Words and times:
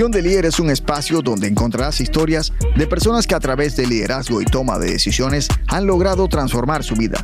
Misión 0.00 0.12
de 0.12 0.22
Líder 0.22 0.46
es 0.46 0.58
un 0.58 0.70
espacio 0.70 1.20
donde 1.20 1.46
encontrarás 1.46 2.00
historias 2.00 2.54
de 2.74 2.86
personas 2.86 3.26
que 3.26 3.34
a 3.34 3.38
través 3.38 3.76
del 3.76 3.90
liderazgo 3.90 4.40
y 4.40 4.46
toma 4.46 4.78
de 4.78 4.92
decisiones 4.92 5.46
han 5.68 5.86
logrado 5.86 6.26
transformar 6.26 6.82
su 6.82 6.94
vida. 6.94 7.18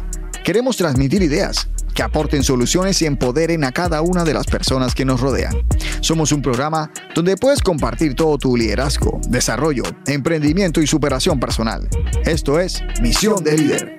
Queremos 0.44 0.76
transmitir 0.76 1.22
ideas 1.22 1.70
que 1.94 2.02
aporten 2.02 2.44
soluciones 2.44 3.00
y 3.00 3.06
empoderen 3.06 3.64
a 3.64 3.72
cada 3.72 4.02
una 4.02 4.24
de 4.24 4.34
las 4.34 4.44
personas 4.44 4.94
que 4.94 5.06
nos 5.06 5.22
rodean. 5.22 5.54
Somos 6.00 6.32
un 6.32 6.42
programa 6.42 6.90
donde 7.14 7.38
puedes 7.38 7.62
compartir 7.62 8.14
todo 8.14 8.36
tu 8.36 8.58
liderazgo, 8.58 9.22
desarrollo, 9.26 9.84
emprendimiento 10.06 10.82
y 10.82 10.86
superación 10.86 11.40
personal. 11.40 11.88
Esto 12.26 12.60
es 12.60 12.82
Misión 13.00 13.42
de 13.42 13.56
Líder. 13.56 13.96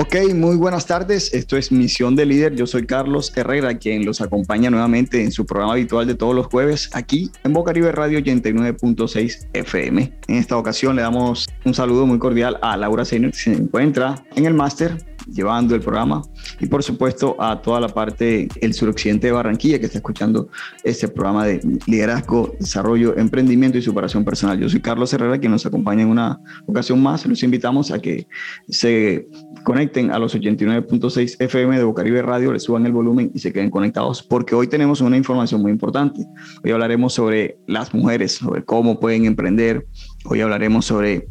Ok, 0.00 0.14
muy 0.32 0.54
buenas 0.54 0.86
tardes. 0.86 1.34
Esto 1.34 1.56
es 1.56 1.72
Misión 1.72 2.14
de 2.14 2.24
Líder. 2.24 2.54
Yo 2.54 2.68
soy 2.68 2.86
Carlos 2.86 3.32
Herrera, 3.34 3.78
quien 3.78 4.06
los 4.06 4.20
acompaña 4.20 4.70
nuevamente 4.70 5.24
en 5.24 5.32
su 5.32 5.44
programa 5.44 5.72
habitual 5.72 6.06
de 6.06 6.14
todos 6.14 6.36
los 6.36 6.46
jueves 6.46 6.88
aquí 6.92 7.32
en 7.42 7.52
Boca 7.52 7.72
River 7.72 7.96
Radio 7.96 8.20
89.6 8.20 9.48
FM. 9.54 10.12
En 10.28 10.36
esta 10.36 10.56
ocasión 10.56 10.94
le 10.94 11.02
damos 11.02 11.48
un 11.64 11.74
saludo 11.74 12.06
muy 12.06 12.20
cordial 12.20 12.60
a 12.62 12.76
Laura 12.76 13.04
Senior, 13.04 13.32
que 13.32 13.38
se 13.38 13.52
encuentra 13.52 14.24
en 14.36 14.46
el 14.46 14.54
máster 14.54 15.04
llevando 15.32 15.74
el 15.74 15.80
programa 15.80 16.22
y 16.60 16.66
por 16.66 16.82
supuesto 16.82 17.36
a 17.38 17.60
toda 17.60 17.80
la 17.80 17.88
parte 17.88 18.48
el 18.60 18.74
suroccidente 18.74 19.26
de 19.26 19.32
Barranquilla 19.32 19.78
que 19.78 19.86
está 19.86 19.98
escuchando 19.98 20.48
este 20.84 21.08
programa 21.08 21.46
de 21.46 21.60
liderazgo, 21.86 22.54
desarrollo, 22.58 23.16
emprendimiento 23.16 23.78
y 23.78 23.82
superación 23.82 24.24
personal. 24.24 24.58
Yo 24.58 24.68
soy 24.68 24.80
Carlos 24.80 25.12
Herrera 25.12 25.38
quien 25.38 25.52
nos 25.52 25.66
acompaña 25.66 26.02
en 26.02 26.08
una 26.08 26.40
ocasión 26.66 27.02
más. 27.02 27.26
Los 27.26 27.42
invitamos 27.42 27.90
a 27.90 27.98
que 27.98 28.26
se 28.68 29.26
conecten 29.64 30.10
a 30.10 30.18
los 30.18 30.34
89.6 30.34 31.36
FM 31.40 31.76
de 31.76 31.84
Bocaribe 31.84 32.22
Radio, 32.22 32.52
le 32.52 32.60
suban 32.60 32.86
el 32.86 32.92
volumen 32.92 33.30
y 33.34 33.38
se 33.38 33.52
queden 33.52 33.70
conectados 33.70 34.22
porque 34.22 34.54
hoy 34.54 34.66
tenemos 34.66 35.00
una 35.00 35.16
información 35.16 35.62
muy 35.62 35.72
importante. 35.72 36.24
Hoy 36.64 36.70
hablaremos 36.70 37.14
sobre 37.14 37.58
las 37.66 37.92
mujeres, 37.94 38.32
sobre 38.32 38.64
cómo 38.64 38.98
pueden 39.00 39.24
emprender. 39.24 39.86
Hoy 40.24 40.40
hablaremos 40.40 40.84
sobre 40.84 41.28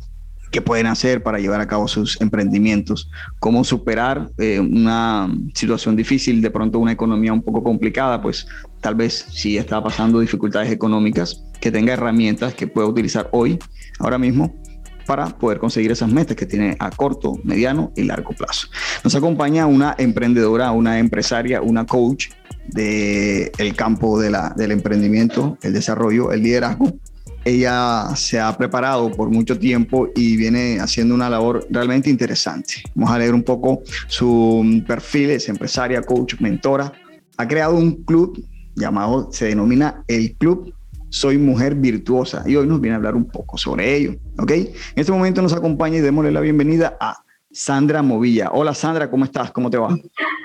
qué 0.51 0.61
pueden 0.61 0.87
hacer 0.87 1.23
para 1.23 1.39
llevar 1.39 1.61
a 1.61 1.67
cabo 1.67 1.87
sus 1.87 2.19
emprendimientos, 2.21 3.09
cómo 3.39 3.63
superar 3.63 4.29
eh, 4.37 4.59
una 4.59 5.29
situación 5.53 5.95
difícil, 5.95 6.41
de 6.41 6.51
pronto 6.51 6.79
una 6.79 6.91
economía 6.91 7.33
un 7.33 7.41
poco 7.41 7.63
complicada, 7.63 8.21
pues 8.21 8.47
tal 8.81 8.95
vez 8.95 9.25
si 9.31 9.57
está 9.57 9.83
pasando 9.83 10.19
dificultades 10.19 10.71
económicas, 10.71 11.43
que 11.59 11.71
tenga 11.71 11.93
herramientas 11.93 12.53
que 12.53 12.67
pueda 12.67 12.87
utilizar 12.87 13.29
hoy, 13.31 13.57
ahora 13.99 14.17
mismo, 14.17 14.53
para 15.07 15.25
poder 15.27 15.57
conseguir 15.57 15.91
esas 15.91 16.11
metas 16.11 16.35
que 16.35 16.45
tiene 16.45 16.75
a 16.79 16.91
corto, 16.91 17.39
mediano 17.43 17.91
y 17.95 18.03
largo 18.03 18.33
plazo. 18.33 18.67
Nos 19.03 19.15
acompaña 19.15 19.65
una 19.65 19.95
emprendedora, 19.97 20.71
una 20.71 20.99
empresaria, 20.99 21.61
una 21.61 21.85
coach 21.85 22.27
del 22.67 23.51
el 23.57 23.75
campo 23.75 24.19
de 24.19 24.29
la, 24.29 24.53
del 24.55 24.71
emprendimiento, 24.71 25.57
el 25.61 25.73
desarrollo, 25.73 26.31
el 26.33 26.43
liderazgo, 26.43 26.99
ella 27.47 28.15
se 28.15 28.39
ha 28.39 28.55
preparado 28.57 29.09
por 29.11 29.29
mucho 29.29 29.57
tiempo 29.57 30.09
y 30.15 30.35
viene 30.35 30.79
haciendo 30.79 31.15
una 31.15 31.29
labor 31.29 31.65
realmente 31.69 32.09
interesante. 32.09 32.75
Vamos 32.93 33.15
a 33.15 33.19
leer 33.19 33.33
un 33.33 33.43
poco 33.43 33.81
su 34.07 34.83
perfil, 34.85 35.31
es 35.31 35.47
empresaria, 35.47 36.01
coach, 36.01 36.35
mentora. 36.39 36.91
Ha 37.37 37.47
creado 37.47 37.75
un 37.75 38.03
club 38.03 38.43
llamado, 38.75 39.29
se 39.31 39.45
denomina 39.45 40.03
el 40.07 40.35
Club 40.35 40.73
Soy 41.09 41.37
Mujer 41.37 41.75
Virtuosa 41.75 42.43
y 42.45 42.55
hoy 42.55 42.67
nos 42.67 42.81
viene 42.81 42.95
a 42.95 42.97
hablar 42.97 43.15
un 43.15 43.25
poco 43.25 43.57
sobre 43.57 43.95
ello. 43.95 44.15
¿ok? 44.39 44.51
En 44.51 44.73
este 44.95 45.11
momento 45.11 45.41
nos 45.41 45.53
acompaña 45.53 45.97
y 45.97 46.01
démosle 46.01 46.31
la 46.31 46.41
bienvenida 46.41 46.97
a 46.99 47.23
Sandra 47.57 48.03
Movilla. 48.03 48.51
Hola 48.53 48.71
Sandra, 48.75 49.09
¿cómo 49.09 49.25
estás? 49.25 49.51
¿Cómo 49.51 49.71
te 49.71 49.79
va? 49.79 49.89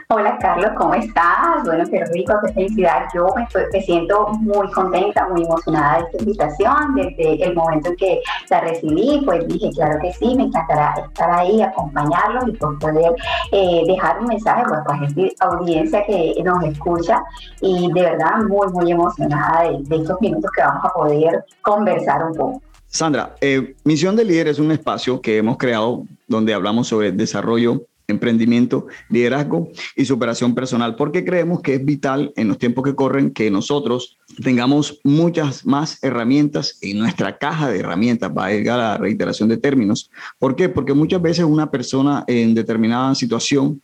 Hola 0.09 0.39
Carlos, 0.39 0.71
¿cómo 0.79 0.95
estás? 0.95 1.63
Bueno, 1.63 1.85
qué 1.91 2.03
rico, 2.07 2.33
qué 2.43 2.53
felicidad. 2.55 3.07
Yo 3.15 3.27
me, 3.37 3.81
siento 3.83 4.29
muy 4.41 4.71
contenta, 4.73 5.29
muy 5.29 5.43
emocionada 5.43 5.99
de 5.99 6.05
esta 6.05 6.19
invitación. 6.21 6.95
Desde 6.95 7.45
el 7.45 7.55
momento 7.55 7.91
en 7.91 7.97
que 7.97 8.21
la 8.49 8.61
recibí, 8.61 9.21
pues 9.27 9.47
dije, 9.47 9.71
claro 9.75 9.99
que 10.01 10.11
sí, 10.15 10.35
me 10.35 10.45
encantará 10.45 10.95
estar 11.07 11.31
ahí, 11.31 11.61
acompañarlos 11.61 12.49
y 12.49 12.53
poder 12.53 13.13
eh, 13.53 13.83
dejar 13.87 14.19
un 14.21 14.29
mensaje 14.29 14.63
pues, 14.67 14.81
para 14.87 15.07
esta 15.07 15.45
audiencia 15.45 16.05
que 16.07 16.35
nos 16.43 16.65
escucha. 16.65 17.23
Y 17.61 17.93
de 17.93 18.03
verdad, 18.03 18.39
muy, 18.49 18.69
muy 18.73 18.91
emocionada 18.91 19.65
de, 19.65 19.79
de 19.83 19.97
estos 19.97 20.19
minutos 20.23 20.51
que 20.57 20.63
vamos 20.63 20.85
a 20.87 20.89
poder 20.95 21.45
conversar 21.61 22.25
un 22.25 22.35
poco. 22.35 22.63
Sandra, 22.93 23.37
eh, 23.41 23.75
Misión 23.85 24.17
de 24.17 24.25
Líder 24.27 24.49
es 24.49 24.59
un 24.59 24.71
espacio 24.71 25.23
que 25.23 25.39
hemos 25.39 25.57
creado 25.57 26.07
donde 26.29 26.53
hablamos 26.53 26.89
sobre 26.89 27.11
desarrollo 27.11 27.87
emprendimiento, 28.07 28.87
liderazgo 29.09 29.71
y 29.97 30.05
superación 30.05 30.55
personal, 30.55 30.95
porque 30.97 31.25
creemos 31.25 31.63
que 31.63 31.77
es 31.77 31.85
vital 31.85 32.35
en 32.37 32.49
los 32.49 32.59
tiempos 32.59 32.85
que 32.85 32.95
corren 32.95 33.31
que 33.31 33.51
nosotros 33.51 34.19
tengamos 34.43 35.01
muchas 35.05 35.65
más 35.65 36.05
herramientas 36.05 36.77
en 36.83 36.99
nuestra 36.99 37.39
caja 37.39 37.71
de 37.71 37.79
herramientas, 37.79 38.31
va 38.37 38.47
a 38.47 38.51
llegar 38.51 38.79
a 38.79 38.91
la 38.91 38.99
reiteración 38.99 39.49
de 39.49 39.57
términos. 39.57 40.11
¿Por 40.39 40.55
qué? 40.55 40.69
Porque 40.69 40.93
muchas 40.93 41.23
veces 41.23 41.47
una 41.47 41.71
persona 41.71 42.25
en 42.27 42.55
determinada 42.55 43.15
situación 43.15 43.81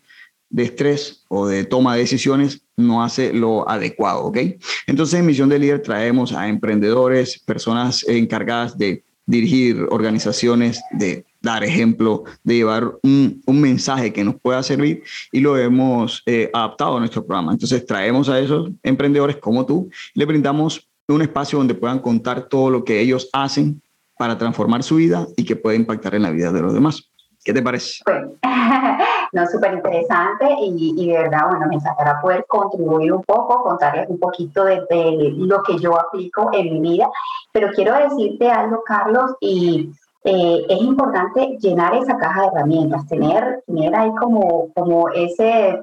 de 0.50 0.62
estrés 0.64 1.24
o 1.28 1.46
de 1.46 1.64
toma 1.64 1.94
de 1.94 2.00
decisiones 2.00 2.62
no 2.76 3.02
hace 3.02 3.32
lo 3.32 3.68
adecuado, 3.68 4.24
¿ok? 4.24 4.38
Entonces 4.86 5.18
en 5.18 5.26
Misión 5.26 5.48
de 5.48 5.58
Líder 5.58 5.82
traemos 5.82 6.32
a 6.32 6.48
emprendedores, 6.48 7.38
personas 7.40 8.04
encargadas 8.08 8.78
de 8.78 9.04
dirigir 9.26 9.86
organizaciones, 9.90 10.80
de 10.92 11.26
dar 11.42 11.62
ejemplo, 11.62 12.24
de 12.42 12.54
llevar 12.54 12.94
un, 13.02 13.42
mensaje 13.46 14.12
que 14.12 14.24
nos 14.24 14.36
pueda 14.36 14.62
servir 14.62 15.02
y 15.30 15.40
lo 15.40 15.58
hemos 15.58 16.22
eh, 16.24 16.50
adaptado 16.54 16.96
a 16.96 17.00
nuestro 17.00 17.26
programa. 17.26 17.52
Entonces 17.52 17.84
traemos 17.84 18.28
a 18.28 18.40
esos 18.40 18.70
emprendedores 18.82 19.36
como 19.36 19.66
tú 19.66 19.90
y 20.14 20.18
le 20.18 20.24
brindamos 20.24 20.88
un 21.08 21.22
espacio 21.22 21.58
donde 21.58 21.74
puedan 21.74 21.98
contar 21.98 22.48
todo 22.48 22.70
lo 22.70 22.84
que 22.84 23.00
ellos 23.00 23.28
hacen 23.32 23.82
para 24.16 24.36
transformar 24.38 24.82
su 24.82 24.96
vida 24.96 25.26
y 25.36 25.44
que 25.44 25.56
pueda 25.56 25.76
impactar 25.76 26.14
en 26.14 26.22
la 26.22 26.30
vida 26.30 26.50
de 26.52 26.60
los 26.60 26.72
demás. 26.72 27.10
¿Qué 27.44 27.52
te 27.52 27.62
parece? 27.62 28.02
No, 29.32 29.46
súper 29.46 29.74
interesante 29.74 30.46
y, 30.60 30.94
y, 30.96 31.08
de 31.08 31.18
verdad, 31.18 31.48
bueno, 31.50 31.66
me 31.68 31.74
encantará 31.76 32.20
poder 32.20 32.46
contribuir 32.46 33.12
un 33.12 33.22
poco, 33.22 33.62
contarles 33.62 34.08
un 34.08 34.18
poquito 34.18 34.64
de, 34.64 34.80
de, 34.88 35.34
lo 35.36 35.62
que 35.62 35.78
yo 35.78 35.98
aplico 36.00 36.50
en 36.52 36.72
mi 36.72 36.80
vida, 36.80 37.10
pero 37.52 37.68
quiero 37.72 37.94
decirte 37.94 38.50
algo, 38.50 38.82
Carlos, 38.84 39.32
y 39.40 39.90
eh, 40.24 40.66
es 40.68 40.80
importante 40.80 41.58
llenar 41.60 41.94
esa 41.94 42.16
caja 42.16 42.42
de 42.42 42.46
herramientas, 42.48 43.06
tener, 43.06 43.62
tener 43.66 43.94
ahí 43.94 44.10
como, 44.14 44.72
como 44.74 45.08
ese 45.10 45.82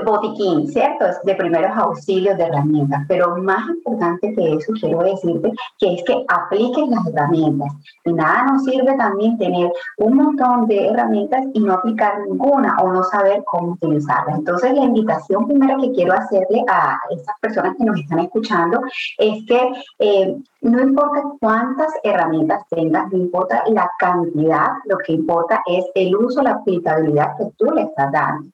botiquín, 0.00 0.68
¿cierto? 0.68 1.06
Es 1.06 1.22
de 1.22 1.34
primeros 1.34 1.76
auxilios 1.76 2.36
de 2.38 2.44
herramientas, 2.44 3.04
pero 3.08 3.36
más 3.36 3.68
importante 3.68 4.34
que 4.34 4.54
eso 4.54 4.72
quiero 4.80 5.02
decirte 5.02 5.52
que 5.78 5.94
es 5.94 6.04
que 6.04 6.24
apliques 6.28 6.88
las 6.88 7.06
herramientas. 7.06 7.72
Y 8.04 8.12
nada 8.12 8.44
nos 8.44 8.64
sirve 8.64 8.96
también 8.96 9.36
tener 9.38 9.70
un 9.98 10.16
montón 10.16 10.66
de 10.66 10.88
herramientas 10.88 11.44
y 11.52 11.60
no 11.60 11.74
aplicar 11.74 12.20
ninguna 12.26 12.76
o 12.82 12.92
no 12.92 13.02
saber 13.04 13.42
cómo 13.44 13.72
utilizarlas. 13.72 14.38
Entonces 14.38 14.72
la 14.72 14.84
invitación 14.84 15.46
primero 15.46 15.78
que 15.78 15.92
quiero 15.92 16.14
hacerle 16.14 16.64
a 16.68 16.98
estas 17.10 17.34
personas 17.40 17.76
que 17.76 17.84
nos 17.84 17.98
están 17.98 18.20
escuchando 18.20 18.80
es 19.18 19.44
que 19.46 19.72
eh, 19.98 20.36
no 20.62 20.80
importa 20.80 21.22
cuántas 21.40 21.92
herramientas 22.04 22.62
tengas, 22.70 23.10
no 23.10 23.18
importa 23.18 23.64
la 23.66 23.90
cantidad, 23.98 24.68
lo 24.84 24.96
que 24.98 25.12
importa 25.12 25.60
es 25.66 25.84
el 25.96 26.14
uso, 26.14 26.40
la 26.40 26.52
aplicabilidad 26.52 27.36
que 27.36 27.50
tú 27.56 27.66
le 27.72 27.82
estás 27.82 28.12
dando. 28.12 28.48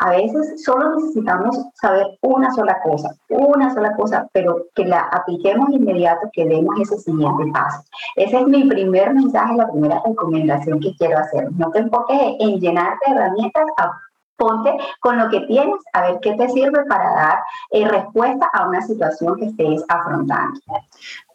A 0.00 0.10
veces 0.10 0.62
solo 0.62 0.96
necesitamos 0.96 1.58
saber 1.74 2.18
una 2.20 2.52
sola 2.52 2.80
cosa, 2.82 3.14
una 3.30 3.72
sola 3.72 3.96
cosa, 3.96 4.28
pero 4.32 4.66
que 4.74 4.84
la 4.84 5.00
apliquemos 5.00 5.70
inmediato, 5.70 6.28
que 6.34 6.44
demos 6.44 6.78
ese 6.80 6.98
siguiente 6.98 7.44
paso. 7.52 7.82
Ese 8.16 8.40
es 8.40 8.46
mi 8.46 8.64
primer 8.64 9.14
mensaje, 9.14 9.56
la 9.56 9.70
primera 9.70 10.02
recomendación 10.04 10.80
que 10.80 10.94
quiero 10.96 11.18
hacer. 11.18 11.50
No 11.52 11.70
te 11.70 11.78
enfoques 11.78 12.36
en 12.40 12.60
llenarte 12.60 13.10
de 13.10 13.16
herramientas, 13.16 13.64
ponte 14.36 14.76
con 15.00 15.18
lo 15.18 15.28
que 15.30 15.40
tienes 15.42 15.76
a 15.92 16.02
ver 16.02 16.18
qué 16.20 16.32
te 16.34 16.48
sirve 16.48 16.84
para 16.86 17.14
dar 17.14 17.38
eh, 17.70 17.88
respuesta 17.88 18.48
a 18.52 18.68
una 18.68 18.82
situación 18.82 19.36
que 19.36 19.46
estés 19.46 19.84
afrontando 19.88 20.60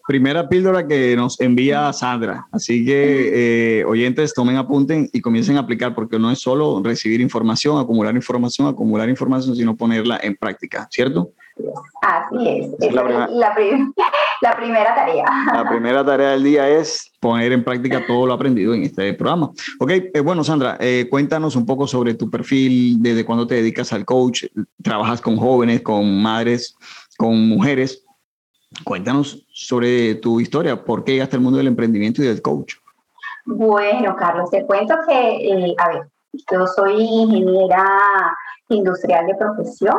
primera 0.09 0.49
píldora 0.49 0.87
que 0.87 1.15
nos 1.15 1.39
envía 1.39 1.93
Sandra. 1.93 2.47
Así 2.51 2.83
que 2.83 3.81
eh, 3.81 3.85
oyentes, 3.85 4.33
tomen 4.33 4.57
apunten 4.57 5.07
y 5.13 5.21
comiencen 5.21 5.57
a 5.57 5.59
aplicar 5.59 5.93
porque 5.93 6.17
no 6.17 6.31
es 6.31 6.39
solo 6.39 6.81
recibir 6.83 7.21
información, 7.21 7.79
acumular 7.79 8.15
información, 8.15 8.65
acumular 8.65 9.07
información, 9.07 9.55
sino 9.55 9.77
ponerla 9.77 10.19
en 10.23 10.35
práctica, 10.35 10.87
¿cierto? 10.89 11.29
Así 12.01 12.47
es. 12.47 12.73
es 12.79 12.91
la, 12.91 13.03
la, 13.29 13.53
primera 14.57 14.95
tarea. 14.95 15.25
La 15.53 15.69
primera 15.69 16.03
tarea 16.03 16.29
del 16.31 16.43
día 16.43 16.67
es 16.67 17.11
poner 17.19 17.51
en 17.51 17.63
práctica 17.63 18.03
todo 18.07 18.25
lo 18.25 18.33
aprendido 18.33 18.73
en 18.73 18.85
este 18.85 19.13
programa. 19.13 19.51
Ok, 19.79 19.91
eh, 19.91 20.21
bueno, 20.21 20.43
Sandra, 20.43 20.75
eh, 20.79 21.05
cuéntanos 21.07 21.55
un 21.55 21.67
poco 21.67 21.85
sobre 21.85 22.15
tu 22.15 22.31
perfil, 22.31 22.95
desde 22.99 23.23
cuándo 23.23 23.45
te 23.45 23.53
dedicas 23.53 23.93
al 23.93 24.05
coach, 24.05 24.45
trabajas 24.81 25.21
con 25.21 25.37
jóvenes, 25.37 25.81
con 25.81 26.19
madres, 26.19 26.75
con 27.15 27.47
mujeres. 27.47 28.07
Cuéntanos 28.83 29.45
sobre 29.51 30.15
tu 30.15 30.39
historia, 30.39 30.83
por 30.83 31.03
qué 31.03 31.13
llegaste 31.13 31.35
al 31.35 31.41
mundo 31.41 31.57
del 31.57 31.67
emprendimiento 31.67 32.21
y 32.21 32.27
del 32.27 32.41
coach. 32.41 32.75
Bueno, 33.45 34.15
Carlos, 34.15 34.49
te 34.51 34.65
cuento 34.65 34.95
que, 35.07 35.51
eh, 35.51 35.75
a 35.77 35.89
ver, 35.89 36.07
yo 36.51 36.67
soy 36.67 37.01
ingeniera 37.01 37.83
industrial 38.69 39.25
de 39.25 39.35
profesión 39.35 39.97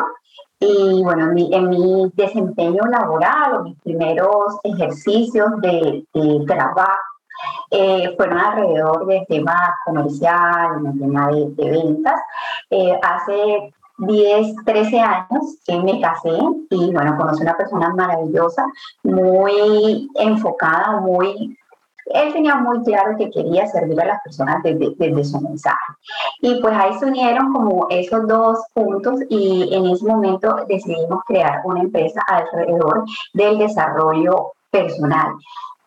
Y 0.61 1.02
bueno, 1.02 1.25
en 1.25 1.34
mi, 1.34 1.55
en 1.55 2.12
desempeño 2.14 2.82
laboral 2.84 3.55
o 3.55 3.62
mis 3.64 3.78
primeros 3.81 4.58
ejercicios 4.62 5.49
de, 5.62 6.05
de 6.12 6.44
trabajo 6.46 6.93
eh, 7.70 8.14
fueron 8.16 8.38
alrededor 8.38 9.06
del 9.06 9.26
tema 9.26 9.75
comercial, 9.84 10.87
el 10.87 10.99
tema 10.99 11.28
de, 11.28 11.70
ventas. 11.70 12.20
Eh, 12.70 12.99
hace 13.02 13.73
10, 14.00 14.56
13 14.64 15.00
años 15.00 15.56
que 15.67 15.79
me 15.79 16.00
casé 16.00 16.37
y 16.70 16.93
bueno, 16.93 17.17
conocí 17.17 17.43
una 17.43 17.56
persona 17.56 17.93
maravillosa, 17.94 18.64
muy 19.02 20.08
enfocada, 20.17 21.00
muy 21.00 21.56
él 22.12 22.32
tenía 22.32 22.56
muy 22.56 22.82
claro 22.82 23.17
que 23.17 23.31
quería 23.31 23.67
servir 23.69 24.00
a 24.00 24.06
las 24.06 24.23
personas 24.23 24.62
desde, 24.62 24.94
desde, 24.97 25.25
su 25.25 25.41
mensaje. 25.41 25.76
Y 26.41 26.61
pues 26.61 26.75
ahí 26.76 26.93
se 26.99 27.06
unieron 27.06 27.52
como 27.52 27.87
esos 27.88 28.26
dos 28.26 28.58
puntos 28.75 29.20
y 29.29 29.73
en 29.73 29.87
ese 29.87 30.05
momento 30.06 30.56
decidimos 30.69 31.20
crear 31.26 31.61
una 31.64 31.81
empresa 31.81 32.20
alrededor 32.26 33.05
del 33.35 33.58
desarrollo 33.58 34.52
personal. 34.70 35.35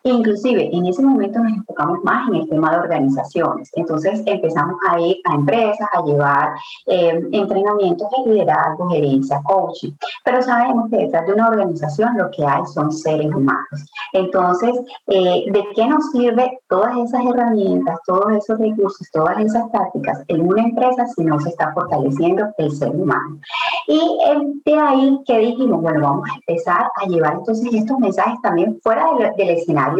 Inclusive 0.06 0.68
en 0.70 0.84
ese 0.84 1.02
momento 1.02 1.38
nos 1.38 1.54
enfocamos 1.54 2.04
más 2.04 2.28
en 2.28 2.34
el 2.34 2.48
tema 2.50 2.72
de 2.72 2.80
organizaciones. 2.80 3.70
Entonces 3.72 4.22
empezamos 4.26 4.76
a 4.86 5.00
ir 5.00 5.16
a 5.24 5.34
empresas 5.34 5.88
a 5.94 6.02
llevar 6.04 6.50
eh, 6.88 7.26
entrenamientos 7.32 8.06
de 8.10 8.30
liderazgo, 8.30 8.90
gerencia, 8.90 9.40
coaching. 9.44 9.92
Pero 10.22 10.42
sabemos 10.42 10.90
que 10.90 10.98
detrás 10.98 11.26
de 11.26 11.32
una 11.32 11.48
organización 11.48 12.18
lo 12.18 12.30
que 12.32 12.44
hay 12.44 12.66
son 12.66 12.92
seres 12.92 13.34
humanos. 13.34 13.86
Entonces, 14.12 14.78
eh, 15.06 15.46
¿de 15.50 15.64
qué 15.74 15.86
nos 15.86 16.10
sirve 16.10 16.60
todas 16.68 16.98
esas 16.98 17.24
herramientas, 17.24 17.98
todos 18.04 18.30
esos 18.32 18.58
recursos, 18.58 19.08
todas 19.10 19.38
esas 19.38 19.72
tácticas 19.72 20.22
en 20.28 20.46
una 20.46 20.64
empresa 20.64 21.06
si 21.16 21.24
no 21.24 21.40
se 21.40 21.48
está 21.48 21.72
fortaleciendo 21.72 22.44
el 22.58 22.70
ser 22.72 22.90
humano? 22.90 23.38
Y 23.88 24.00
de 24.66 24.78
ahí 24.78 25.18
que 25.26 25.38
dijimos, 25.38 25.80
bueno, 25.80 26.02
vamos 26.02 26.28
a 26.30 26.34
empezar 26.34 26.90
a 26.94 27.06
llevar 27.06 27.36
entonces 27.36 27.72
estos 27.72 27.98
mensajes 27.98 28.38
también 28.42 28.78
fuera 28.82 29.06
del 29.38 29.48
escenario 29.48 29.93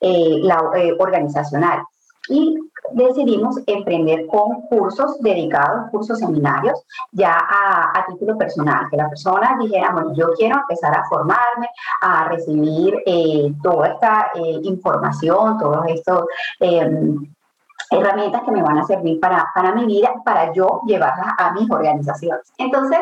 eh, 0.00 0.38
la, 0.42 0.70
eh, 0.76 0.94
organizacional. 0.98 1.82
Y 2.28 2.56
decidimos 2.92 3.56
emprender 3.66 4.26
con 4.26 4.62
cursos 4.62 5.20
dedicados, 5.20 5.90
cursos 5.90 6.18
seminarios, 6.18 6.84
ya 7.12 7.36
a, 7.36 8.06
título 8.08 8.36
personal, 8.38 8.86
que 8.90 8.96
la 8.96 9.08
persona 9.08 9.56
dijera, 9.60 9.92
bueno, 9.92 10.14
yo 10.14 10.32
quiero 10.36 10.58
empezar 10.60 10.96
a 10.96 11.04
formarme, 11.08 11.68
a 12.02 12.28
recibir 12.28 12.94
eh, 13.06 13.52
toda 13.62 13.88
esta 13.88 14.30
información, 14.62 15.58
todos 15.58 15.86
estos 15.88 16.24
herramientas 17.90 18.42
que 18.42 18.52
me 18.52 18.62
van 18.62 18.78
a 18.78 18.84
servir 18.84 19.18
para, 19.20 19.46
para 19.54 19.72
mi 19.74 19.86
vida, 19.86 20.12
para 20.24 20.52
yo 20.52 20.82
llevarlas 20.86 21.34
a 21.38 21.52
mis 21.52 21.70
organizaciones. 21.70 22.52
Entonces, 22.58 23.00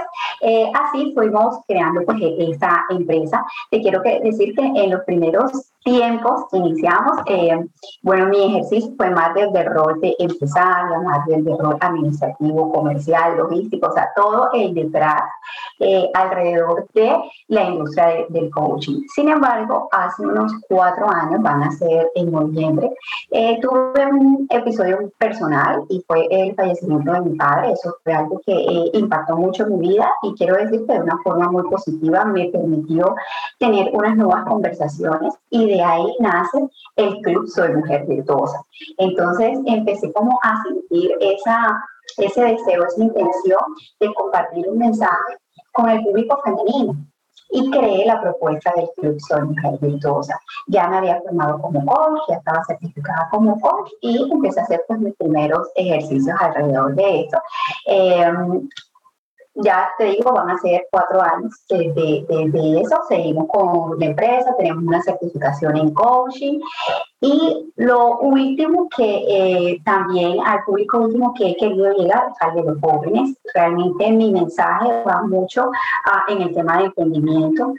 así 0.74 1.12
fuimos 1.14 1.58
creando 1.66 2.02
pues 2.04 2.18
esta 2.20 2.84
empresa. 2.90 3.44
Te 3.70 3.80
quiero 3.80 4.02
que 4.02 4.20
decir 4.20 4.54
que 4.54 4.62
en 4.62 4.90
los 4.90 5.02
primeros 5.04 5.72
tiempos 5.88 6.44
iniciamos, 6.52 7.18
eh, 7.26 7.66
bueno, 8.02 8.26
mi 8.26 8.44
ejercicio 8.44 8.92
fue 8.96 9.10
más 9.10 9.34
desde 9.34 9.60
el 9.60 9.66
rol 9.66 10.00
de 10.00 10.14
empresaria, 10.18 10.98
más 11.00 11.24
desde 11.26 11.50
el 11.50 11.58
rol 11.58 11.76
administrativo, 11.80 12.72
comercial, 12.72 13.36
logístico, 13.36 13.88
o 13.88 13.92
sea, 13.92 14.10
todo 14.14 14.50
el 14.52 14.74
detrás, 14.74 15.22
eh, 15.80 16.10
alrededor 16.14 16.86
de 16.92 17.16
la 17.48 17.64
industria 17.64 18.26
del 18.28 18.50
coaching. 18.50 19.00
Sin 19.14 19.28
embargo, 19.28 19.88
hace 19.92 20.22
unos 20.22 20.52
cuatro 20.68 21.08
años, 21.08 21.40
van 21.40 21.62
a 21.62 21.70
ser 21.70 22.10
en 22.14 22.32
noviembre, 22.32 22.90
eh, 23.30 23.58
tuve 23.60 24.06
un 24.06 24.46
episodio 24.50 24.77
personal 25.18 25.84
y 25.88 26.02
fue 26.06 26.26
el 26.30 26.54
fallecimiento 26.54 27.12
de 27.12 27.20
mi 27.22 27.36
padre. 27.36 27.72
Eso 27.72 27.94
fue 28.02 28.12
algo 28.12 28.40
que 28.44 28.90
impactó 28.92 29.36
mucho 29.36 29.66
mi 29.66 29.88
vida 29.88 30.10
y 30.22 30.34
quiero 30.34 30.56
decir 30.56 30.86
que 30.86 30.92
de 30.92 31.00
una 31.00 31.18
forma 31.22 31.50
muy 31.50 31.62
positiva 31.68 32.24
me 32.24 32.48
permitió 32.50 33.14
tener 33.58 33.90
unas 33.92 34.16
nuevas 34.16 34.44
conversaciones 34.44 35.34
y 35.50 35.66
de 35.66 35.82
ahí 35.82 36.06
nace 36.20 36.68
el 36.96 37.16
club 37.22 37.46
Soy 37.48 37.74
Mujer 37.74 38.06
Virtuosa. 38.06 38.60
Entonces 38.98 39.58
empecé 39.66 40.12
como 40.12 40.38
a 40.42 40.62
sentir 40.62 41.10
esa, 41.20 41.82
ese 42.18 42.42
deseo, 42.42 42.84
esa 42.84 43.02
intención 43.02 43.60
de 44.00 44.12
compartir 44.14 44.68
un 44.68 44.78
mensaje 44.78 45.36
con 45.72 45.88
el 45.90 46.02
público 46.02 46.40
femenino 46.44 46.96
y 47.50 47.70
creé 47.70 48.06
la 48.06 48.20
propuesta 48.20 48.72
del 48.76 48.88
Club 48.96 49.18
Soy 49.20 49.48
Virtuosa. 49.80 50.38
Ya 50.66 50.88
me 50.88 50.98
había 50.98 51.20
formado 51.22 51.60
como 51.60 51.84
coach, 51.84 52.20
ya 52.28 52.36
estaba 52.36 52.62
certificada 52.64 53.28
como 53.30 53.60
coach 53.60 53.90
y 54.00 54.30
empecé 54.30 54.60
a 54.60 54.64
hacer 54.64 54.82
pues, 54.86 55.00
mis 55.00 55.14
primeros 55.16 55.68
ejercicios 55.74 56.36
alrededor 56.40 56.94
de 56.94 57.20
esto. 57.20 57.38
Eh, 57.86 58.32
ya 59.58 59.88
te 59.98 60.04
digo, 60.04 60.32
van 60.32 60.50
a 60.50 60.58
ser 60.58 60.86
cuatro 60.90 61.20
años 61.20 61.54
desde, 61.68 62.24
desde, 62.28 62.80
eso. 62.80 63.00
Seguimos 63.08 63.48
con 63.48 63.98
la 63.98 64.06
empresa, 64.06 64.54
tenemos 64.56 64.84
una 64.84 65.02
certificación 65.02 65.76
en 65.76 65.92
coaching. 65.94 66.60
Y 67.20 67.72
lo 67.76 68.18
último 68.18 68.88
que 68.96 69.24
eh, 69.28 69.80
también 69.84 70.38
al 70.44 70.62
público 70.64 70.98
último 70.98 71.34
que 71.34 71.50
he 71.50 71.56
querido 71.56 71.92
llegar 71.94 72.28
al 72.40 72.54
de 72.54 72.62
los 72.62 72.80
jóvenes, 72.80 73.36
realmente 73.54 74.12
mi 74.12 74.32
mensaje 74.32 75.02
va 75.04 75.22
mucho 75.22 75.70
ah, 76.06 76.24
en 76.28 76.42
el 76.42 76.54
tema 76.54 76.78
de 76.78 76.84
emprendimiento. 76.84 77.74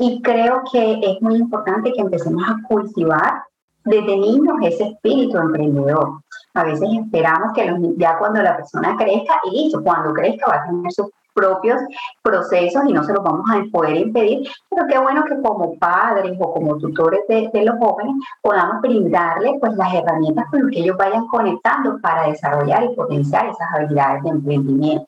Y 0.00 0.20
creo 0.22 0.62
que 0.70 1.00
es 1.02 1.22
muy 1.22 1.36
importante 1.36 1.92
que 1.92 2.00
empecemos 2.00 2.42
a 2.46 2.56
cultivar 2.68 3.44
desde 3.84 4.16
niños 4.16 4.56
ese 4.62 4.84
espíritu 4.88 5.38
emprendedor. 5.38 6.20
A 6.54 6.64
veces 6.64 6.88
esperamos 6.92 7.52
que 7.52 7.74
ya 7.96 8.18
cuando 8.18 8.42
la 8.42 8.56
persona 8.56 8.96
crezca, 8.96 9.40
y 9.44 9.64
listo, 9.64 9.82
cuando 9.82 10.12
crezca 10.12 10.46
va 10.48 10.62
a 10.62 10.66
tener 10.66 10.92
su 10.92 11.10
propios 11.34 11.80
procesos 12.22 12.82
y 12.86 12.92
no 12.92 13.02
se 13.04 13.12
los 13.12 13.22
vamos 13.22 13.44
a 13.50 13.62
poder 13.70 13.96
impedir, 13.96 14.48
pero 14.70 14.86
qué 14.86 14.98
bueno 14.98 15.24
que 15.24 15.40
como 15.42 15.76
padres 15.78 16.36
o 16.40 16.52
como 16.52 16.78
tutores 16.78 17.20
de, 17.28 17.50
los 17.64 17.76
jóvenes 17.78 18.14
podamos 18.40 18.80
brindarles 18.80 19.52
pues 19.60 19.74
las 19.74 19.92
herramientas 19.92 20.46
con 20.50 20.62
las 20.62 20.70
que 20.70 20.80
ellos 20.80 20.96
vayan 20.96 21.26
conectando 21.26 21.98
para 22.00 22.28
desarrollar 22.28 22.84
y 22.84 22.94
potenciar 22.94 23.46
esas 23.46 23.68
habilidades 23.74 24.22
de 24.22 24.30
emprendimiento. 24.30 25.06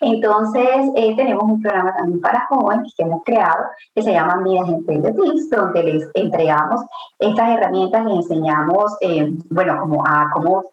Entonces, 0.00 0.90
eh, 0.96 1.14
tenemos 1.16 1.44
un 1.44 1.62
programa 1.62 1.94
también 1.96 2.20
para 2.20 2.46
jóvenes 2.46 2.92
que 2.96 3.04
hemos 3.04 3.22
creado 3.24 3.64
que 3.94 4.02
se 4.02 4.12
llama 4.12 4.36
Midas 4.36 4.68
Emprendedores, 4.68 5.48
donde 5.48 5.82
les 5.84 6.10
entregamos 6.14 6.82
estas 7.18 7.50
herramientas, 7.50 8.04
les 8.04 8.16
enseñamos, 8.16 8.96
eh, 9.00 9.32
bueno, 9.50 9.78
como 9.80 10.04
a 10.04 10.28
cómo 10.32 10.64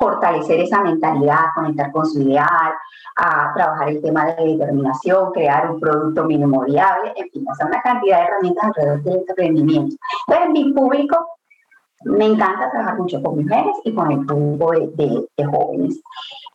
fortalecer 0.00 0.60
esa 0.60 0.82
mentalidad, 0.82 1.52
conectar 1.54 1.92
con 1.92 2.06
su 2.06 2.22
ideal, 2.22 2.72
a 3.16 3.52
trabajar 3.54 3.90
el 3.90 4.00
tema 4.00 4.24
de 4.24 4.56
determinación, 4.56 5.30
crear 5.32 5.70
un 5.70 5.78
producto 5.78 6.24
mínimo 6.24 6.64
viable, 6.64 7.12
en 7.16 7.30
fin, 7.30 7.44
hacer 7.50 7.66
una 7.66 7.82
cantidad 7.82 8.18
de 8.18 8.24
herramientas 8.24 8.64
alrededor 8.64 9.02
del 9.02 9.24
emprendimiento. 9.28 9.96
Entonces, 10.26 10.50
mi 10.52 10.72
público 10.72 11.28
me 12.04 12.26
encanta 12.26 12.70
trabajar 12.70 12.98
mucho 12.98 13.22
con 13.22 13.42
mujeres 13.42 13.74
y 13.84 13.92
con 13.92 14.10
el 14.10 14.24
público 14.24 14.70
de, 14.96 15.26
de, 15.36 15.44
jóvenes. 15.44 16.00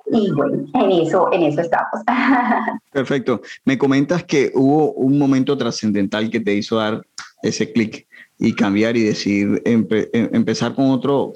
Y 0.08 0.31
bueno, 0.31 0.65
en 0.74 0.91
eso, 0.91 1.31
en 1.31 1.43
eso 1.43 1.62
estamos. 1.62 2.01
Perfecto. 2.91 3.41
Me 3.63 3.77
comentas 3.77 4.24
que 4.24 4.51
hubo 4.55 4.93
un 4.93 5.20
momento 5.20 5.55
trascendental 5.55 6.31
que 6.31 6.39
te 6.39 6.55
hizo 6.55 6.77
dar 6.77 7.05
ese 7.43 7.72
clic 7.72 8.08
y 8.39 8.55
cambiar 8.55 8.98
y 8.98 9.03
decir, 9.03 9.62
em, 9.65 9.88
empezar 10.13 10.74
con, 10.74 10.89
otro, 10.89 11.34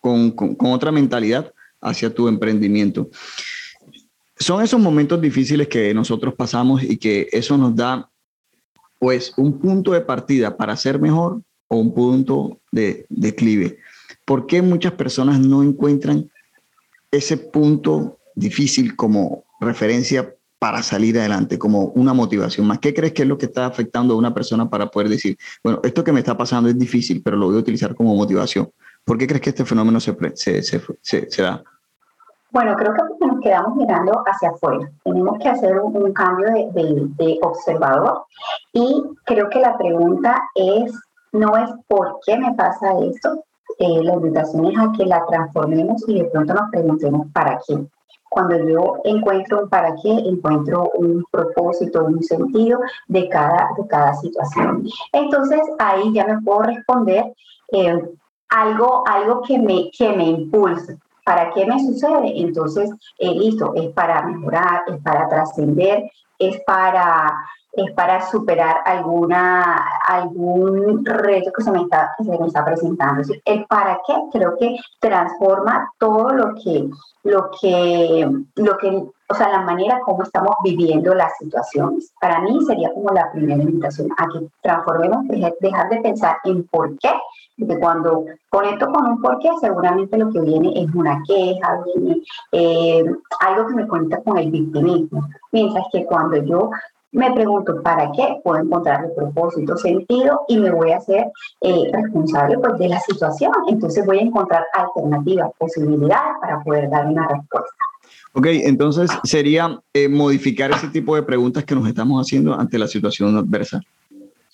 con, 0.00 0.34
otra 0.60 0.92
mentalidad 0.92 1.52
hacia 1.80 2.12
tu 2.12 2.28
emprendimiento 2.28 3.08
son 4.40 4.62
esos 4.62 4.80
momentos 4.80 5.20
difíciles 5.20 5.68
que 5.68 5.92
nosotros 5.92 6.34
pasamos 6.34 6.82
y 6.82 6.96
que 6.96 7.28
eso 7.30 7.58
nos 7.58 7.76
da 7.76 8.10
pues 8.98 9.34
un 9.36 9.58
punto 9.58 9.92
de 9.92 10.00
partida 10.00 10.56
para 10.56 10.76
ser 10.76 10.98
mejor 10.98 11.42
o 11.68 11.76
un 11.76 11.92
punto 11.94 12.58
de 12.72 13.06
declive. 13.10 13.78
¿Por 14.24 14.46
qué 14.46 14.62
muchas 14.62 14.92
personas 14.92 15.38
no 15.38 15.62
encuentran 15.62 16.30
ese 17.10 17.36
punto 17.36 18.18
difícil 18.34 18.96
como 18.96 19.44
referencia 19.60 20.34
para 20.58 20.82
salir 20.82 21.18
adelante, 21.18 21.58
como 21.58 21.86
una 21.94 22.14
motivación 22.14 22.66
más? 22.66 22.78
¿Qué 22.78 22.94
crees 22.94 23.12
que 23.12 23.22
es 23.22 23.28
lo 23.28 23.36
que 23.36 23.46
está 23.46 23.66
afectando 23.66 24.14
a 24.14 24.16
una 24.16 24.32
persona 24.32 24.68
para 24.68 24.90
poder 24.90 25.10
decir, 25.10 25.36
bueno, 25.62 25.80
esto 25.84 26.02
que 26.02 26.12
me 26.12 26.20
está 26.20 26.36
pasando 26.36 26.70
es 26.70 26.78
difícil, 26.78 27.22
pero 27.22 27.36
lo 27.36 27.46
voy 27.46 27.56
a 27.56 27.60
utilizar 27.60 27.94
como 27.94 28.14
motivación? 28.14 28.70
¿Por 29.10 29.18
qué 29.18 29.26
crees 29.26 29.42
que 29.42 29.50
este 29.50 29.64
fenómeno 29.64 29.98
se, 29.98 30.16
se, 30.36 30.62
se, 30.62 30.80
se 31.02 31.42
da? 31.42 31.60
Bueno, 32.52 32.76
creo 32.76 32.94
que 32.94 33.26
nos 33.26 33.40
quedamos 33.40 33.74
mirando 33.74 34.22
hacia 34.24 34.50
afuera. 34.50 34.88
Tenemos 35.02 35.36
que 35.40 35.48
hacer 35.48 35.80
un, 35.80 36.12
cambio 36.12 36.46
de, 36.46 37.38
observador 37.42 38.22
y 38.72 39.02
creo 39.24 39.50
que 39.50 39.58
la 39.58 39.76
pregunta 39.76 40.40
es, 40.54 40.94
no 41.32 41.56
es 41.56 41.68
por 41.88 42.20
qué 42.24 42.38
me 42.38 42.54
pasa 42.54 43.00
esto, 43.00 43.42
eh, 43.80 44.00
la 44.00 44.14
invitación 44.14 44.66
es 44.66 44.78
a 44.78 44.92
que 44.96 45.04
la 45.06 45.26
transformemos 45.26 46.04
y 46.06 46.20
de 46.20 46.26
pronto 46.26 46.54
nos 46.54 46.70
preguntemos 46.70 47.26
para 47.32 47.58
qué. 47.66 47.84
Cuando 48.28 48.58
yo 48.58 48.98
encuentro 49.02 49.64
un 49.64 49.68
para 49.68 49.92
qué, 50.00 50.08
encuentro 50.08 50.88
un 50.94 51.24
propósito, 51.32 52.04
un 52.04 52.22
sentido 52.22 52.78
de 53.08 53.28
cada, 53.28 53.70
de 53.76 53.88
cada 53.88 54.14
situación. 54.14 54.86
Entonces 55.12 55.62
ahí 55.80 56.12
ya 56.12 56.28
me 56.28 56.40
puedo 56.42 56.62
responder 56.62 57.34
eh, 57.72 58.00
algo, 58.50 59.04
algo 59.06 59.42
que 59.42 59.58
me, 59.58 59.90
que 59.90 60.12
me 60.12 60.24
impulse. 60.24 60.98
¿Para 61.24 61.50
qué 61.50 61.64
me 61.66 61.78
sucede? 61.78 62.40
Entonces, 62.40 62.90
eh, 63.18 63.32
listo, 63.32 63.72
es 63.74 63.88
para 63.90 64.22
mejorar, 64.22 64.82
es 64.88 65.00
para 65.02 65.28
trascender, 65.28 66.10
es 66.38 66.60
para 66.66 67.34
es 67.72 67.92
para 67.92 68.20
superar 68.28 68.78
alguna, 68.84 69.76
algún 70.06 71.04
reto 71.04 71.52
que 71.52 71.62
se 71.62 71.70
me 71.70 71.82
está, 71.82 72.12
que 72.18 72.24
se 72.24 72.38
me 72.38 72.46
está 72.46 72.64
presentando. 72.64 73.22
El 73.44 73.64
para 73.66 74.00
qué 74.06 74.14
creo 74.32 74.56
que 74.58 74.76
transforma 74.98 75.92
todo 75.98 76.30
lo 76.30 76.54
que, 76.54 76.88
lo 77.22 77.50
que, 77.60 78.28
lo 78.56 78.76
que, 78.76 78.88
o 79.28 79.34
sea, 79.34 79.50
la 79.50 79.60
manera 79.62 80.00
como 80.00 80.24
estamos 80.24 80.56
viviendo 80.64 81.14
las 81.14 81.36
situaciones. 81.38 82.12
Para 82.20 82.40
mí 82.40 82.58
sería 82.66 82.92
como 82.92 83.10
la 83.10 83.30
primera 83.30 83.62
invitación 83.62 84.08
a 84.16 84.26
que 84.26 84.48
transformemos, 84.62 85.26
dejar 85.28 85.88
de 85.90 86.00
pensar 86.00 86.36
en 86.44 86.66
por 86.66 86.98
qué, 86.98 87.12
porque 87.60 87.78
cuando 87.78 88.24
conecto 88.48 88.90
con 88.90 89.06
un 89.06 89.20
por 89.20 89.38
qué, 89.38 89.50
seguramente 89.60 90.16
lo 90.18 90.30
que 90.30 90.40
viene 90.40 90.72
es 90.74 90.94
una 90.94 91.22
queja, 91.26 91.84
viene 91.94 92.22
eh, 92.52 93.04
algo 93.40 93.68
que 93.68 93.74
me 93.74 93.86
conecta 93.86 94.22
con 94.22 94.38
el 94.38 94.50
victimismo. 94.50 95.28
Mientras 95.52 95.84
que 95.92 96.04
cuando 96.06 96.36
yo 96.38 96.70
me 97.12 97.32
pregunto 97.32 97.82
para 97.82 98.10
qué 98.12 98.40
puedo 98.42 98.62
encontrar 98.62 99.04
el 99.04 99.12
propósito, 99.12 99.76
sentido 99.76 100.42
y 100.48 100.58
me 100.58 100.70
voy 100.70 100.92
a 100.92 100.98
hacer 100.98 101.26
eh, 101.60 101.90
responsable 101.92 102.58
pues, 102.58 102.78
de 102.78 102.88
la 102.88 103.00
situación. 103.00 103.52
Entonces 103.68 104.06
voy 104.06 104.18
a 104.18 104.22
encontrar 104.22 104.64
alternativas, 104.72 105.50
posibilidades 105.58 106.36
para 106.40 106.62
poder 106.62 106.88
dar 106.88 107.06
una 107.06 107.26
respuesta. 107.28 107.74
Ok, 108.32 108.46
entonces 108.46 109.10
sería 109.24 109.80
eh, 109.92 110.08
modificar 110.08 110.70
ese 110.70 110.88
tipo 110.88 111.16
de 111.16 111.22
preguntas 111.22 111.64
que 111.64 111.74
nos 111.74 111.86
estamos 111.88 112.24
haciendo 112.24 112.54
ante 112.54 112.78
la 112.78 112.86
situación 112.86 113.36
adversa. 113.36 113.80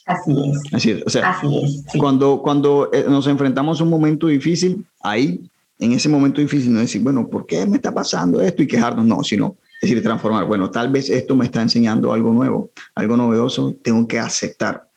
Así 0.07 0.33
es. 0.33 0.75
Así 0.75 0.91
es. 0.93 1.03
O 1.05 1.11
sea, 1.11 1.31
Así 1.31 1.47
es, 1.63 1.85
cuando, 1.99 2.41
cuando 2.41 2.91
eh, 2.93 3.05
nos 3.09 3.27
enfrentamos 3.27 3.81
a 3.81 3.85
un 3.85 3.91
momento 3.91 4.29
difícil, 4.29 4.87
ahí, 5.03 5.41
en 5.79 5.93
ese 5.93 6.09
momento 6.09 6.41
difícil, 6.41 6.73
no 6.73 6.81
decir, 6.81 7.03
bueno, 7.03 7.29
¿por 7.29 7.45
qué 7.45 7.67
me 7.67 7.77
está 7.77 7.93
pasando 7.93 8.41
esto? 8.41 8.63
Y 8.63 8.67
quejarnos, 8.67 9.05
no, 9.05 9.23
sino 9.23 9.57
es 9.83 9.91
decir, 9.91 10.03
transformar. 10.03 10.47
Bueno, 10.47 10.71
tal 10.71 10.91
vez 10.91 11.11
esto 11.11 11.37
me 11.37 11.45
está 11.45 11.61
enseñando 11.61 12.13
algo 12.13 12.33
nuevo, 12.33 12.71
algo 12.95 13.17
novedoso, 13.17 13.75
tengo 13.83 14.07
que 14.07 14.19
aceptar. 14.19 14.89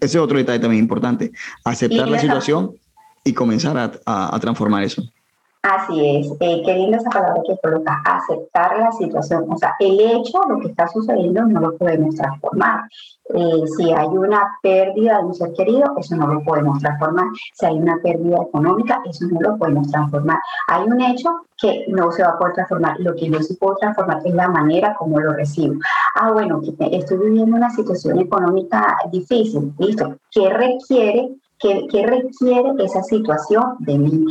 Ese 0.00 0.18
es 0.18 0.22
otro 0.22 0.38
detalle 0.38 0.58
también 0.58 0.82
importante, 0.82 1.30
aceptar 1.64 2.08
la 2.08 2.18
situación 2.18 2.72
y 3.22 3.32
comenzar 3.32 3.76
a, 4.04 4.34
a 4.34 4.40
transformar 4.40 4.82
eso. 4.82 5.02
Así 5.64 5.98
es, 6.06 6.26
eh, 6.40 6.62
qué 6.62 6.74
linda 6.74 6.98
esa 6.98 7.08
palabra 7.08 7.40
que 7.46 7.56
coloca, 7.62 8.02
aceptar 8.04 8.78
la 8.78 8.92
situación. 8.92 9.46
O 9.48 9.56
sea, 9.56 9.74
el 9.80 9.98
hecho, 9.98 10.38
lo 10.46 10.60
que 10.60 10.68
está 10.68 10.86
sucediendo, 10.88 11.42
no 11.46 11.60
lo 11.60 11.78
podemos 11.78 12.14
transformar. 12.16 12.82
Eh, 13.30 13.62
si 13.76 13.90
hay 13.90 14.06
una 14.06 14.58
pérdida 14.62 15.18
de 15.18 15.24
un 15.24 15.34
ser 15.34 15.52
querido, 15.54 15.94
eso 15.96 16.14
no 16.16 16.26
lo 16.26 16.42
podemos 16.42 16.78
transformar. 16.80 17.26
Si 17.54 17.64
hay 17.64 17.76
una 17.76 17.98
pérdida 18.02 18.42
económica, 18.42 19.00
eso 19.08 19.26
no 19.30 19.40
lo 19.40 19.56
podemos 19.56 19.90
transformar. 19.90 20.38
Hay 20.68 20.84
un 20.84 21.00
hecho 21.00 21.30
que 21.56 21.86
no 21.88 22.12
se 22.12 22.22
va 22.22 22.30
a 22.30 22.38
poder 22.38 22.54
transformar. 22.54 23.00
Lo 23.00 23.14
que 23.14 23.30
yo 23.30 23.40
sí 23.40 23.54
puedo 23.54 23.76
transformar 23.76 24.20
es 24.24 24.34
la 24.34 24.48
manera 24.48 24.94
como 24.94 25.20
lo 25.20 25.32
recibo. 25.32 25.76
Ah, 26.16 26.32
bueno, 26.32 26.60
estoy 26.78 27.18
viviendo 27.18 27.56
una 27.56 27.70
situación 27.70 28.18
económica 28.18 28.96
difícil. 29.10 29.72
Listo. 29.78 30.16
¿Qué 30.30 30.50
requiere 30.50 31.34
¿Qué, 31.64 32.04
requiere 32.06 32.74
esa 32.78 33.02
situación 33.02 33.76
de 33.78 33.96
mí? 33.96 34.26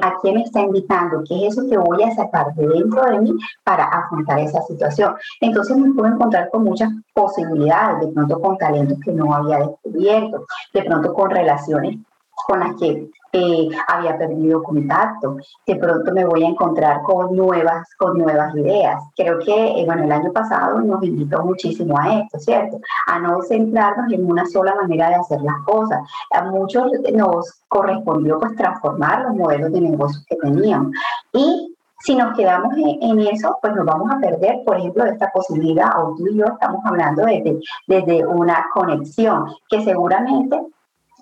¿A 0.00 0.14
quién 0.22 0.36
me 0.36 0.42
está 0.42 0.62
invitando? 0.62 1.22
¿Qué 1.28 1.46
es 1.46 1.52
eso 1.52 1.68
que 1.68 1.76
voy 1.76 2.02
a 2.02 2.14
sacar 2.14 2.54
de 2.54 2.66
dentro 2.66 3.04
de 3.04 3.18
mí 3.20 3.34
para 3.62 3.84
afrontar 3.84 4.38
esa 4.38 4.62
situación? 4.62 5.14
Entonces 5.42 5.76
me 5.76 5.92
puedo 5.92 6.14
encontrar 6.14 6.48
con 6.50 6.64
muchas 6.64 6.90
posibilidades, 7.12 8.06
de 8.06 8.12
pronto 8.14 8.40
con 8.40 8.56
talentos 8.56 8.98
que 9.00 9.12
no 9.12 9.34
había 9.34 9.58
descubierto, 9.58 10.46
de 10.72 10.82
pronto 10.82 11.12
con 11.12 11.30
relaciones 11.30 11.98
con 12.46 12.60
las 12.60 12.74
que 12.76 13.10
eh, 13.32 13.68
había 13.88 14.16
perdido 14.16 14.62
contacto. 14.62 15.36
De 15.66 15.76
pronto 15.76 16.12
me 16.12 16.24
voy 16.24 16.44
a 16.44 16.48
encontrar 16.48 17.02
con 17.02 17.36
nuevas, 17.36 17.86
con 17.98 18.18
nuevas 18.18 18.54
ideas. 18.54 19.02
Creo 19.16 19.38
que, 19.40 19.80
eh, 19.80 19.84
bueno, 19.84 20.04
el 20.04 20.12
año 20.12 20.32
pasado 20.32 20.80
nos 20.80 21.02
invitó 21.02 21.44
muchísimo 21.44 21.98
a 21.98 22.20
esto, 22.20 22.38
¿cierto? 22.38 22.80
A 23.06 23.18
no 23.18 23.42
centrarnos 23.42 24.12
en 24.12 24.30
una 24.30 24.46
sola 24.46 24.74
manera 24.74 25.10
de 25.10 25.16
hacer 25.16 25.40
las 25.42 25.62
cosas. 25.64 26.00
A 26.32 26.44
muchos 26.44 26.90
nos 27.12 27.62
correspondió 27.68 28.38
pues 28.38 28.56
transformar 28.56 29.22
los 29.22 29.34
modelos 29.34 29.72
de 29.72 29.80
negocios 29.80 30.24
que 30.28 30.36
teníamos. 30.36 30.92
Y 31.32 31.74
si 32.00 32.14
nos 32.14 32.36
quedamos 32.36 32.74
en, 32.76 33.18
eso, 33.20 33.58
pues 33.60 33.74
nos 33.74 33.84
vamos 33.84 34.10
a 34.10 34.18
perder, 34.20 34.62
por 34.64 34.78
ejemplo, 34.78 35.04
esta 35.04 35.30
posibilidad, 35.32 35.90
o 36.00 36.14
tú 36.16 36.28
y 36.28 36.36
yo 36.38 36.46
estamos 36.46 36.80
hablando 36.84 37.24
desde, 37.24 37.58
desde 37.86 38.24
una 38.26 38.66
conexión 38.72 39.46
que 39.68 39.82
seguramente 39.82 40.60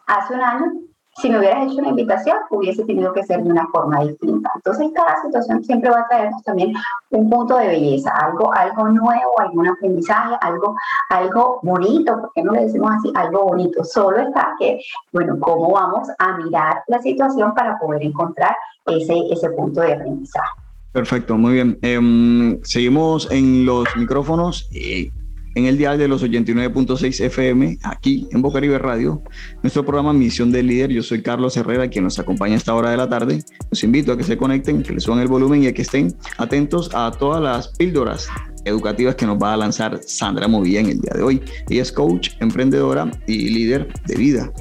hace 0.07 0.35
un 0.35 0.41
año 0.41 0.73
si 1.21 1.31
me 1.31 1.39
hubieras 1.39 1.67
hecho 1.67 1.79
una 1.79 1.89
invitación, 1.89 2.37
hubiese 2.51 2.85
tenido 2.85 3.13
que 3.13 3.25
ser 3.25 3.43
de 3.43 3.51
una 3.51 3.67
forma 3.69 4.05
distinta. 4.05 4.51
Entonces, 4.55 4.91
cada 4.95 5.23
situación 5.23 5.65
siempre 5.65 5.91
va 5.91 6.01
a 6.01 6.09
traernos 6.09 6.43
también 6.43 6.75
un 7.11 7.31
punto 7.31 7.57
de 7.57 7.69
belleza, 7.69 8.11
algo, 8.11 8.53
algo 8.53 8.89
nuevo, 8.89 9.41
algún 9.41 9.67
aprendizaje, 9.67 10.37
algo, 10.43 10.77
algo 11.09 11.61
bonito, 11.63 12.19
porque 12.21 12.43
no 12.43 12.53
le 12.53 12.67
decimos 12.67 12.91
así, 12.99 13.11
algo 13.15 13.45
bonito. 13.45 13.83
Solo 13.85 14.19
está 14.19 14.55
que, 14.59 14.79
bueno, 15.13 15.39
cómo 15.41 15.73
vamos 15.73 16.09
a 16.19 16.37
mirar 16.37 16.83
la 16.89 17.01
situación 17.01 17.55
para 17.55 17.79
poder 17.79 18.03
encontrar 18.03 18.55
ese, 18.87 19.15
ese 19.31 19.51
punto 19.51 19.81
de 19.81 19.95
aprendizaje. 19.95 20.51
Perfecto, 20.93 21.37
muy 21.37 21.55
bien. 21.55 21.79
Em, 21.83 22.63
seguimos 22.63 23.31
en 23.31 23.65
los 23.65 23.89
micrófonos. 23.97 24.69
y 24.73 25.11
en 25.57 25.65
el 25.65 25.79
dial 25.79 25.99
de 25.99 26.07
los 26.07 26.23
89.6 26.23 27.25
FM, 27.25 27.79
aquí 27.83 28.29
en 28.31 28.43
Bocaribe 28.43 28.79
Radio, 28.79 29.23
nuestro 29.63 29.87
programa 29.87 30.13
Misión 30.13 30.53
del 30.53 30.67
Líder. 30.67 30.91
Yo 30.91 31.03
soy 31.03 31.23
Carlos 31.23 31.57
Herrera, 31.57 31.89
quien 31.89 32.05
nos 32.05 32.19
acompaña 32.19 32.55
a 32.55 32.59
esta 32.59 32.75
hora 32.75 32.91
de 32.91 32.99
la 32.99 33.09
tarde. 33.09 33.43
Los 33.71 33.83
invito 33.83 34.13
a 34.13 34.19
que 34.19 34.23
se 34.23 34.37
conecten, 34.37 34.83
que 34.83 34.93
le 34.93 35.01
suban 35.01 35.21
el 35.21 35.29
volumen 35.29 35.63
y 35.63 35.69
a 35.69 35.73
que 35.73 35.81
estén 35.81 36.15
atentos 36.37 36.91
a 36.95 37.11
todas 37.11 37.43
las 37.43 37.69
píldoras 37.69 38.29
educativas 38.67 39.15
que 39.15 39.25
nos 39.25 39.43
va 39.43 39.55
a 39.55 39.57
lanzar 39.57 39.99
Sandra 40.07 40.47
Movilla 40.47 40.81
en 40.81 40.91
el 40.91 41.01
día 41.01 41.13
de 41.17 41.23
hoy. 41.23 41.43
Ella 41.71 41.83
es 41.83 41.91
coach, 41.91 42.33
emprendedora 42.41 43.11
y 43.27 43.49
líder 43.49 43.89
de 44.07 44.15
vida. 44.15 44.53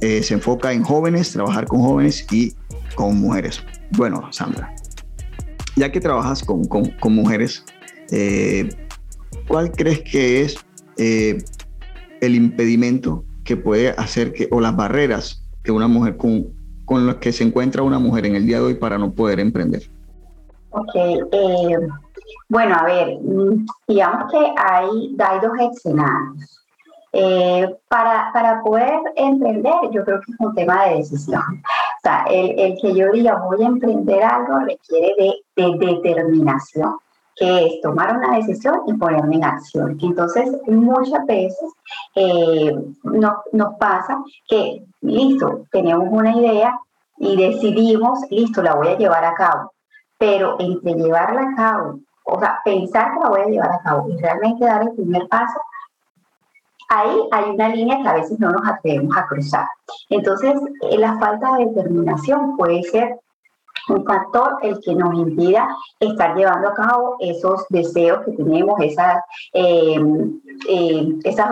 Eh, 0.00 0.22
se 0.22 0.34
enfoca 0.34 0.72
en 0.72 0.84
jóvenes, 0.84 1.32
trabajar 1.32 1.66
con 1.66 1.80
jóvenes 1.80 2.24
y 2.30 2.52
con 2.94 3.18
mujeres. 3.18 3.60
Bueno, 3.90 4.28
Sandra, 4.30 4.72
ya 5.74 5.90
que 5.90 6.00
trabajas 6.00 6.44
con, 6.44 6.64
con, 6.66 6.84
con 7.00 7.12
mujeres, 7.12 7.64
eh, 8.12 8.68
¿cuál 9.48 9.72
crees 9.72 10.02
que 10.02 10.42
es 10.42 10.64
eh, 10.98 11.38
el 12.20 12.34
impedimento 12.34 13.24
que 13.44 13.56
puede 13.56 13.90
hacer 13.90 14.32
que, 14.32 14.46
o 14.50 14.60
las 14.60 14.76
barreras 14.76 15.42
que 15.64 15.72
una 15.72 15.88
mujer 15.88 16.16
con, 16.16 16.46
con 16.84 17.06
las 17.06 17.16
que 17.16 17.32
se 17.32 17.44
encuentra 17.44 17.82
una 17.82 17.98
mujer 17.98 18.26
en 18.26 18.36
el 18.36 18.46
día 18.46 18.58
de 18.58 18.64
hoy 18.64 18.74
para 18.74 18.98
no 18.98 19.10
poder 19.10 19.40
emprender? 19.40 19.82
Ok, 20.70 20.94
eh, 20.94 21.78
bueno, 22.48 22.74
a 22.78 22.84
ver, 22.84 23.18
mm, 23.22 23.66
digamos 23.88 24.30
que 24.30 24.38
hay, 24.38 25.16
hay 25.18 25.40
dos 25.40 25.52
escenarios. 25.58 26.64
Eh, 27.14 27.74
para, 27.88 28.30
para, 28.34 28.62
poder 28.62 29.00
emprender, 29.16 29.72
yo 29.92 30.04
creo 30.04 30.20
que 30.20 30.30
es 30.30 30.40
un 30.40 30.54
tema 30.54 30.84
de 30.84 30.96
decisión. 30.96 31.40
O 31.40 32.00
sea, 32.02 32.24
el, 32.30 32.58
el 32.60 32.78
que 32.80 32.94
yo 32.94 33.10
diga 33.12 33.42
voy 33.46 33.64
a 33.64 33.68
emprender 33.68 34.22
algo 34.22 34.58
requiere 34.58 35.14
de, 35.16 35.34
de 35.56 35.86
determinación 35.86 36.92
que 37.38 37.66
es 37.66 37.80
tomar 37.80 38.16
una 38.16 38.36
decisión 38.36 38.82
y 38.86 38.94
ponerme 38.94 39.36
en 39.36 39.44
acción. 39.44 39.98
Entonces, 40.02 40.50
muchas 40.66 41.24
veces 41.26 41.72
eh, 42.14 42.74
nos, 43.02 43.74
pasa 43.78 44.18
que, 44.48 44.84
listo, 45.00 45.66
tenemos 45.70 46.08
una 46.10 46.36
idea 46.36 46.78
y 47.18 47.36
decidimos, 47.36 48.20
listo, 48.30 48.62
la 48.62 48.74
voy 48.74 48.88
a 48.88 48.98
llevar 48.98 49.24
a 49.24 49.34
cabo, 49.34 49.72
pero 50.18 50.56
entre 50.58 50.94
llevarla 50.94 51.42
a 51.42 51.54
cabo, 51.54 52.00
o 52.24 52.38
sea, 52.38 52.60
pensar 52.64 53.14
que 53.14 53.20
la 53.20 53.28
voy 53.28 53.40
a 53.40 53.46
llevar 53.46 53.72
a 53.72 53.82
cabo 53.82 54.08
y 54.08 54.16
realmente 54.18 54.64
dar 54.64 54.82
el 54.82 54.92
primer 54.92 55.28
paso, 55.28 55.58
ahí 56.88 57.20
hay 57.30 57.50
una 57.50 57.68
línea 57.68 58.02
que 58.02 58.08
a 58.08 58.14
veces 58.14 58.38
no 58.38 58.50
nos 58.50 58.66
atrevemos 58.66 59.16
a 59.16 59.26
cruzar. 59.26 59.66
Entonces, 60.10 60.54
eh, 60.82 60.98
la 60.98 61.18
falta 61.18 61.56
de 61.56 61.66
determinación 61.66 62.56
puede 62.56 62.82
ser 62.82 63.20
un 63.88 64.04
factor 64.04 64.56
el 64.62 64.78
que 64.80 64.94
nos 64.94 65.14
impida 65.14 65.68
estar 66.00 66.36
llevando 66.36 66.68
a 66.68 66.74
cabo 66.74 67.16
esos 67.20 67.64
deseos 67.70 68.24
que 68.24 68.32
tenemos, 68.32 68.80
esas, 68.80 69.22
eh, 69.52 70.00
eh, 70.68 71.08
esas 71.24 71.48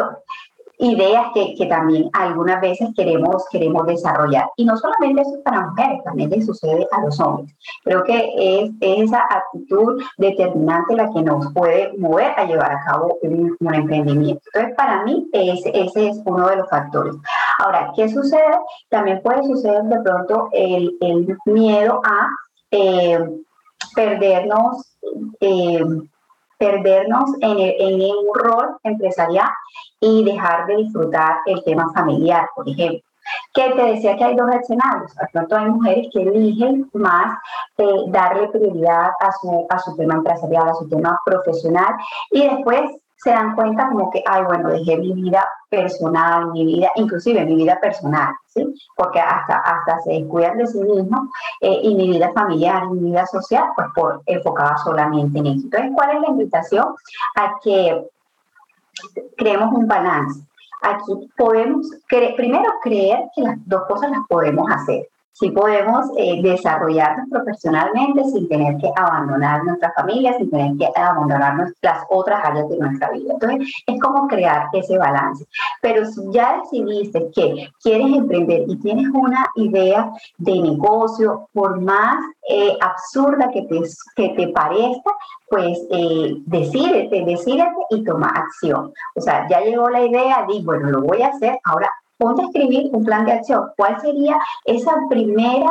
ideas 0.79 1.27
que, 1.35 1.55
que, 1.55 1.67
también 1.67 2.11
algunas 2.13 2.61
veces 2.61 2.91
queremos, 2.97 3.45
queremos 3.51 3.87
desarrollar. 3.87 4.49
Y 4.57 4.65
no 4.65 4.77
solamente 4.77 5.23
eso 5.23 5.37
es 5.37 5.43
para 5.43 5.69
mujeres, 5.69 6.05
también 6.05 6.31
le 6.31 6.43
sucede 6.43 6.87
a 6.93 7.01
los 7.03 7.19
hombres. 7.21 7.55
Creo 7.85 8.05
que 8.05 8.33
es, 8.37 8.71
esa 8.81 9.23
actitud 9.31 10.03
determinante 10.19 10.95
la 10.95 11.11
que 11.13 11.23
nos 11.23 11.53
puede 11.53 11.93
mover 11.99 12.33
a 12.37 12.45
llevar 12.45 12.73
a 12.73 12.85
cabo 12.85 13.19
un, 13.23 13.57
emprendimiento. 13.75 14.43
Entonces, 14.53 14.75
para 14.77 15.05
mí, 15.05 15.29
ese, 15.33 15.71
ese 15.75 16.09
es 16.09 16.21
uno 16.25 16.49
de 16.49 16.57
los 16.57 16.69
factores. 16.69 17.15
Ahora, 17.59 17.93
¿qué 17.97 18.09
sucede? 18.09 18.59
También 18.89 19.21
puede 19.23 19.45
suceder 19.45 19.83
de 19.85 20.01
pronto 20.01 20.49
el, 20.53 20.97
el 21.01 21.37
miedo 21.47 22.01
a 22.05 22.29
eh, 22.71 23.19
perdernos. 23.95 24.97
Eh, 25.41 25.85
perdernos 26.59 27.31
en, 27.41 27.59
en, 27.59 28.01
un 28.01 28.35
rol 28.35 28.77
empresarial 28.83 29.51
y 30.01 30.25
dejar 30.25 30.67
de 30.67 30.77
disfrutar 30.77 31.39
el 31.47 31.63
tema 31.65 31.91
familiar, 31.95 32.49
por 32.55 32.69
ejemplo. 32.69 33.01
Que 33.55 33.71
te 33.71 33.83
decía 33.83 34.17
que 34.17 34.25
hay 34.25 34.37
dos 34.37 34.49
escenarios. 34.55 35.15
De 35.17 35.27
pronto 35.33 35.57
hay 35.57 35.67
mujeres 35.67 36.07
que 36.13 36.23
eligen 36.23 36.89
más 36.95 37.39
eh, 37.79 37.85
darle 38.09 38.49
prioridad 38.49 39.11
a 39.21 39.33
su, 39.41 39.67
a 39.69 39.79
su 39.81 39.97
tema 39.97 40.15
empresarial, 40.15 40.69
a 40.69 40.75
su 40.75 40.89
tema 40.89 41.21
profesional, 41.25 41.95
y 42.31 42.47
después 42.47 42.83
se 43.27 43.33
dan 43.33 43.57
cuenta 43.57 43.89
como 43.89 44.09
que, 44.13 44.23
ay, 44.25 44.45
bueno, 44.45 44.69
dejé 44.69 44.99
mi 44.99 45.13
vida 45.13 45.45
personal, 45.69 46.53
mi 46.53 46.65
vida, 46.65 46.89
inclusive 46.95 47.45
mi 47.45 47.57
vida 47.57 47.77
personal, 47.81 48.33
¿sí? 48.47 48.65
Porque 48.97 49.19
hasta, 49.19 49.57
hasta 49.57 49.99
se 50.03 50.13
descuidan 50.13 50.59
de 50.59 50.67
sí 50.69 50.79
mismos 50.79 51.29
eh, 51.61 51.81
y 51.83 51.97
mi 51.97 52.07
vida 52.07 52.31
familiar, 52.33 52.87
mi 52.87 53.11
vida 53.11 53.27
social, 53.27 53.65
pues 53.75 53.89
por 53.97 54.23
enfocada 54.27 54.77
solamente 54.77 55.41
en 55.41 55.47
eso. 55.47 55.65
Entonces, 55.65 55.91
¿cuál 55.97 56.11
es 56.15 56.21
la 56.21 56.29
invitación? 56.29 56.85
A 57.35 57.55
que 57.65 58.07
creemos 59.37 59.73
un 59.73 59.89
balance. 59.89 60.41
Aquí 60.83 61.29
podemos, 61.37 61.91
primero, 62.07 62.75
creer 62.81 63.25
que 63.35 63.43
las 63.43 63.57
dos 63.67 63.83
cosas 63.89 64.13
las 64.13 64.21
podemos 64.29 64.71
hacer 64.71 65.09
si 65.39 65.51
podemos 65.51 66.07
eh, 66.17 66.41
desarrollarnos 66.43 67.29
profesionalmente 67.31 68.25
sin 68.25 68.49
tener 68.49 68.79
que 68.79 68.91
abandonar 68.97 69.65
nuestra 69.65 69.93
familia, 69.93 70.35
sin 70.39 70.51
tener 70.51 70.77
que 70.79 70.89
abandonar 70.99 71.73
las 71.83 72.05
otras 72.09 72.43
áreas 72.43 72.69
de 72.71 72.79
nuestra 72.79 73.11
vida. 73.11 73.35
Entonces, 73.35 73.71
es 73.87 74.01
como 74.01 74.27
crear 74.29 74.69
ese 74.73 74.97
balance. 74.97 75.45
Pero 75.83 76.07
si 76.07 76.23
ya 76.31 76.63
decidiste 76.63 77.31
que 77.35 77.69
quieres 77.83 78.17
emprender 78.17 78.65
y 78.67 78.77
tienes 78.77 79.09
una 79.13 79.47
idea 79.57 80.11
de 80.39 80.59
negocio, 80.59 81.49
por 81.53 81.83
más 81.83 82.17
eh, 82.49 82.79
absurda 82.81 83.51
que 83.51 83.63
te, 83.63 83.83
que 84.17 84.29
te 84.31 84.49
parezca, 84.49 85.13
pues 85.51 85.79
eh, 85.91 86.35
decídete, 86.47 87.25
decídete 87.27 87.77
y 87.91 88.05
toma 88.05 88.29
acción. 88.29 88.91
O 89.15 89.21
sea, 89.21 89.47
ya 89.51 89.61
llegó 89.61 89.91
la 89.91 90.01
idea, 90.01 90.47
di, 90.49 90.63
bueno, 90.65 90.89
lo 90.91 91.03
voy 91.03 91.21
a 91.21 91.29
hacer, 91.29 91.59
ahora 91.65 91.91
ponte 92.19 92.43
a 92.43 92.47
escribir 92.47 92.91
un 92.93 93.05
plan 93.05 93.25
de 93.25 93.33
acción. 93.33 93.71
¿Cuál 93.77 94.01
sería 94.01 94.39
esa 94.65 94.93
primera 95.09 95.71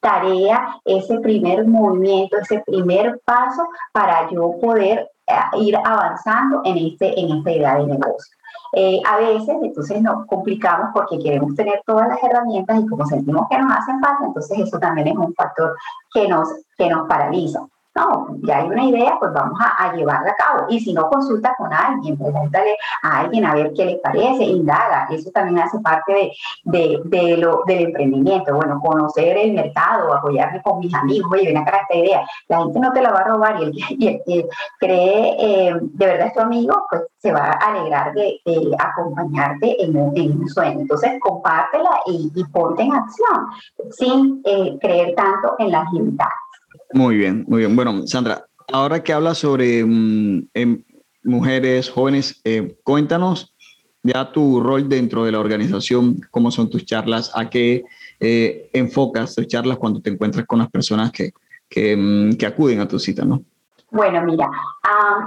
tarea, 0.00 0.78
ese 0.84 1.18
primer 1.20 1.66
movimiento, 1.66 2.36
ese 2.38 2.62
primer 2.66 3.20
paso 3.24 3.62
para 3.92 4.30
yo 4.30 4.52
poder 4.60 5.10
eh, 5.26 5.58
ir 5.60 5.76
avanzando 5.76 6.60
en, 6.64 6.78
este, 6.78 7.18
en 7.18 7.38
esta 7.38 7.50
idea 7.50 7.76
de 7.76 7.86
negocio? 7.86 8.36
Eh, 8.72 9.00
a 9.08 9.16
veces, 9.18 9.56
entonces 9.62 10.02
nos 10.02 10.26
complicamos 10.26 10.90
porque 10.92 11.18
queremos 11.18 11.54
tener 11.54 11.80
todas 11.86 12.08
las 12.08 12.22
herramientas 12.22 12.80
y 12.80 12.86
como 12.86 13.06
sentimos 13.06 13.46
que 13.48 13.58
nos 13.58 13.72
hacen 13.72 14.00
falta, 14.00 14.26
entonces 14.26 14.58
eso 14.58 14.78
también 14.78 15.08
es 15.08 15.16
un 15.16 15.32
factor 15.34 15.74
que 16.12 16.28
nos, 16.28 16.48
que 16.76 16.88
nos 16.88 17.08
paraliza. 17.08 17.60
No, 17.96 18.26
ya 18.42 18.58
hay 18.58 18.66
una 18.68 18.84
idea, 18.84 19.16
pues 19.18 19.32
vamos 19.32 19.58
a, 19.58 19.90
llevarla 19.94 20.30
a 20.30 20.34
cabo. 20.34 20.66
Y 20.68 20.80
si 20.80 20.92
no, 20.92 21.08
consulta 21.08 21.54
con 21.56 21.72
alguien, 21.72 22.18
pregúntale 22.18 22.76
a 23.02 23.20
alguien 23.20 23.46
a 23.46 23.54
ver 23.54 23.72
qué 23.74 23.86
le 23.86 23.96
parece, 23.96 24.44
indaga. 24.44 25.08
Eso 25.10 25.30
también 25.30 25.60
hace 25.60 25.78
parte 25.80 26.30
de, 26.64 27.36
lo, 27.38 27.62
del 27.66 27.86
emprendimiento. 27.86 28.54
Bueno, 28.54 28.80
conocer 28.82 29.38
el 29.38 29.54
mercado, 29.54 30.12
apoyarme 30.12 30.60
con 30.60 30.80
mis 30.80 30.92
amigos. 30.92 31.30
Oye, 31.32 31.46
ven 31.46 31.56
acá 31.56 31.78
esta 31.78 31.94
idea. 31.94 32.26
La 32.48 32.58
gente 32.58 32.80
no 32.80 32.92
te 32.92 33.00
la 33.00 33.12
va 33.12 33.20
a 33.20 33.24
robar 33.24 33.56
y 33.62 34.08
el 34.08 34.22
que, 34.26 34.46
cree 34.78 35.36
eh, 35.38 35.78
de 35.80 36.06
verdad 36.06 36.26
es 36.26 36.34
tu 36.34 36.40
amigo, 36.40 36.86
pues 36.90 37.02
se 37.16 37.32
va 37.32 37.44
a 37.44 37.72
alegrar 37.72 38.12
de, 38.12 38.40
acompañarte 38.78 39.82
en 39.82 39.96
un, 39.96 40.48
sueño. 40.48 40.80
Entonces, 40.80 41.12
compártela 41.20 42.00
y, 42.06 42.30
ponte 42.52 42.82
en 42.82 42.92
acción 42.92 43.46
sin 43.90 44.42
eh, 44.44 44.76
creer 44.80 45.14
tanto 45.14 45.54
en 45.58 45.70
las 45.70 45.90
limitaciones. 45.92 46.45
Muy 46.92 47.16
bien, 47.16 47.44
muy 47.48 47.60
bien. 47.60 47.74
Bueno, 47.74 48.06
Sandra, 48.06 48.46
ahora 48.72 49.02
que 49.02 49.12
hablas 49.12 49.38
sobre 49.38 49.84
mm, 49.84 50.48
em, 50.54 50.82
mujeres 51.24 51.90
jóvenes, 51.90 52.40
eh, 52.44 52.76
cuéntanos 52.84 53.54
ya 54.02 54.30
tu 54.30 54.60
rol 54.60 54.88
dentro 54.88 55.24
de 55.24 55.32
la 55.32 55.40
organización, 55.40 56.20
cómo 56.30 56.50
son 56.50 56.70
tus 56.70 56.84
charlas, 56.84 57.32
a 57.34 57.50
qué 57.50 57.84
eh, 58.20 58.70
enfocas 58.72 59.34
tus 59.34 59.48
charlas 59.48 59.78
cuando 59.78 60.00
te 60.00 60.10
encuentras 60.10 60.46
con 60.46 60.60
las 60.60 60.70
personas 60.70 61.10
que, 61.10 61.32
que, 61.68 61.96
mm, 61.96 62.44
acuden 62.46 62.80
a 62.80 62.88
tu 62.88 62.98
cita, 62.98 63.24
¿no? 63.24 63.42
Bueno, 63.90 64.22
mira, 64.22 64.48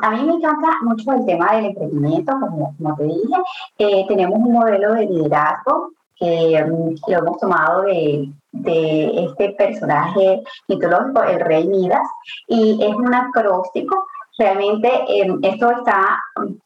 a 0.02 0.12
mí 0.12 0.24
me 0.24 0.34
encanta 0.34 0.68
mucho 0.84 1.12
el 1.14 1.26
tema 1.26 1.56
del 1.56 1.66
emprendimiento, 1.66 2.34
como, 2.40 2.76
como 2.78 2.96
te 2.96 3.04
dije. 3.04 3.36
Eh, 3.80 4.06
tenemos 4.08 4.38
un 4.38 4.54
modelo 4.54 4.94
de 4.94 5.06
liderazgo 5.06 5.92
que 6.16 6.64
mm, 6.64 7.12
lo 7.12 7.18
hemos 7.18 7.38
tomado 7.40 7.82
de, 7.84 8.30
de 8.52 9.26
este 9.26 9.50
personaje 9.52 10.42
mitológico, 10.68 11.24
el 11.24 11.40
rey 11.40 11.68
Midas, 11.68 12.08
y 12.48 12.80
es 12.82 12.96
un 12.96 13.14
acróstico. 13.14 14.08
Realmente 14.38 14.90
em, 15.10 15.38
esto 15.44 15.70
está, 15.70 16.18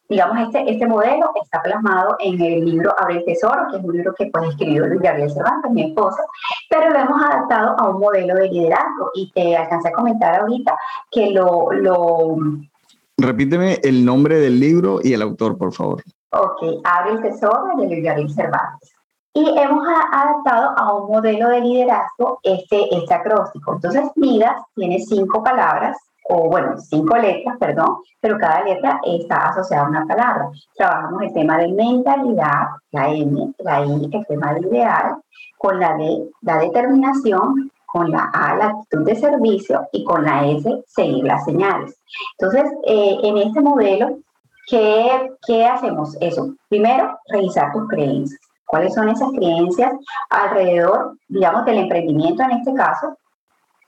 digamos, 0.07 0.47
este, 0.47 0.71
este 0.71 0.85
modelo 0.85 1.31
está 1.41 1.59
plasmado 1.63 2.15
en 2.19 2.39
el 2.39 2.65
libro 2.65 2.93
Abre 2.99 3.17
el 3.17 3.25
Tesoro, 3.25 3.63
que 3.71 3.77
es 3.77 3.83
un 3.83 3.93
libro 3.93 4.13
que 4.13 4.27
pues, 4.27 4.49
escribió 4.49 4.85
Luis 4.85 5.01
Gabriel 5.01 5.31
Cervantes, 5.31 5.71
mi 5.71 5.89
esposa, 5.89 6.23
pero 6.69 6.91
lo 6.91 6.99
hemos 6.99 7.19
adaptado 7.23 7.75
a 7.79 7.89
un 7.89 7.99
modelo 7.99 8.35
de 8.35 8.49
liderazgo 8.49 9.09
y 9.15 9.31
te 9.31 9.57
alcancé 9.57 9.89
a 9.89 9.93
comentar 9.93 10.39
ahorita 10.39 10.77
que 11.09 11.31
lo... 11.31 11.71
lo 11.71 12.37
Repíteme 13.17 13.79
el 13.83 14.05
nombre 14.05 14.39
del 14.39 14.59
libro 14.59 14.99
y 15.01 15.13
el 15.13 15.21
autor, 15.23 15.57
por 15.57 15.73
favor. 15.73 16.03
Ok, 16.29 16.79
Abre 16.83 17.13
el 17.13 17.21
Tesoro 17.21 17.75
de 17.77 17.87
Luis 17.87 18.03
Gabriel 18.03 18.29
Cervantes. 18.29 18.93
Y 19.35 19.57
hemos 19.57 19.87
adaptado 20.11 20.77
a 20.77 20.93
un 20.93 21.11
modelo 21.11 21.49
de 21.49 21.61
liderazgo 21.61 22.39
este, 22.43 22.95
este 22.95 23.13
acróstico. 23.15 23.73
Entonces, 23.73 24.11
Midas 24.15 24.61
tiene 24.75 24.99
cinco 24.99 25.41
palabras, 25.41 25.97
o 26.29 26.49
bueno, 26.49 26.77
cinco 26.77 27.17
letras, 27.17 27.57
perdón, 27.59 27.97
pero 28.21 28.37
cada 28.37 28.63
letra 28.63 29.01
está 29.03 29.49
asociada 29.49 29.87
a 29.87 29.89
una 29.89 30.05
palabra. 30.05 30.49
Trabajamos 30.75 31.23
el 31.23 31.33
tema 31.33 31.57
de 31.57 31.67
mentalidad, 31.69 32.67
la 32.91 33.09
M, 33.09 33.53
la 33.57 33.83
I, 33.83 34.09
el 34.11 34.25
tema 34.27 34.53
de 34.53 34.67
ideal, 34.67 35.15
con 35.57 35.79
la 35.79 35.97
D, 35.97 36.29
la 36.41 36.59
determinación, 36.59 37.71
con 37.87 38.11
la 38.11 38.29
A, 38.33 38.55
la 38.55 38.65
actitud 38.67 39.03
de 39.03 39.15
servicio, 39.15 39.87
y 39.91 40.03
con 40.03 40.25
la 40.25 40.45
S, 40.45 40.83
seguir 40.85 41.23
las 41.23 41.43
señales. 41.43 41.99
Entonces, 42.37 42.71
eh, 42.85 43.17
en 43.23 43.37
este 43.37 43.61
modelo, 43.61 44.19
¿qué, 44.67 45.31
¿qué 45.47 45.65
hacemos? 45.65 46.15
Eso, 46.21 46.53
primero, 46.69 47.17
revisar 47.29 47.71
tus 47.73 47.87
creencias 47.87 48.39
cuáles 48.73 48.95
son 48.95 49.07
esas 49.07 49.29
creencias 49.33 49.93
alrededor, 50.31 51.15
digamos, 51.27 51.63
del 51.63 51.77
emprendimiento 51.77 52.41
en 52.41 52.51
este 52.53 52.73
caso, 52.73 53.15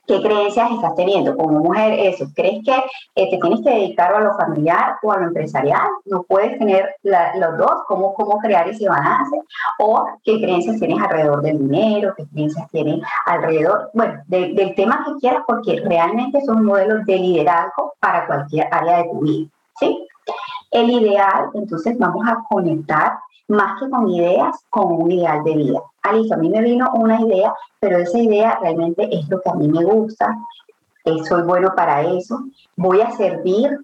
¿Qué 0.06 0.22
creencias 0.22 0.70
estás 0.70 0.94
teniendo 0.94 1.36
como 1.36 1.58
mujer? 1.58 1.98
Eso, 1.98 2.26
¿crees 2.36 2.64
que 2.64 2.76
eh, 3.16 3.28
te 3.28 3.38
tienes 3.38 3.60
que 3.62 3.70
dedicar 3.70 4.14
a 4.14 4.20
lo 4.20 4.36
familiar 4.36 4.98
o 5.02 5.10
a 5.10 5.18
lo 5.18 5.26
empresarial? 5.26 5.88
No 6.04 6.22
puedes 6.22 6.56
tener 6.60 6.94
los 7.02 7.58
dos, 7.58 7.72
¿Cómo, 7.88 8.14
¿cómo 8.14 8.38
crear 8.38 8.68
ese 8.68 8.88
balance? 8.88 9.36
¿O 9.80 10.06
qué 10.22 10.40
creencias 10.40 10.78
tienes 10.78 11.02
alrededor 11.02 11.42
del 11.42 11.58
dinero? 11.58 12.14
¿Qué 12.16 12.24
creencias 12.28 12.70
tienes 12.70 13.00
alrededor, 13.26 13.90
bueno, 13.94 14.22
del 14.28 14.72
tema 14.76 15.04
que 15.04 15.18
quieras? 15.18 15.42
Porque 15.44 15.82
realmente 15.84 16.40
son 16.42 16.64
modelos 16.64 17.04
de 17.04 17.18
liderazgo 17.18 17.94
para 17.98 18.28
cualquier 18.28 18.68
área 18.70 18.98
de 18.98 19.08
tu 19.10 19.18
vida, 19.22 19.50
¿sí? 19.80 20.06
El 20.70 20.88
ideal, 20.88 21.50
entonces 21.54 21.98
vamos 21.98 22.24
a 22.28 22.44
conectar 22.48 23.18
más 23.48 23.80
que 23.80 23.90
con 23.90 24.08
ideas, 24.08 24.56
con 24.70 24.92
un 24.92 25.10
ideal 25.10 25.44
de 25.44 25.56
vida. 25.56 25.80
Alicia, 26.02 26.36
a 26.36 26.38
mí 26.38 26.48
me 26.48 26.62
vino 26.62 26.90
una 26.94 27.20
idea, 27.20 27.54
pero 27.80 27.98
esa 27.98 28.18
idea 28.18 28.58
realmente 28.60 29.08
es 29.10 29.28
lo 29.28 29.40
que 29.40 29.50
a 29.50 29.54
mí 29.54 29.68
me 29.68 29.84
gusta, 29.84 30.36
eh, 31.04 31.24
soy 31.24 31.42
bueno 31.42 31.72
para 31.76 32.02
eso, 32.02 32.40
voy 32.76 33.00
a 33.00 33.10
servir, 33.12 33.78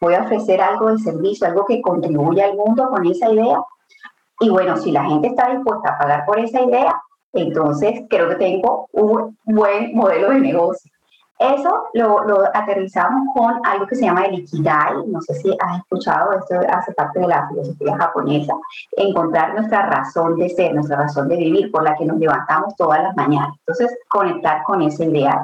voy 0.00 0.14
a 0.14 0.22
ofrecer 0.22 0.60
algo 0.60 0.90
de 0.90 0.98
servicio, 0.98 1.46
algo 1.46 1.64
que 1.66 1.82
contribuya 1.82 2.46
al 2.46 2.56
mundo 2.56 2.88
con 2.88 3.06
esa 3.06 3.30
idea. 3.30 3.62
Y 4.40 4.48
bueno, 4.48 4.76
si 4.76 4.90
la 4.90 5.04
gente 5.04 5.28
está 5.28 5.54
dispuesta 5.54 5.90
a 5.90 5.98
pagar 5.98 6.24
por 6.24 6.38
esa 6.38 6.62
idea, 6.62 7.00
entonces 7.32 8.02
creo 8.08 8.28
que 8.30 8.36
tengo 8.36 8.88
un 8.92 9.38
buen 9.44 9.94
modelo 9.94 10.30
de 10.30 10.40
negocio. 10.40 10.91
Eso 11.42 11.88
lo, 11.94 12.44
aterrizamos 12.54 13.34
con 13.34 13.54
algo 13.66 13.86
que 13.88 13.96
se 13.96 14.04
llama 14.04 14.26
el 14.26 14.34
Ikigai. 14.40 15.06
No 15.08 15.20
sé 15.22 15.34
si 15.34 15.50
has 15.60 15.78
escuchado, 15.78 16.32
esto 16.38 16.54
hace 16.70 16.92
parte 16.92 17.18
de 17.18 17.26
la 17.26 17.48
filosofía 17.48 17.96
japonesa. 17.96 18.54
Encontrar 18.96 19.54
nuestra 19.54 19.86
razón 19.86 20.36
de 20.36 20.48
ser, 20.50 20.72
nuestra 20.72 20.98
razón 20.98 21.28
de 21.28 21.36
vivir, 21.36 21.72
por 21.72 21.82
la 21.82 21.96
que 21.96 22.04
nos 22.04 22.18
levantamos 22.18 22.76
todas 22.76 23.02
las 23.02 23.16
mañanas. 23.16 23.56
Entonces, 23.66 23.98
conectar 24.08 24.62
con 24.62 24.82
ese 24.82 25.04
ideal. 25.06 25.40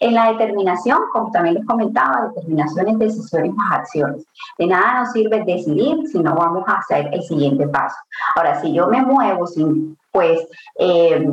En 0.00 0.14
la 0.14 0.32
determinación, 0.32 0.98
como 1.12 1.30
también 1.30 1.56
les 1.56 1.66
comentaba, 1.66 2.30
determinación 2.34 2.88
es 2.88 2.98
decisiones 2.98 3.54
más 3.54 3.80
acciones. 3.80 4.24
De 4.56 4.66
nada 4.66 5.00
nos 5.00 5.12
sirve 5.12 5.44
decidir 5.44 6.06
si 6.06 6.20
no 6.20 6.34
vamos 6.34 6.64
a 6.66 6.76
hacer 6.76 7.10
el 7.12 7.22
siguiente 7.22 7.68
paso. 7.68 7.96
Ahora, 8.36 8.58
si 8.60 8.72
yo 8.72 8.86
me 8.86 9.02
muevo 9.02 9.46
sin, 9.46 9.98
pues, 10.12 10.46
eh, 10.78 11.28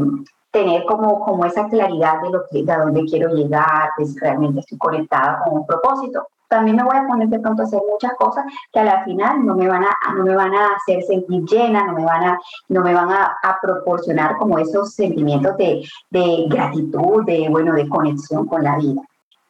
tener 0.53 0.85
como, 0.85 1.19
como 1.19 1.45
esa 1.45 1.67
claridad 1.67 2.21
de, 2.21 2.29
lo 2.29 2.45
que, 2.45 2.63
de 2.63 2.71
a 2.71 2.77
dónde 2.77 3.03
quiero 3.05 3.33
llegar, 3.33 3.89
de 3.97 4.05
si 4.05 4.19
realmente 4.19 4.59
estoy 4.59 4.77
conectada 4.77 5.39
con 5.43 5.57
un 5.57 5.65
propósito. 5.65 6.27
También 6.47 6.77
me 6.77 6.83
voy 6.83 6.95
a 6.95 7.07
poner 7.07 7.27
de 7.27 7.39
pronto 7.39 7.63
a 7.63 7.65
hacer 7.65 7.81
muchas 7.89 8.13
cosas 8.13 8.45
que 8.71 8.79
a 8.79 8.83
la 8.83 9.03
final 9.03 9.43
no 9.43 9.55
me 9.55 9.67
van 9.67 9.83
a, 9.83 10.13
no 10.15 10.23
me 10.23 10.35
van 10.35 10.53
a 10.53 10.75
hacer 10.75 11.01
sentir 11.01 11.43
llena, 11.45 11.87
no 11.87 11.93
me 11.93 12.05
van 12.05 12.23
a, 12.23 12.39
no 12.69 12.81
me 12.81 12.93
van 12.93 13.09
a, 13.09 13.35
proporcionar 13.59 14.37
como 14.37 14.59
esos 14.59 14.93
sentimientos 14.93 15.57
de, 15.57 15.83
de 16.11 16.45
gratitud, 16.47 17.25
de, 17.25 17.47
bueno, 17.49 17.73
de 17.73 17.89
conexión 17.89 18.45
con 18.45 18.63
la 18.63 18.77
vida. 18.77 19.01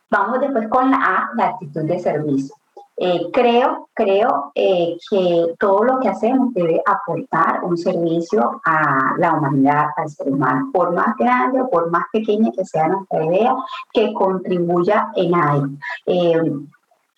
Vamos 0.10 0.40
después 0.40 0.70
con 0.70 0.90
la 0.90 1.30
actitud 1.38 1.82
de 1.82 2.00
servicio. 2.00 2.56
Eh, 2.96 3.30
creo 3.34 3.90
creo 3.96 4.52
eh, 4.54 4.98
que 5.10 5.56
todo 5.58 5.84
lo 5.84 6.00
que 6.00 6.10
hacemos 6.10 6.54
debe 6.54 6.82
aportar 6.86 7.64
un 7.64 7.76
servicio 7.76 8.62
a 8.64 9.16
la 9.18 9.34
humanidad, 9.34 9.88
al 9.98 10.10
ser 10.10 10.30
humano, 10.30 10.70
por 10.72 10.94
más 10.94 11.16
grande 11.18 11.62
o 11.62 11.70
por 11.70 11.90
más 11.90 12.06
pequeña 12.12 12.52
que 12.52 12.64
sea 12.66 12.88
nuestra 12.88 13.26
idea, 13.26 13.56
que 13.92 14.14
contribuya 14.14 15.12
en 15.16 15.36
algo. 15.36 15.68
Eh, 16.06 16.52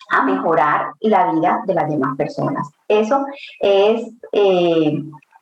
a 0.08 0.22
mejorar 0.22 0.92
la 1.00 1.32
vida 1.32 1.62
de 1.66 1.74
las 1.74 1.88
demás 1.88 2.16
personas. 2.16 2.70
Eso 2.86 3.26
es 3.60 4.08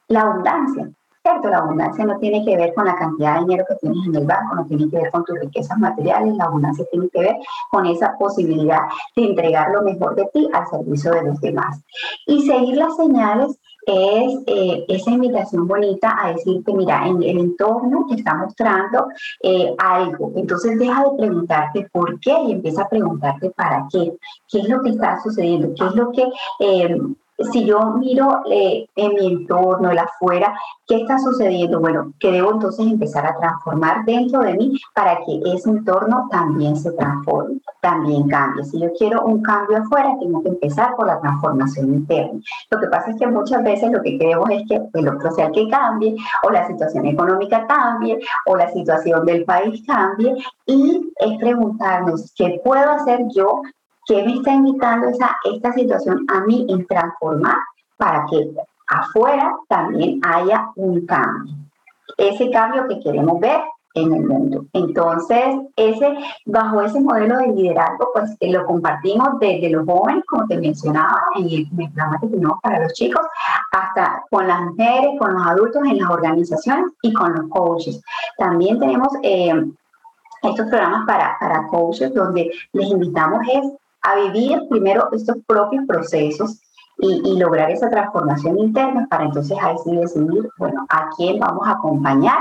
la 0.09 0.23
abundancia. 0.23 0.91
¿Cierto? 1.25 1.49
La 1.49 1.57
abundancia 1.57 2.05
no 2.05 2.19
tiene 2.19 2.45
que 2.45 2.55
ver 2.55 2.75
con 2.75 2.85
la 2.85 2.97
cantidad 2.97 3.37
de 3.37 3.41
dinero 3.47 3.65
que 3.67 3.77
tienes 3.77 4.07
en 4.07 4.15
el 4.15 4.27
banco, 4.27 4.57
no 4.57 4.67
tiene 4.67 4.91
que 4.91 4.99
ver 4.99 5.11
con 5.11 5.25
tus 5.25 5.39
riquezas 5.39 5.79
materiales, 5.79 6.37
la 6.37 6.45
abundancia 6.45 6.85
tiene 6.91 7.09
que 7.09 7.19
ver 7.19 7.37
con 7.71 7.87
esa 7.87 8.15
posibilidad 8.19 8.81
de 9.17 9.25
entregar 9.25 9.71
lo 9.71 9.81
mejor 9.81 10.17
de 10.17 10.29
ti 10.35 10.47
al 10.53 10.69
servicio 10.69 11.13
de 11.13 11.23
los 11.23 11.41
demás. 11.41 11.81
Y 12.27 12.43
seguir 12.43 12.77
las 12.77 12.95
señales 12.97 13.59
es 13.87 14.43
eh, 14.47 14.85
esa 14.87 15.13
invitación 15.13 15.67
bonita 15.67 16.15
a 16.21 16.35
decirte, 16.35 16.75
mira, 16.75 17.07
en 17.07 17.23
el 17.23 17.39
entorno 17.39 18.05
te 18.07 18.17
está 18.17 18.35
mostrando 18.35 19.07
eh, 19.43 19.75
algo. 19.79 20.31
Entonces 20.37 20.79
deja 20.79 21.05
de 21.05 21.17
preguntarte 21.17 21.89
por 21.91 22.21
qué 22.21 22.37
y 22.49 22.53
empieza 22.53 22.83
a 22.83 22.89
preguntarte 22.91 23.49
para 23.53 23.87
qué. 23.91 24.13
¿Qué 24.47 24.61
es 24.61 24.69
lo 24.69 24.83
que 24.83 24.91
está 24.91 25.19
sucediendo? 25.23 25.73
¿Qué 25.75 25.87
es 25.87 25.95
lo 25.95 26.13
que... 26.13 26.25
Eh, 26.61 26.99
si 27.39 27.65
yo 27.65 27.81
miro 27.93 28.43
eh, 28.51 28.87
en 28.95 29.15
mi 29.15 29.27
entorno, 29.27 29.91
el 29.91 29.99
afuera, 29.99 30.55
¿qué 30.87 30.97
está 30.97 31.19
sucediendo? 31.19 31.81
Bueno, 31.81 32.13
que 32.21 32.31
debo 32.31 32.53
entonces 32.53 32.87
empezar 32.87 33.27
a 33.27 33.37
transformar 33.37 34.05
dentro 34.05 34.41
de 34.41 34.55
mí 34.55 34.79
para 34.95 35.19
que 35.19 35.41
ese 35.53 35.71
entorno 35.71 36.29
también 36.31 36.77
se 36.77 36.93
transforme, 36.93 37.61
también 37.81 38.29
cambie. 38.29 38.65
Si 38.65 38.81
yo 38.81 38.89
quiero 38.97 39.25
un 39.25 39.43
cambio 39.43 39.79
afuera, 39.79 40.17
tengo 40.21 40.43
que 40.43 40.51
empezar 40.51 40.95
por 40.97 41.07
la 41.07 41.21
transformación 41.21 41.95
interna. 41.95 42.41
Lo 42.71 42.81
que 42.81 42.87
pasa 42.87 43.11
es 43.11 43.17
que 43.17 43.27
muchas 43.27 43.63
veces 43.65 43.91
lo 43.91 44.03
que 44.03 44.19
queremos 44.19 44.49
es 44.51 44.63
que 44.69 44.81
el 44.95 45.09
otro 45.09 45.31
sea 45.33 45.51
que 45.51 45.69
cambie, 45.69 46.15
o 46.45 46.51
la 46.51 46.67
situación 46.67 47.07
económica 47.07 47.67
cambie, 47.67 48.19
o 48.47 48.57
la 48.57 48.71
situación 48.71 49.25
del 49.27 49.45
país 49.45 49.83
cambie, 49.87 50.35
y 50.67 51.13
es 51.17 51.39
preguntarnos, 51.39 52.33
¿qué 52.37 52.61
puedo 52.65 52.91
hacer 52.91 53.21
yo 53.35 53.63
¿Qué 54.07 54.23
me 54.23 54.35
está 54.35 54.53
invitando 54.53 55.09
esa, 55.09 55.37
esta 55.45 55.73
situación 55.73 56.27
a 56.29 56.41
mí 56.41 56.67
en 56.69 56.87
transformar 56.87 57.57
para 57.97 58.27
que 58.31 58.51
afuera 58.89 59.57
también 59.69 60.21
haya 60.25 60.71
un 60.77 61.07
cambio? 61.07 61.55
Ese 62.19 62.51
cambio 62.51 62.87
que 62.89 63.01
queremos 63.01 63.41
ver 63.41 63.61
en 63.95 64.13
el 64.13 64.27
mundo. 64.27 64.67
Entonces, 64.73 65.57
ese, 65.77 66.17
bajo 66.47 66.83
ese 66.83 67.01
modelo 67.01 67.39
de 67.39 67.49
liderazgo, 67.49 68.11
pues 68.13 68.37
lo 68.41 68.67
compartimos 68.67 69.39
desde 69.41 69.71
los 69.71 69.87
jóvenes, 69.87 70.25
como 70.27 70.47
te 70.47 70.59
mencionaba, 70.59 71.23
en 71.37 71.49
el, 71.49 71.69
programa 71.69 72.19
que 72.21 72.27
tenemos 72.27 72.59
para 72.61 72.81
los 72.81 72.93
chicos, 72.93 73.25
hasta 73.73 74.25
con 74.31 74.49
las 74.49 74.61
mujeres, 74.63 75.11
con 75.19 75.35
los 75.35 75.47
adultos 75.47 75.83
en 75.85 75.99
las 75.99 76.11
organizaciones 76.11 76.87
y 77.03 77.13
con 77.13 77.35
los 77.35 77.49
coaches. 77.49 78.03
También 78.37 78.79
tenemos 78.81 79.09
eh, 79.23 79.65
estos 80.43 80.69
programas 80.69 81.07
para, 81.07 81.37
para 81.39 81.67
coaches 81.69 82.13
donde 82.13 82.51
les 82.73 82.91
invitamos 82.91 83.41
es 83.53 83.65
a 84.05 84.17
vivir 84.21 84.61
primero 84.71 85.09
estos 85.13 85.37
propios 85.47 85.85
procesos 85.87 86.61
y, 86.99 87.39
lograr 87.39 87.71
esa 87.71 87.91
transformación 87.91 88.59
interna 88.59 89.07
para 89.11 89.25
entonces 89.25 89.59
ahí 89.61 89.75
sí 89.85 89.97
decidir, 89.97 90.49
bueno, 90.59 90.87
a 90.89 91.09
quién 91.17 91.41
vamos 91.41 91.67
a 91.67 91.73
acompañar 91.73 92.39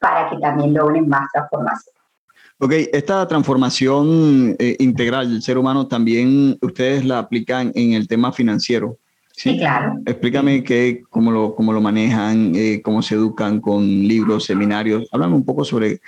para 0.00 0.28
que 0.28 0.38
también 0.38 0.74
logren 0.74 1.08
más 1.08 1.30
transformación. 1.32 1.94
Ok, 2.58 2.72
esta 2.92 3.26
transformación 3.28 4.56
eh, 4.58 4.76
integral 4.80 5.30
del 5.30 5.42
ser 5.42 5.58
humano 5.58 5.86
también 5.86 6.58
ustedes 6.60 7.04
la 7.04 7.20
aplican 7.20 7.70
en 7.76 7.92
el 7.92 8.08
tema 8.08 8.32
financiero. 8.32 8.98
Sí, 9.38 9.56
claro. 9.56 9.94
Explícame 10.04 10.64
qué, 10.64 11.04
cómo, 11.08 11.30
lo, 11.30 11.54
cómo 11.54 11.72
lo 11.72 11.80
manejan, 11.80 12.52
eh, 12.56 12.82
cómo 12.82 13.02
se 13.02 13.14
educan 13.14 13.60
con 13.60 13.86
libros, 13.86 14.46
seminarios. 14.46 15.08
Háblame 15.12 15.36
un 15.36 15.44
poco 15.44 15.64
sobre 15.64 16.00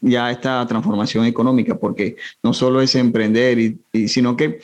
ya 0.00 0.30
esta 0.30 0.66
transformación 0.66 1.24
económica, 1.24 1.78
porque 1.78 2.16
no 2.42 2.52
solo 2.52 2.80
es 2.80 2.94
emprender, 2.94 3.58
y, 3.92 4.08
sino 4.08 4.36
que, 4.36 4.60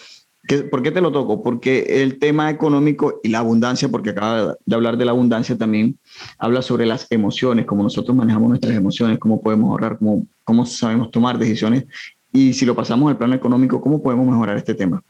¿por 0.71 0.83
qué 0.83 0.90
te 0.90 1.01
lo 1.01 1.12
toco? 1.12 1.42
Porque 1.42 2.03
el 2.03 2.18
tema 2.18 2.51
económico 2.51 3.21
y 3.23 3.29
la 3.29 3.38
abundancia, 3.38 3.88
porque 3.88 4.11
acaba 4.11 4.57
de 4.64 4.75
hablar 4.75 4.97
de 4.97 5.05
la 5.05 5.12
abundancia 5.12 5.57
también, 5.57 5.99
habla 6.38 6.62
sobre 6.62 6.87
las 6.87 7.07
emociones, 7.11 7.66
cómo 7.66 7.83
nosotros 7.83 8.16
manejamos 8.16 8.49
nuestras 8.49 8.75
emociones, 8.75 9.18
cómo 9.18 9.40
podemos 9.40 9.71
ahorrar, 9.71 9.99
cómo, 9.99 10.27
cómo 10.45 10.66
sabemos 10.66 11.11
tomar 11.11 11.38
decisiones, 11.38 11.87
y 12.33 12.55
si 12.55 12.64
lo 12.64 12.75
pasamos 12.75 13.11
al 13.11 13.18
plano 13.18 13.35
económico, 13.35 13.81
¿cómo 13.81 14.03
podemos 14.03 14.27
mejorar 14.27 14.57
este 14.57 14.75
tema? 14.75 15.03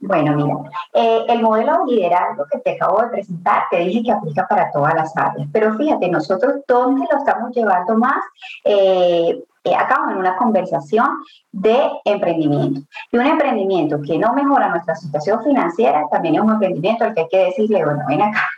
Bueno, 0.00 0.34
mira, 0.34 0.54
eh, 0.94 1.26
el 1.28 1.42
modelo 1.42 1.84
de 1.84 1.92
liderazgo 1.92 2.46
que 2.50 2.58
te 2.58 2.72
acabo 2.72 3.02
de 3.02 3.08
presentar, 3.08 3.64
te 3.70 3.80
dije 3.80 4.02
que 4.02 4.12
aplica 4.12 4.48
para 4.48 4.70
todas 4.72 4.94
las 4.94 5.14
áreas, 5.14 5.46
pero 5.52 5.74
fíjate, 5.74 6.08
nosotros 6.08 6.62
dónde 6.66 7.06
lo 7.10 7.18
estamos 7.18 7.54
llevando 7.54 7.96
más, 7.96 8.18
eh, 8.64 9.42
eh, 9.62 9.74
en 10.10 10.16
una 10.16 10.36
conversación 10.36 11.06
de 11.52 11.90
emprendimiento. 12.06 12.80
Y 13.12 13.18
un 13.18 13.26
emprendimiento 13.26 14.00
que 14.00 14.16
no 14.18 14.32
mejora 14.32 14.70
nuestra 14.70 14.96
situación 14.96 15.42
financiera 15.44 16.06
también 16.10 16.36
es 16.36 16.40
un 16.40 16.52
emprendimiento 16.52 17.04
al 17.04 17.14
que 17.14 17.20
hay 17.20 17.28
que 17.28 17.44
decirle, 17.44 17.84
bueno, 17.84 18.00
ven 18.08 18.22
acá, 18.22 18.48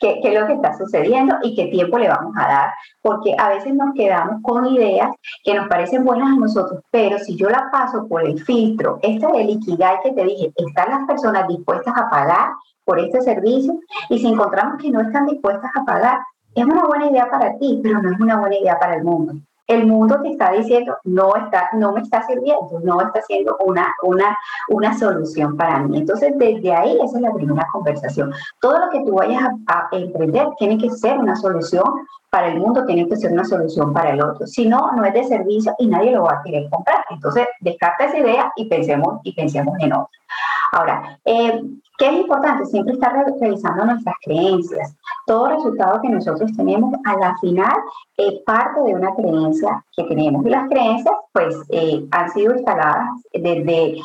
qué, 0.00 0.20
es 0.22 0.40
lo 0.40 0.46
que 0.46 0.54
está 0.54 0.76
sucediendo 0.76 1.36
y 1.42 1.54
qué 1.54 1.66
tiempo 1.66 1.98
le 1.98 2.08
vamos 2.08 2.34
a 2.36 2.48
dar, 2.48 2.70
porque 3.02 3.34
a 3.38 3.48
veces 3.50 3.74
nos 3.74 3.94
quedamos 3.94 4.42
con 4.42 4.66
ideas 4.66 5.10
que 5.44 5.54
nos 5.54 5.68
parecen 5.68 6.04
buenas 6.04 6.30
a 6.30 6.40
nosotros, 6.40 6.82
pero 6.90 7.18
si 7.18 7.36
yo 7.36 7.48
la 7.48 7.68
paso 7.70 8.06
por 8.08 8.26
el 8.26 8.42
filtro, 8.42 8.98
esta 9.02 9.30
de 9.32 9.44
liquidar 9.44 10.00
que 10.02 10.12
te 10.12 10.24
dije, 10.24 10.52
¿están 10.56 10.90
las 10.90 11.06
personas 11.06 11.48
dispuestas 11.48 11.94
a 11.96 12.08
pagar 12.08 12.50
por 12.84 12.98
este 12.98 13.20
servicio? 13.20 13.80
Y 14.08 14.18
si 14.18 14.28
encontramos 14.28 14.80
que 14.80 14.90
no 14.90 15.00
están 15.00 15.26
dispuestas 15.26 15.70
a 15.74 15.84
pagar, 15.84 16.18
es 16.54 16.64
una 16.64 16.84
buena 16.84 17.10
idea 17.10 17.28
para 17.30 17.58
ti, 17.58 17.80
pero 17.82 18.00
no 18.00 18.10
es 18.10 18.20
una 18.20 18.38
buena 18.38 18.56
idea 18.56 18.78
para 18.78 18.96
el 18.96 19.04
mundo 19.04 19.34
el 19.66 19.86
mundo 19.86 20.20
te 20.22 20.30
está 20.30 20.52
diciendo, 20.52 20.96
no, 21.04 21.34
está, 21.34 21.70
no 21.74 21.92
me 21.92 22.00
está 22.00 22.22
sirviendo, 22.26 22.80
no 22.82 23.00
está 23.00 23.20
siendo 23.22 23.56
una, 23.64 23.92
una, 24.02 24.38
una 24.68 24.96
solución 24.96 25.56
para 25.56 25.80
mí. 25.80 25.98
Entonces, 25.98 26.32
desde 26.36 26.72
ahí, 26.72 26.98
esa 27.02 27.16
es 27.16 27.22
la 27.22 27.32
primera 27.32 27.66
conversación. 27.72 28.32
Todo 28.60 28.78
lo 28.78 28.90
que 28.90 29.04
tú 29.04 29.14
vayas 29.14 29.42
a, 29.66 29.88
emprender 29.92 30.46
tiene 30.58 30.78
que 30.78 30.90
ser 30.90 31.18
una 31.18 31.36
solución 31.36 31.84
para 32.30 32.48
el 32.48 32.58
mundo, 32.58 32.84
tiene 32.84 33.08
que 33.08 33.16
ser 33.16 33.32
una 33.32 33.44
solución 33.44 33.92
para 33.92 34.10
el 34.10 34.22
otro. 34.22 34.46
Si 34.46 34.66
no, 34.66 34.92
no 34.92 35.04
es 35.04 35.14
de 35.14 35.24
servicio 35.24 35.74
y 35.78 35.86
nadie 35.86 36.12
lo 36.12 36.24
va 36.24 36.34
a 36.34 36.42
querer 36.42 36.68
comprar. 36.70 37.04
Entonces, 37.10 37.46
descarta 37.60 38.06
esa 38.06 38.18
idea 38.18 38.52
y 38.56 38.66
pensemos, 38.66 39.20
y 39.22 39.34
pensemos 39.34 39.74
en 39.80 39.92
otro. 39.92 40.08
Ahora, 40.72 41.18
eh, 41.24 41.62
¿qué 41.98 42.08
es 42.08 42.12
importante? 42.12 42.66
Siempre 42.66 42.94
estar 42.94 43.14
revisando 43.40 43.84
nuestras 43.84 44.14
creencias. 44.22 44.96
Todo 45.26 45.48
resultado 45.48 46.00
que 46.02 46.08
nosotros 46.08 46.50
tenemos 46.56 46.94
a 47.04 47.16
la 47.16 47.36
final 47.38 47.74
es 48.16 48.34
parte 48.44 48.80
de 48.82 48.94
una 48.94 49.14
creencia 49.14 49.84
que 49.96 50.04
tenemos. 50.04 50.44
Y 50.44 50.50
las 50.50 50.68
creencias, 50.68 51.14
pues, 51.32 51.56
eh, 51.70 52.04
han 52.10 52.30
sido 52.30 52.54
instaladas 52.54 53.08
desde, 53.32 53.96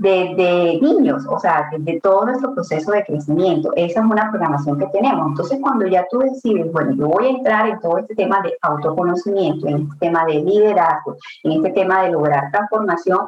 desde 0.00 0.80
niños, 0.80 1.24
o 1.28 1.38
sea, 1.38 1.68
desde 1.72 2.00
todo 2.00 2.26
nuestro 2.26 2.54
proceso 2.54 2.92
de 2.92 3.04
crecimiento. 3.04 3.72
Esa 3.76 4.00
es 4.00 4.06
una 4.06 4.30
programación 4.30 4.78
que 4.78 4.86
tenemos. 4.86 5.28
Entonces, 5.28 5.58
cuando 5.60 5.86
ya 5.86 6.06
tú 6.10 6.18
decides, 6.20 6.72
bueno, 6.72 6.92
yo 6.92 7.08
voy 7.08 7.26
a 7.26 7.30
entrar 7.30 7.68
en 7.68 7.80
todo 7.80 7.98
este 7.98 8.14
tema 8.14 8.40
de 8.42 8.56
autoconocimiento, 8.62 9.66
en 9.66 9.82
este 9.82 9.96
tema 10.00 10.24
de 10.26 10.34
liderazgo, 10.34 11.16
en 11.44 11.52
este 11.52 11.70
tema 11.70 12.02
de 12.02 12.12
lograr 12.12 12.50
transformación 12.50 13.20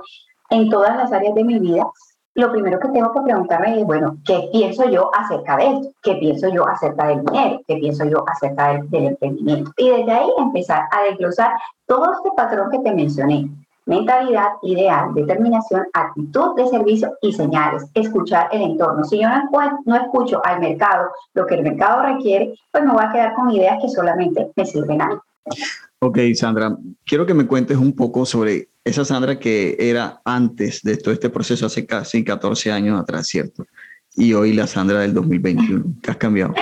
en 0.51 0.69
todas 0.69 0.97
las 0.97 1.13
áreas 1.13 1.35
de 1.35 1.45
mi 1.45 1.59
vida, 1.59 1.87
lo 2.35 2.53
primero 2.53 2.79
que 2.79 2.89
tengo 2.89 3.13
que 3.13 3.21
preguntarme 3.23 3.81
es, 3.81 3.87
bueno, 3.87 4.17
¿qué 4.25 4.49
pienso 4.53 4.89
yo 4.89 5.11
acerca 5.15 5.57
de 5.57 5.67
esto? 5.67 5.89
¿Qué 6.03 6.15
pienso 6.15 6.49
yo 6.49 6.67
acerca 6.67 7.09
del 7.09 7.25
dinero? 7.25 7.61
¿Qué 7.67 7.77
pienso 7.77 8.05
yo 8.05 8.25
acerca 8.29 8.81
del, 8.89 9.07
emprendimiento? 9.07 9.73
Y 9.77 9.91
desde 9.91 10.13
ahí 10.13 10.29
empezar 10.39 10.85
a 10.93 11.03
desglosar 11.03 11.53
todo 11.87 12.13
este 12.13 12.31
patrón 12.37 12.71
que 12.71 12.79
te 12.79 12.95
mencioné. 12.95 13.51
Mentalidad, 13.91 14.51
ideal, 14.63 15.13
determinación, 15.15 15.83
actitud 15.93 16.55
de 16.55 16.69
servicio 16.69 17.13
y 17.23 17.33
señales. 17.33 17.83
Escuchar 17.93 18.49
el 18.53 18.63
entorno. 18.63 19.03
Si 19.03 19.21
yo 19.21 19.29
no, 19.85 19.97
escucho 19.97 20.41
al 20.45 20.61
mercado 20.61 21.11
lo 21.35 21.45
que 21.45 21.57
el 21.57 21.65
mercado 21.65 22.05
requiere, 22.05 22.55
pues 22.71 22.85
me 22.85 22.93
voy 22.93 23.03
a 23.05 23.11
quedar 23.11 23.35
con 23.35 23.51
ideas 23.51 23.79
que 23.83 23.89
solamente 23.89 24.49
me 24.55 24.65
sirven 24.65 25.03
a 25.03 25.09
mí. 25.09 25.15
Ok, 25.99 26.19
Sandra, 26.35 26.77
quiero 27.05 27.27
que 27.27 27.35
me 27.35 27.49
cuentes 27.49 27.79
un 27.79 27.93
poco 27.93 28.25
sobre 28.25 28.69
esa 28.85 29.05
Sandra 29.05 29.41
que 29.41 29.77
era 29.81 30.21
antes 30.25 30.83
de 30.83 30.97
todo 30.97 31.13
este 31.13 31.29
proceso, 31.29 31.67
hace 31.67 31.85
casi 31.85 32.23
14 32.23 32.71
años 32.71 33.01
atrás, 33.01 33.27
¿cierto? 33.27 33.67
Y 34.15 34.35
hoy 34.35 34.53
la 34.53 34.69
Sandra 34.69 35.01
del 35.01 35.15
2021. 35.15 35.85
¿Qué 36.01 36.13
has 36.13 36.17
cambiado? 36.17 36.55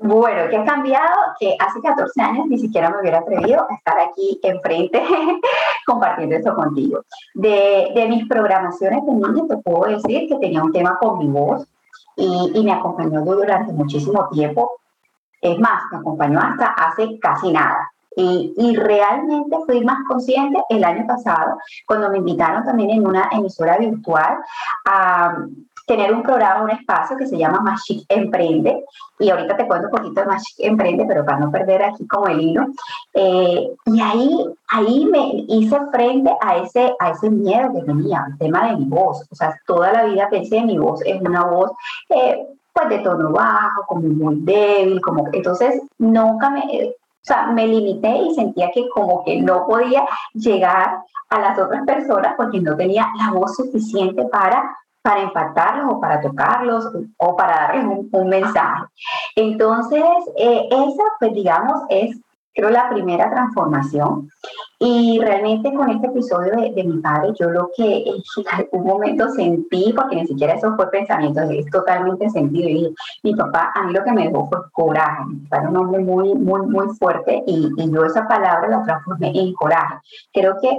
Bueno, 0.00 0.50
¿qué 0.50 0.56
ha 0.58 0.64
cambiado? 0.64 1.14
Que 1.40 1.56
hace 1.58 1.80
14 1.80 2.20
años 2.20 2.46
ni 2.48 2.58
siquiera 2.58 2.90
me 2.90 3.00
hubiera 3.00 3.18
atrevido 3.18 3.66
a 3.68 3.74
estar 3.74 3.98
aquí 3.98 4.38
enfrente 4.42 5.02
compartiendo 5.86 6.36
esto 6.36 6.54
contigo. 6.54 7.00
De, 7.34 7.92
de 7.94 8.06
mis 8.08 8.28
programaciones 8.28 9.04
de 9.06 9.12
niño 9.12 9.46
te 9.48 9.56
puedo 9.58 9.84
decir 9.84 10.28
que 10.28 10.36
tenía 10.36 10.62
un 10.62 10.72
tema 10.72 10.98
con 10.98 11.18
mi 11.18 11.28
voz 11.28 11.66
y, 12.14 12.52
y 12.54 12.64
me 12.64 12.72
acompañó 12.72 13.22
durante 13.24 13.72
muchísimo 13.72 14.28
tiempo. 14.28 14.80
Es 15.40 15.58
más, 15.58 15.82
me 15.90 15.98
acompañó 15.98 16.40
hasta 16.40 16.66
hace 16.66 17.18
casi 17.18 17.52
nada. 17.52 17.90
Y, 18.18 18.74
realmente 18.76 19.56
fui 19.66 19.84
más 19.84 19.98
consciente 20.08 20.58
el 20.70 20.82
año 20.84 21.06
pasado, 21.06 21.58
cuando 21.86 22.08
me 22.08 22.16
invitaron 22.16 22.64
también 22.64 22.88
en 22.88 23.06
una 23.06 23.28
emisora 23.30 23.76
virtual 23.76 24.38
a, 24.86 25.36
tener 25.86 26.12
un 26.12 26.22
programa, 26.22 26.64
un 26.64 26.70
espacio 26.70 27.16
que 27.16 27.26
se 27.26 27.38
llama 27.38 27.60
Machic 27.60 28.04
Emprende. 28.08 28.84
Y 29.18 29.30
ahorita 29.30 29.56
te 29.56 29.66
cuento 29.66 29.86
un 29.86 29.92
poquito 29.92 30.20
de 30.20 30.26
Machic 30.26 30.56
Emprende, 30.58 31.04
pero 31.06 31.24
para 31.24 31.38
no 31.38 31.50
perder 31.50 31.84
aquí 31.84 32.06
como 32.06 32.26
el 32.26 32.40
hilo. 32.40 32.66
Eh, 33.14 33.70
y 33.86 34.00
ahí, 34.00 34.46
ahí 34.68 35.06
me 35.06 35.44
hice 35.48 35.78
frente 35.92 36.30
a 36.40 36.56
ese, 36.58 36.94
a 36.98 37.10
ese 37.10 37.30
miedo 37.30 37.72
que 37.72 37.82
tenía, 37.82 38.26
el 38.28 38.38
tema 38.38 38.68
de 38.68 38.76
mi 38.76 38.84
voz. 38.84 39.26
O 39.30 39.34
sea, 39.34 39.58
toda 39.66 39.92
la 39.92 40.04
vida 40.04 40.28
pensé 40.30 40.58
en 40.58 40.66
mi 40.66 40.78
voz, 40.78 41.00
es 41.04 41.20
una 41.20 41.44
voz... 41.44 41.70
Eh, 42.10 42.46
pues 42.72 42.90
de 42.90 42.98
tono 42.98 43.32
bajo, 43.32 43.86
como 43.86 44.02
muy 44.02 44.34
débil, 44.40 45.00
como 45.00 45.28
entonces 45.32 45.80
nunca 45.96 46.50
me, 46.50 46.60
o 47.26 47.28
sea, 47.28 47.46
me 47.46 47.66
limité 47.66 48.18
y 48.18 48.34
sentía 48.34 48.70
que 48.70 48.88
como 48.90 49.24
que 49.24 49.40
no 49.40 49.66
podía 49.66 50.04
llegar 50.34 50.98
a 51.30 51.40
las 51.40 51.58
otras 51.58 51.84
personas 51.84 52.34
porque 52.36 52.60
no 52.60 52.76
tenía 52.76 53.08
la 53.18 53.32
voz 53.32 53.56
suficiente 53.56 54.26
para 54.26 54.76
para 55.06 55.22
impactarlos 55.22 55.86
o 55.88 56.00
para 56.00 56.20
tocarlos 56.20 56.90
o 57.16 57.36
para 57.36 57.68
darles 57.68 58.06
un, 58.10 58.28
mensaje. 58.28 58.86
Entonces, 59.36 60.02
eh, 60.36 60.66
esa, 60.68 61.02
pues 61.20 61.32
digamos, 61.32 61.82
es 61.90 62.18
creo 62.52 62.70
la 62.70 62.88
primera 62.88 63.30
transformación. 63.30 64.28
Y 64.80 65.20
realmente 65.20 65.72
con 65.72 65.90
este 65.90 66.08
episodio 66.08 66.56
de, 66.56 66.82
mi 66.82 66.98
padre, 66.98 67.28
yo 67.38 67.50
lo 67.50 67.70
que 67.76 67.98
en 67.98 68.44
algún 68.52 68.84
momento 68.84 69.28
sentí, 69.28 69.92
porque 69.94 70.16
ni 70.16 70.26
siquiera 70.26 70.54
eso 70.54 70.74
fue 70.74 70.90
pensamiento, 70.90 71.40
es 71.42 71.66
totalmente 71.70 72.28
sentido. 72.30 72.68
Y 72.68 72.94
mi 73.22 73.36
papá, 73.36 73.70
a 73.76 73.84
mí 73.84 73.92
lo 73.92 74.02
que 74.02 74.12
me 74.12 74.24
dejó 74.24 74.48
fue 74.48 74.58
coraje. 74.72 75.24
Mi 75.26 75.36
papá 75.46 75.62
era 75.62 75.70
un 75.70 75.76
hombre 75.76 76.00
muy, 76.00 76.34
muy, 76.34 76.66
muy 76.66 76.88
fuerte 76.96 77.44
y, 77.46 77.70
y 77.76 77.92
yo 77.92 78.04
esa 78.04 78.26
palabra 78.26 78.68
la 78.68 78.82
transformé 78.82 79.30
en 79.38 79.52
coraje. 79.54 79.98
Creo 80.32 80.56
que 80.60 80.76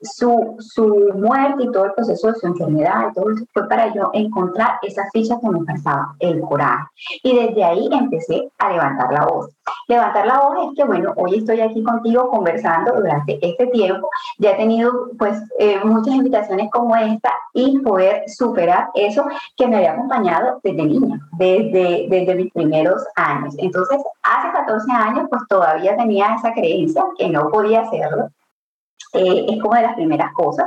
su, 0.00 0.56
su 0.58 1.12
muerte 1.14 1.64
y 1.64 1.72
todo 1.72 1.86
el 1.86 1.92
proceso 1.92 2.28
de 2.28 2.34
su 2.34 2.46
enfermedad, 2.46 3.12
todo 3.14 3.30
eso 3.30 3.44
fue 3.52 3.68
para 3.68 3.92
yo 3.94 4.10
encontrar 4.12 4.78
esa 4.82 5.04
ficha 5.12 5.38
que 5.40 5.48
me 5.48 5.64
faltaba, 5.64 6.14
el 6.18 6.40
coraje. 6.40 6.84
Y 7.22 7.34
desde 7.34 7.64
ahí 7.64 7.88
empecé 7.90 8.50
a 8.58 8.72
levantar 8.72 9.12
la 9.12 9.24
voz. 9.26 9.50
Levantar 9.88 10.26
la 10.26 10.40
voz 10.40 10.68
es 10.68 10.76
que, 10.76 10.84
bueno, 10.84 11.12
hoy 11.16 11.38
estoy 11.38 11.60
aquí 11.60 11.82
contigo 11.82 12.28
conversando 12.30 12.94
durante 12.94 13.38
este 13.40 13.66
tiempo. 13.68 14.08
Ya 14.38 14.52
he 14.52 14.56
tenido, 14.56 15.10
pues, 15.18 15.38
eh, 15.58 15.80
muchas 15.84 16.14
invitaciones 16.14 16.70
como 16.70 16.94
esta 16.96 17.32
y 17.54 17.78
poder 17.80 18.24
superar 18.28 18.88
eso 18.94 19.24
que 19.56 19.66
me 19.66 19.76
había 19.76 19.92
acompañado 19.92 20.60
desde 20.62 20.84
niña, 20.84 21.20
desde, 21.32 22.06
desde 22.08 22.34
mis 22.34 22.52
primeros 22.52 23.02
años. 23.16 23.54
Entonces, 23.58 24.02
hace 24.22 24.52
14 24.52 24.92
años, 24.92 25.26
pues 25.30 25.42
todavía 25.48 25.96
tenía 25.96 26.34
esa 26.34 26.52
creencia 26.52 27.04
que 27.16 27.28
no 27.28 27.48
podía 27.48 27.80
hacerlo 27.80 28.28
eh, 29.12 29.46
es 29.48 29.62
como 29.62 29.74
de 29.74 29.82
las 29.82 29.94
primeras 29.94 30.32
cosas. 30.32 30.66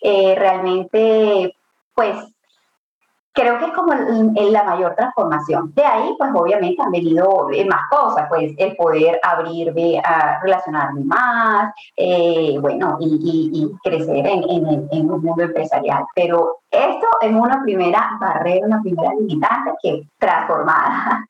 Eh, 0.00 0.34
realmente, 0.36 1.54
pues, 1.94 2.16
creo 3.32 3.58
que 3.58 3.66
es 3.66 3.72
como 3.72 3.92
la 3.94 4.64
mayor 4.64 4.94
transformación. 4.94 5.72
De 5.74 5.84
ahí, 5.84 6.14
pues, 6.18 6.30
obviamente 6.34 6.82
han 6.82 6.90
venido 6.90 7.48
eh, 7.52 7.64
más 7.64 7.88
cosas, 7.90 8.26
pues, 8.28 8.52
el 8.56 8.76
poder 8.76 9.20
abrirme 9.22 10.00
a 10.04 10.40
relacionarme 10.42 11.04
más, 11.04 11.72
bueno, 12.60 12.98
y, 13.00 13.70
crecer 13.82 14.26
en, 14.26 14.42
en, 14.48 14.88
en, 14.90 15.10
un 15.10 15.22
mundo 15.22 15.42
empresarial. 15.42 16.04
Pero 16.14 16.58
esto 16.70 17.06
es 17.20 17.32
una 17.32 17.62
primera 17.62 18.16
barrera, 18.20 18.66
una 18.66 18.82
primera 18.82 19.12
limitante 19.14 19.72
que 19.82 20.02
transformada. 20.18 21.26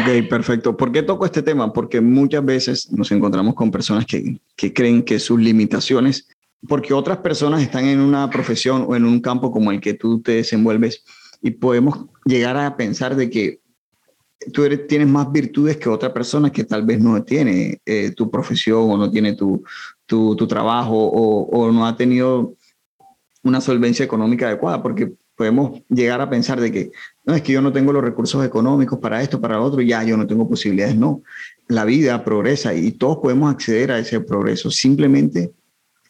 Ok, 0.00 0.28
perfecto. 0.28 0.76
¿Por 0.76 0.92
qué 0.92 1.02
toco 1.02 1.24
este 1.24 1.42
tema? 1.42 1.72
Porque 1.72 2.00
muchas 2.00 2.44
veces 2.44 2.90
nos 2.92 3.10
encontramos 3.12 3.54
con 3.54 3.70
personas 3.70 4.06
que, 4.06 4.40
que 4.56 4.72
creen 4.72 5.02
que 5.02 5.18
sus 5.18 5.40
limitaciones, 5.40 6.28
porque 6.68 6.94
otras 6.94 7.18
personas 7.18 7.62
están 7.62 7.86
en 7.86 8.00
una 8.00 8.28
profesión 8.30 8.86
o 8.88 8.96
en 8.96 9.04
un 9.04 9.20
campo 9.20 9.52
como 9.52 9.70
el 9.70 9.80
que 9.80 9.94
tú 9.94 10.20
te 10.20 10.32
desenvuelves 10.32 11.04
y 11.42 11.50
podemos 11.52 12.06
llegar 12.24 12.56
a 12.56 12.76
pensar 12.76 13.14
de 13.16 13.30
que 13.30 13.60
tú 14.52 14.64
eres, 14.64 14.86
tienes 14.86 15.08
más 15.08 15.30
virtudes 15.30 15.76
que 15.76 15.88
otra 15.88 16.12
persona 16.12 16.50
que 16.50 16.64
tal 16.64 16.84
vez 16.84 17.00
no 17.00 17.22
tiene 17.22 17.80
eh, 17.84 18.10
tu 18.10 18.30
profesión 18.30 18.90
o 18.90 18.96
no 18.96 19.10
tiene 19.10 19.34
tu, 19.34 19.62
tu, 20.06 20.36
trabajo 20.46 20.96
o, 20.96 21.44
o 21.44 21.72
no 21.72 21.86
ha 21.86 21.96
tenido 21.96 22.56
una 23.42 23.60
solvencia 23.60 24.04
económica 24.04 24.46
adecuada, 24.46 24.82
porque 24.82 25.12
podemos 25.36 25.82
llegar 25.88 26.20
a 26.20 26.30
pensar 26.30 26.60
de 26.60 26.72
que 26.72 26.90
no 27.26 27.34
es 27.34 27.42
que 27.42 27.52
yo 27.52 27.62
no 27.62 27.72
tengo 27.72 27.92
los 27.92 28.04
recursos 28.04 28.44
económicos 28.44 28.98
para 28.98 29.22
esto, 29.22 29.40
para 29.40 29.56
lo 29.56 29.64
otro, 29.64 29.80
ya 29.80 30.02
yo 30.04 30.16
no 30.16 30.26
tengo 30.26 30.48
posibilidades. 30.48 30.96
No, 30.96 31.22
la 31.68 31.84
vida 31.84 32.22
progresa 32.24 32.74
y 32.74 32.92
todos 32.92 33.18
podemos 33.18 33.50
acceder 33.52 33.92
a 33.92 33.98
ese 33.98 34.20
progreso 34.20 34.70
simplemente 34.70 35.52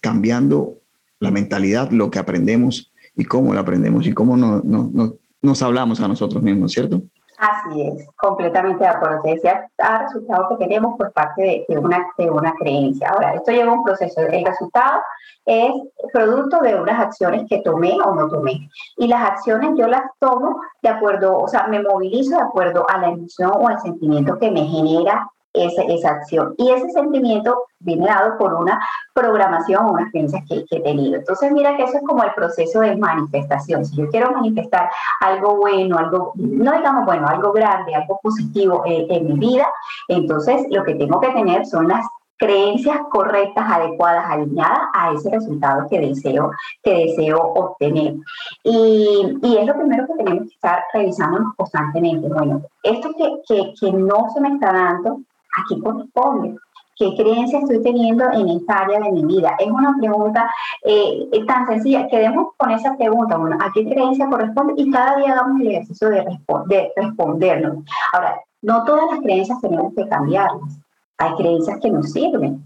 cambiando 0.00 0.78
la 1.20 1.30
mentalidad, 1.30 1.90
lo 1.90 2.10
que 2.10 2.18
aprendemos 2.18 2.92
y 3.16 3.24
cómo 3.24 3.54
lo 3.54 3.60
aprendemos 3.60 4.06
y 4.06 4.12
cómo 4.12 4.36
no, 4.36 4.60
no, 4.64 5.14
nos 5.40 5.62
hablamos 5.62 6.00
a 6.00 6.08
nosotros 6.08 6.42
mismos, 6.42 6.72
¿cierto? 6.72 7.02
Así 7.38 7.82
es, 7.82 8.08
completamente 8.16 8.84
de 8.84 8.90
acuerdo. 8.90 9.22
Te 9.22 9.34
decía, 9.34 9.68
el 9.78 9.98
resultado 10.00 10.48
que 10.50 10.56
tenemos 10.64 10.94
pues 10.96 11.12
parte 11.12 11.64
de, 11.68 11.78
una, 11.78 12.06
de 12.16 12.30
una 12.30 12.54
creencia. 12.54 13.08
Ahora, 13.08 13.34
esto 13.34 13.50
lleva 13.50 13.72
un 13.72 13.82
proceso. 13.82 14.20
El 14.20 14.44
resultado 14.44 15.02
es 15.44 15.72
producto 16.12 16.60
de 16.60 16.76
unas 16.76 17.00
acciones 17.00 17.44
que 17.48 17.60
tomé 17.62 17.98
o 18.04 18.14
no 18.14 18.28
tomé. 18.28 18.68
Y 18.96 19.08
las 19.08 19.30
acciones 19.30 19.70
yo 19.76 19.88
las 19.88 20.02
tomo 20.18 20.60
de 20.82 20.88
acuerdo, 20.88 21.38
o 21.38 21.48
sea, 21.48 21.66
me 21.66 21.82
movilizo 21.82 22.36
de 22.36 22.42
acuerdo 22.42 22.86
a 22.88 22.98
la 22.98 23.08
emoción 23.08 23.52
o 23.54 23.68
al 23.68 23.80
sentimiento 23.80 24.38
que 24.38 24.50
me 24.50 24.64
genera 24.64 25.28
esa, 25.54 25.82
esa 25.82 26.10
acción. 26.10 26.54
Y 26.58 26.70
ese 26.70 26.90
sentimiento 26.90 27.64
viene 27.78 28.06
dado 28.06 28.36
por 28.38 28.54
una 28.54 28.78
programación 29.14 29.86
o 29.86 29.92
unas 29.92 30.10
creencias 30.10 30.42
que, 30.48 30.64
he 30.70 30.80
tenido. 30.80 31.16
Entonces, 31.16 31.52
mira 31.52 31.76
que 31.76 31.84
eso 31.84 31.96
es 31.96 32.02
como 32.02 32.22
el 32.24 32.32
proceso 32.34 32.80
de 32.80 32.96
manifestación. 32.96 33.84
Si 33.84 33.96
yo 33.96 34.08
quiero 34.08 34.32
manifestar 34.32 34.90
algo 35.20 35.56
bueno, 35.56 35.96
algo, 35.96 36.32
no 36.34 36.72
digamos 36.72 37.04
bueno, 37.06 37.26
algo 37.28 37.52
grande, 37.52 37.94
algo 37.94 38.18
positivo 38.22 38.82
en 38.86 39.26
mi 39.26 39.38
vida, 39.38 39.66
entonces 40.08 40.66
lo 40.70 40.84
que 40.84 40.94
tengo 40.94 41.20
que 41.20 41.30
tener 41.30 41.64
son 41.66 41.88
las 41.88 42.04
creencias 42.36 42.98
correctas, 43.10 43.64
adecuadas, 43.70 44.26
alineadas 44.28 44.80
a 44.92 45.12
ese 45.12 45.30
resultado 45.30 45.86
que 45.88 46.00
deseo, 46.00 46.50
que 46.82 47.06
deseo 47.06 47.38
obtener. 47.38 48.14
Y, 48.62 49.38
y 49.42 49.56
es 49.56 49.66
lo 49.66 49.74
primero 49.74 50.06
que 50.06 50.24
tenemos 50.24 50.48
que 50.48 50.54
estar 50.54 50.82
revisando 50.92 51.54
constantemente. 51.56 52.28
Bueno, 52.28 52.62
esto 52.82 53.10
que, 53.16 53.40
que, 53.46 53.74
que 53.80 53.92
no 53.92 54.28
se 54.34 54.40
me 54.40 54.48
está 54.48 54.72
dando, 54.72 55.20
aquí 55.58 55.80
corresponde. 55.80 56.56
¿Qué 56.96 57.12
creencia 57.16 57.58
estoy 57.58 57.82
teniendo 57.82 58.24
en 58.32 58.48
esta 58.50 58.80
área 58.80 59.00
de 59.00 59.10
mi 59.10 59.24
vida? 59.24 59.56
Es 59.58 59.68
una 59.68 59.96
pregunta 59.98 60.48
eh, 60.82 61.28
tan 61.44 61.66
sencilla. 61.66 62.06
Quedemos 62.06 62.52
con 62.56 62.70
esa 62.70 62.96
pregunta. 62.96 63.36
Bueno, 63.36 63.58
¿a 63.60 63.72
qué 63.74 63.84
creencia 63.84 64.28
corresponde? 64.28 64.74
Y 64.76 64.90
cada 64.92 65.16
día 65.16 65.32
hagamos 65.32 65.60
el 65.60 65.68
ejercicio 65.68 66.08
de, 66.08 66.24
de 66.66 66.92
respondernos. 66.94 67.84
Ahora, 68.12 68.40
no 68.62 68.84
todas 68.84 69.10
las 69.10 69.20
creencias 69.20 69.60
tenemos 69.60 69.92
que 69.94 70.08
cambiarlas. 70.08 70.78
Hay 71.18 71.34
creencias 71.34 71.80
que 71.80 71.90
nos 71.90 72.12
sirven. 72.12 72.62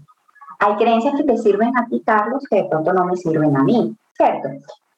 Hay 0.59 0.75
creencias 0.75 1.15
que 1.15 1.23
te 1.23 1.37
sirven 1.37 1.75
a 1.75 1.87
ti, 1.87 2.01
Carlos, 2.05 2.43
que 2.49 2.57
de 2.57 2.65
pronto 2.65 2.93
no 2.93 3.05
me 3.05 3.15
sirven 3.15 3.55
a 3.55 3.63
mí, 3.63 3.95
¿cierto? 4.15 4.49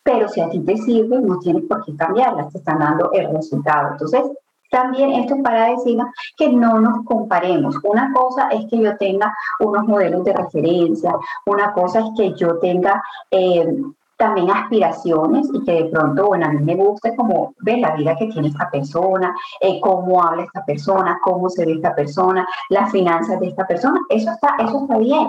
Pero 0.04 0.28
si 0.28 0.42
a 0.42 0.50
ti 0.50 0.60
te 0.60 0.76
sirven, 0.78 1.26
no 1.26 1.40
tienes 1.40 1.64
por 1.66 1.86
qué 1.86 1.96
cambiarlas, 1.96 2.52
te 2.52 2.58
están 2.58 2.80
dando 2.80 3.12
el 3.14 3.32
resultado. 3.32 3.92
Entonces, 3.92 4.24
también 4.72 5.12
esto 5.12 5.36
es 5.36 5.42
para 5.44 5.70
decirnos 5.70 6.08
que 6.38 6.50
no 6.50 6.80
nos 6.80 7.04
comparemos. 7.06 7.76
Una 7.84 8.12
cosa 8.14 8.48
es 8.48 8.66
que 8.68 8.80
yo 8.80 8.98
tenga 8.98 9.36
unos 9.60 9.84
modelos 9.86 10.24
de 10.24 10.34
referencia, 10.34 11.14
una 11.46 11.74
cosa 11.74 12.00
es 12.00 12.06
que 12.18 12.34
yo 12.34 12.58
tenga 12.60 13.04
eh, 13.30 13.84
también 14.16 14.50
aspiraciones 14.50 15.50
y 15.54 15.64
que 15.66 15.84
de 15.84 15.86
pronto, 15.86 16.28
bueno, 16.28 16.46
a 16.46 16.50
mí 16.50 16.64
me 16.64 16.76
gusta 16.76 17.16
como 17.16 17.54
ver 17.60 17.80
la 17.80 17.96
vida 17.96 18.16
que 18.16 18.28
tiene 18.28 18.48
esta 18.48 18.70
persona, 18.70 19.36
eh, 19.60 19.80
cómo 19.82 20.24
habla 20.24 20.44
esta 20.44 20.64
persona, 20.64 21.20
cómo 21.22 21.50
se 21.50 21.66
ve 21.66 21.74
esta 21.74 21.94
persona, 21.94 22.48
las 22.70 22.92
finanzas 22.92 23.40
de 23.40 23.48
esta 23.48 23.68
persona. 23.68 24.00
Eso 24.10 24.32
está, 24.32 24.56
eso 24.60 24.84
está 24.84 24.98
bien 25.00 25.28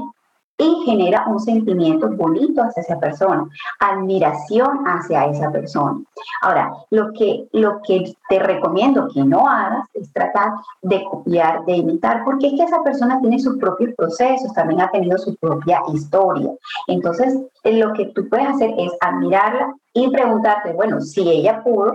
y 0.63 0.85
genera 0.85 1.25
un 1.27 1.41
sentimiento 1.41 2.09
bonito 2.09 2.63
hacia 2.63 2.83
esa 2.83 2.99
persona, 3.01 3.49
admiración 3.81 4.85
hacia 4.87 5.27
esa 5.27 5.51
persona. 5.51 6.01
Ahora, 6.41 6.73
lo 6.91 7.13
que, 7.13 7.49
lo 7.53 7.81
que 7.83 8.15
te 8.29 8.39
recomiendo 8.39 9.09
que 9.13 9.25
no 9.25 9.49
hagas 9.49 9.89
es 9.95 10.13
tratar 10.13 10.53
de 10.83 11.05
copiar, 11.05 11.65
de 11.65 11.73
imitar, 11.79 12.23
porque 12.25 12.47
es 12.47 12.53
que 12.55 12.63
esa 12.63 12.83
persona 12.85 13.21
tiene 13.21 13.41
sus 13.41 13.59
propios 13.59 13.93
procesos, 13.97 14.53
también 14.55 14.83
ha 14.83 14.91
tenido 14.91 15.19
su 15.19 15.35
propia 15.37 15.83
historia. 15.93 16.53
Entonces, 16.87 17.41
lo 17.65 17.93
que 17.95 18.07
tú 18.07 18.29
puedes 18.29 18.47
hacer 18.47 18.73
es 18.79 18.93
admirarla 19.01 19.75
y 19.93 20.11
preguntarte, 20.11 20.73
bueno, 20.75 21.01
si 21.01 21.29
ella 21.29 21.63
pudo, 21.65 21.93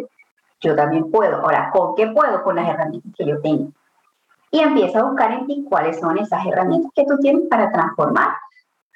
yo 0.59 0.75
también 0.75 1.09
puedo. 1.09 1.37
Ahora, 1.37 1.69
¿con 1.71 1.95
qué 1.95 2.07
puedo? 2.07 2.43
Con 2.43 2.57
las 2.57 2.67
herramientas 2.67 3.13
que 3.17 3.25
yo 3.25 3.39
tengo. 3.41 3.69
Y 4.51 4.59
empieza 4.59 4.99
a 4.99 5.03
buscar 5.03 5.31
en 5.31 5.45
ti 5.45 5.65
cuáles 5.69 5.99
son 5.99 6.17
esas 6.17 6.45
herramientas 6.45 6.91
que 6.95 7.05
tú 7.05 7.17
tienes 7.19 7.47
para 7.49 7.71
transformar 7.71 8.29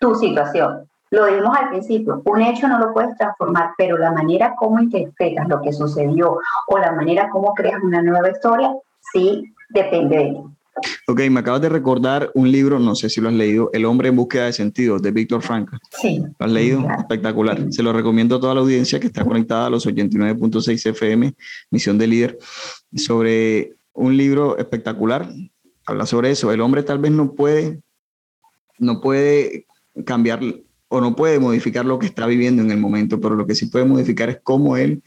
tu 0.01 0.15
situación. 0.15 0.89
Lo 1.11 1.25
dijimos 1.25 1.55
al 1.57 1.69
principio, 1.69 2.21
un 2.25 2.41
hecho 2.41 2.67
no 2.67 2.79
lo 2.79 2.93
puedes 2.93 3.15
transformar, 3.17 3.71
pero 3.77 3.97
la 3.97 4.11
manera 4.11 4.55
como 4.57 4.79
interpretas 4.79 5.47
lo 5.47 5.61
que 5.61 5.71
sucedió 5.71 6.39
o 6.67 6.77
la 6.77 6.91
manera 6.93 7.29
como 7.29 7.53
creas 7.53 7.81
una 7.83 8.01
nueva 8.01 8.29
historia, 8.29 8.73
sí 9.13 9.43
depende 9.69 10.17
de 10.17 10.25
ti. 10.25 10.37
Ok, 11.07 11.19
me 11.29 11.41
acabas 11.41 11.61
de 11.61 11.69
recordar 11.69 12.31
un 12.33 12.49
libro, 12.49 12.79
no 12.79 12.95
sé 12.95 13.09
si 13.09 13.19
lo 13.19 13.27
has 13.27 13.35
leído, 13.35 13.69
El 13.73 13.83
hombre 13.85 14.07
en 14.07 14.15
búsqueda 14.15 14.45
de 14.45 14.53
sentido, 14.53 14.99
de 14.99 15.11
Víctor 15.11 15.41
Frank. 15.41 15.69
Sí. 15.91 16.23
¿Lo 16.39 16.45
has 16.45 16.51
leído? 16.51 16.87
Espectacular. 16.97 17.59
Se 17.71 17.83
lo 17.83 17.91
recomiendo 17.91 18.37
a 18.37 18.39
toda 18.39 18.55
la 18.55 18.61
audiencia 18.61 18.99
que 18.99 19.07
está 19.07 19.25
conectada 19.25 19.65
a 19.65 19.69
los 19.69 19.85
89.6 19.85 20.89
FM, 20.91 21.33
Misión 21.69 21.97
de 21.97 22.07
Líder, 22.07 22.39
sobre 22.95 23.73
un 23.93 24.15
libro 24.15 24.57
espectacular. 24.57 25.27
Habla 25.85 26.05
sobre 26.05 26.31
eso. 26.31 26.53
El 26.53 26.61
hombre 26.61 26.83
tal 26.83 26.99
vez 26.99 27.11
no 27.11 27.33
puede, 27.33 27.81
no 28.79 29.01
puede 29.01 29.65
cambiar 30.03 30.41
o 30.87 31.01
no 31.01 31.15
puede 31.15 31.39
modificar 31.39 31.85
lo 31.85 31.99
que 31.99 32.05
está 32.05 32.25
viviendo 32.25 32.61
en 32.61 32.71
el 32.71 32.77
momento, 32.77 33.19
pero 33.19 33.35
lo 33.35 33.47
que 33.47 33.55
sí 33.55 33.67
puede 33.67 33.85
modificar 33.85 34.29
es 34.29 34.39
cómo 34.43 34.75
él 34.77 35.01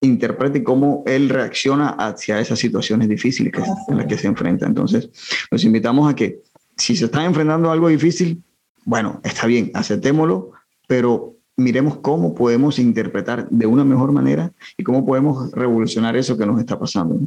interprete 0.00 0.62
cómo 0.62 1.02
él 1.06 1.28
reacciona 1.28 1.88
hacia 1.88 2.40
esas 2.40 2.58
situaciones 2.58 3.08
difíciles 3.08 3.52
que, 3.52 3.62
en 3.88 3.96
las 3.96 4.06
que 4.06 4.16
se 4.16 4.28
enfrenta. 4.28 4.66
Entonces, 4.66 5.10
los 5.50 5.64
invitamos 5.64 6.10
a 6.10 6.14
que 6.14 6.40
si 6.76 6.96
se 6.96 7.06
está 7.06 7.24
enfrentando 7.24 7.68
a 7.68 7.72
algo 7.72 7.88
difícil, 7.88 8.42
bueno, 8.84 9.20
está 9.24 9.46
bien, 9.46 9.70
aceptémoslo, 9.74 10.52
pero 10.86 11.37
miremos 11.58 11.98
cómo 11.98 12.34
podemos 12.34 12.78
interpretar 12.78 13.48
de 13.50 13.66
una 13.66 13.84
mejor 13.84 14.12
manera 14.12 14.52
y 14.76 14.84
cómo 14.84 15.04
podemos 15.04 15.50
revolucionar 15.52 16.16
eso 16.16 16.38
que 16.38 16.46
nos 16.46 16.58
está 16.58 16.78
pasando 16.78 17.18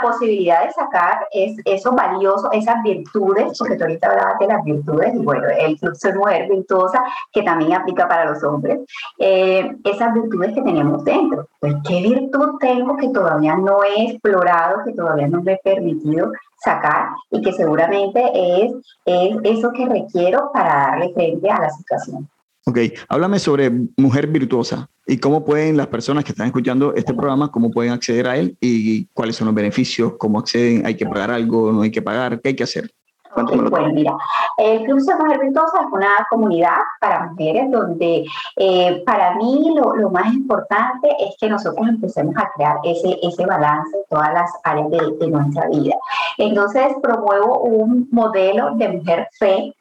posibilidad 0.00 0.64
de 0.64 0.72
sacar 0.72 1.26
es, 1.32 1.56
eso 1.64 1.92
valioso, 1.92 2.50
esas 2.52 2.82
virtudes, 2.82 3.58
porque 3.58 3.76
tú 3.76 3.84
ahorita 3.84 4.10
hablabas 4.10 4.38
de 4.38 4.46
las 4.46 4.64
virtudes, 4.64 5.14
y 5.14 5.18
bueno, 5.18 5.46
el 5.58 5.78
Club 5.78 5.94
Soy 5.96 6.12
Mujer 6.12 6.48
Virtuosa, 6.48 7.02
que 7.32 7.42
también 7.42 7.74
aplica 7.74 8.08
para 8.08 8.30
los 8.30 8.42
hombres, 8.42 8.80
eh, 9.18 9.76
esas 9.84 10.14
virtudes 10.14 10.54
que 10.54 10.62
tenemos 10.62 11.04
dentro. 11.04 11.48
Pues, 11.60 11.74
¿qué 11.86 12.00
virtud 12.02 12.58
tengo 12.60 12.96
que 12.96 13.08
todavía 13.08 13.56
no 13.56 13.82
he 13.84 14.10
explorado, 14.10 14.84
que 14.84 14.92
todavía 14.92 15.28
no 15.28 15.42
me 15.42 15.54
he 15.54 15.60
permitido 15.62 16.32
sacar 16.64 17.10
y 17.30 17.40
que 17.40 17.52
seguramente 17.52 18.20
es, 18.34 18.72
es 19.04 19.36
eso 19.44 19.70
que 19.72 19.86
requiero 19.86 20.50
para 20.52 20.90
darle 20.90 21.12
frente 21.14 21.50
a 21.50 21.60
la 21.60 21.70
situación? 21.70 22.28
Ok, 22.68 22.76
háblame 23.08 23.38
sobre 23.38 23.70
Mujer 23.96 24.26
Virtuosa 24.26 24.90
y 25.06 25.16
cómo 25.16 25.42
pueden 25.42 25.78
las 25.78 25.86
personas 25.86 26.22
que 26.22 26.32
están 26.32 26.48
escuchando 26.48 26.92
este 26.94 27.14
programa, 27.14 27.50
cómo 27.50 27.70
pueden 27.70 27.92
acceder 27.92 28.26
a 28.26 28.36
él 28.36 28.58
y 28.60 29.06
cuáles 29.14 29.36
son 29.36 29.46
los 29.46 29.54
beneficios, 29.54 30.12
cómo 30.18 30.38
acceden, 30.38 30.84
hay 30.84 30.94
que 30.94 31.06
pagar 31.06 31.30
algo, 31.30 31.72
no 31.72 31.80
hay 31.80 31.90
que 31.90 32.02
pagar, 32.02 32.42
qué 32.42 32.50
hay 32.50 32.56
que 32.56 32.64
hacer. 32.64 32.90
bueno, 33.34 33.88
mira, 33.94 34.14
el 34.58 34.84
Club 34.84 35.00
de 35.00 35.14
Mujer 35.14 35.40
Virtuosa 35.40 35.78
es 35.80 35.86
una 35.90 36.26
comunidad 36.28 36.76
para 37.00 37.30
mujeres 37.30 37.70
donde 37.70 38.26
eh, 38.56 39.02
para 39.06 39.34
mí 39.36 39.74
lo, 39.74 39.96
lo, 39.96 40.10
más 40.10 40.34
importante 40.34 41.08
es 41.20 41.36
que 41.40 41.48
nosotros 41.48 41.88
empecemos 41.88 42.34
a 42.36 42.50
crear 42.54 42.76
ese, 42.84 43.18
ese 43.22 43.46
balance 43.46 43.96
en 43.96 44.02
todas 44.10 44.34
las 44.34 44.50
áreas 44.64 44.90
de, 44.90 45.16
de 45.18 45.30
nuestra 45.30 45.66
vida. 45.68 45.94
Entonces 46.36 46.88
promuevo 47.02 47.60
un 47.60 48.08
modelo 48.10 48.74
de 48.74 48.88
mujer 48.90 49.26
fe 49.38 49.72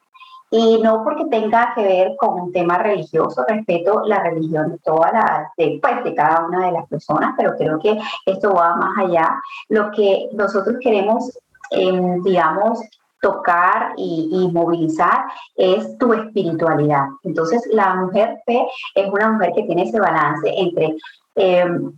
y 0.49 0.79
no 0.81 1.03
porque 1.03 1.25
tenga 1.25 1.73
que 1.75 1.83
ver 1.83 2.15
con 2.17 2.39
un 2.39 2.51
tema 2.51 2.77
religioso, 2.77 3.43
respeto 3.47 4.03
la 4.05 4.21
religión 4.21 4.71
de 4.71 4.77
todas 4.79 5.11
las, 5.11 5.49
de, 5.57 5.79
pues, 5.81 6.03
de 6.03 6.15
cada 6.15 6.45
una 6.45 6.65
de 6.67 6.71
las 6.71 6.87
personas, 6.87 7.33
pero 7.37 7.55
creo 7.57 7.79
que 7.79 7.99
esto 8.25 8.53
va 8.53 8.75
más 8.75 8.97
allá. 8.97 9.41
Lo 9.69 9.91
que 9.91 10.29
nosotros 10.33 10.77
queremos, 10.81 11.37
em, 11.71 12.23
digamos, 12.23 12.79
tocar 13.21 13.93
y, 13.97 14.49
movilizar 14.53 15.25
es 15.55 15.97
tu 15.97 16.13
espiritualidad. 16.13 17.07
Entonces, 17.23 17.67
la 17.71 17.95
mujer 17.95 18.39
fe 18.45 18.65
es 18.95 19.09
una 19.11 19.31
mujer 19.31 19.53
que 19.55 19.63
tiene 19.63 19.83
ese 19.83 19.99
balance 19.99 20.47
entre 20.55 20.95
em, 21.35 21.91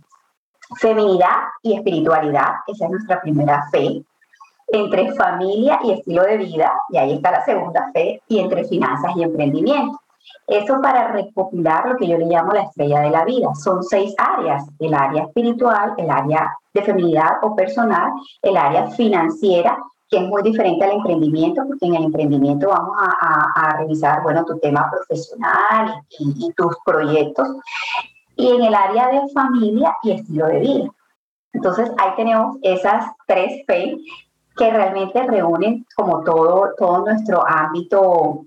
feminidad 0.76 1.36
y 1.62 1.74
espiritualidad, 1.74 2.54
esa 2.66 2.84
es 2.84 2.90
nuestra 2.90 3.20
primera 3.20 3.64
fe, 3.70 4.02
entre 4.72 5.12
familia 5.14 5.80
y 5.82 5.92
estilo 5.92 6.22
de 6.22 6.38
vida, 6.38 6.72
y 6.90 6.98
ahí 6.98 7.12
está 7.14 7.30
la 7.30 7.44
segunda 7.44 7.90
fe, 7.92 8.22
y 8.28 8.38
entre 8.38 8.64
finanzas 8.64 9.12
y 9.16 9.22
emprendimiento. 9.22 9.98
Eso 10.46 10.80
para 10.80 11.08
recopilar 11.08 11.88
lo 11.88 11.96
que 11.96 12.08
yo 12.08 12.18
le 12.18 12.26
llamo 12.26 12.52
la 12.52 12.62
estrella 12.62 13.00
de 13.00 13.10
la 13.10 13.24
vida. 13.24 13.54
Son 13.54 13.82
seis 13.82 14.14
áreas, 14.18 14.64
el 14.78 14.94
área 14.94 15.24
espiritual, 15.24 15.94
el 15.96 16.10
área 16.10 16.54
de 16.74 16.82
feminidad 16.82 17.38
o 17.42 17.54
personal, 17.54 18.12
el 18.42 18.56
área 18.56 18.88
financiera, 18.90 19.78
que 20.08 20.18
es 20.18 20.22
muy 20.24 20.42
diferente 20.42 20.84
al 20.84 20.92
emprendimiento, 20.92 21.62
porque 21.66 21.86
en 21.86 21.94
el 21.94 22.04
emprendimiento 22.04 22.68
vamos 22.68 22.96
a, 22.98 23.76
revisar, 23.78 24.22
bueno, 24.22 24.44
tu 24.44 24.58
tema 24.58 24.90
profesional 24.90 26.02
y, 26.18 26.46
y 26.46 26.52
tus 26.52 26.76
proyectos, 26.84 27.48
y 28.34 28.50
en 28.50 28.62
el 28.64 28.74
área 28.74 29.08
de 29.08 29.28
familia 29.32 29.96
y 30.02 30.12
estilo 30.12 30.46
de 30.46 30.58
vida. 30.58 30.90
Entonces 31.52 31.90
ahí 31.98 32.10
tenemos 32.16 32.56
esas 32.62 33.04
tres 33.26 33.64
P 33.66 33.96
que 34.60 34.70
realmente 34.70 35.22
reúnen 35.26 35.86
como 35.96 36.22
todo, 36.22 36.74
todo 36.76 37.06
nuestro 37.06 37.42
ámbito 37.46 38.44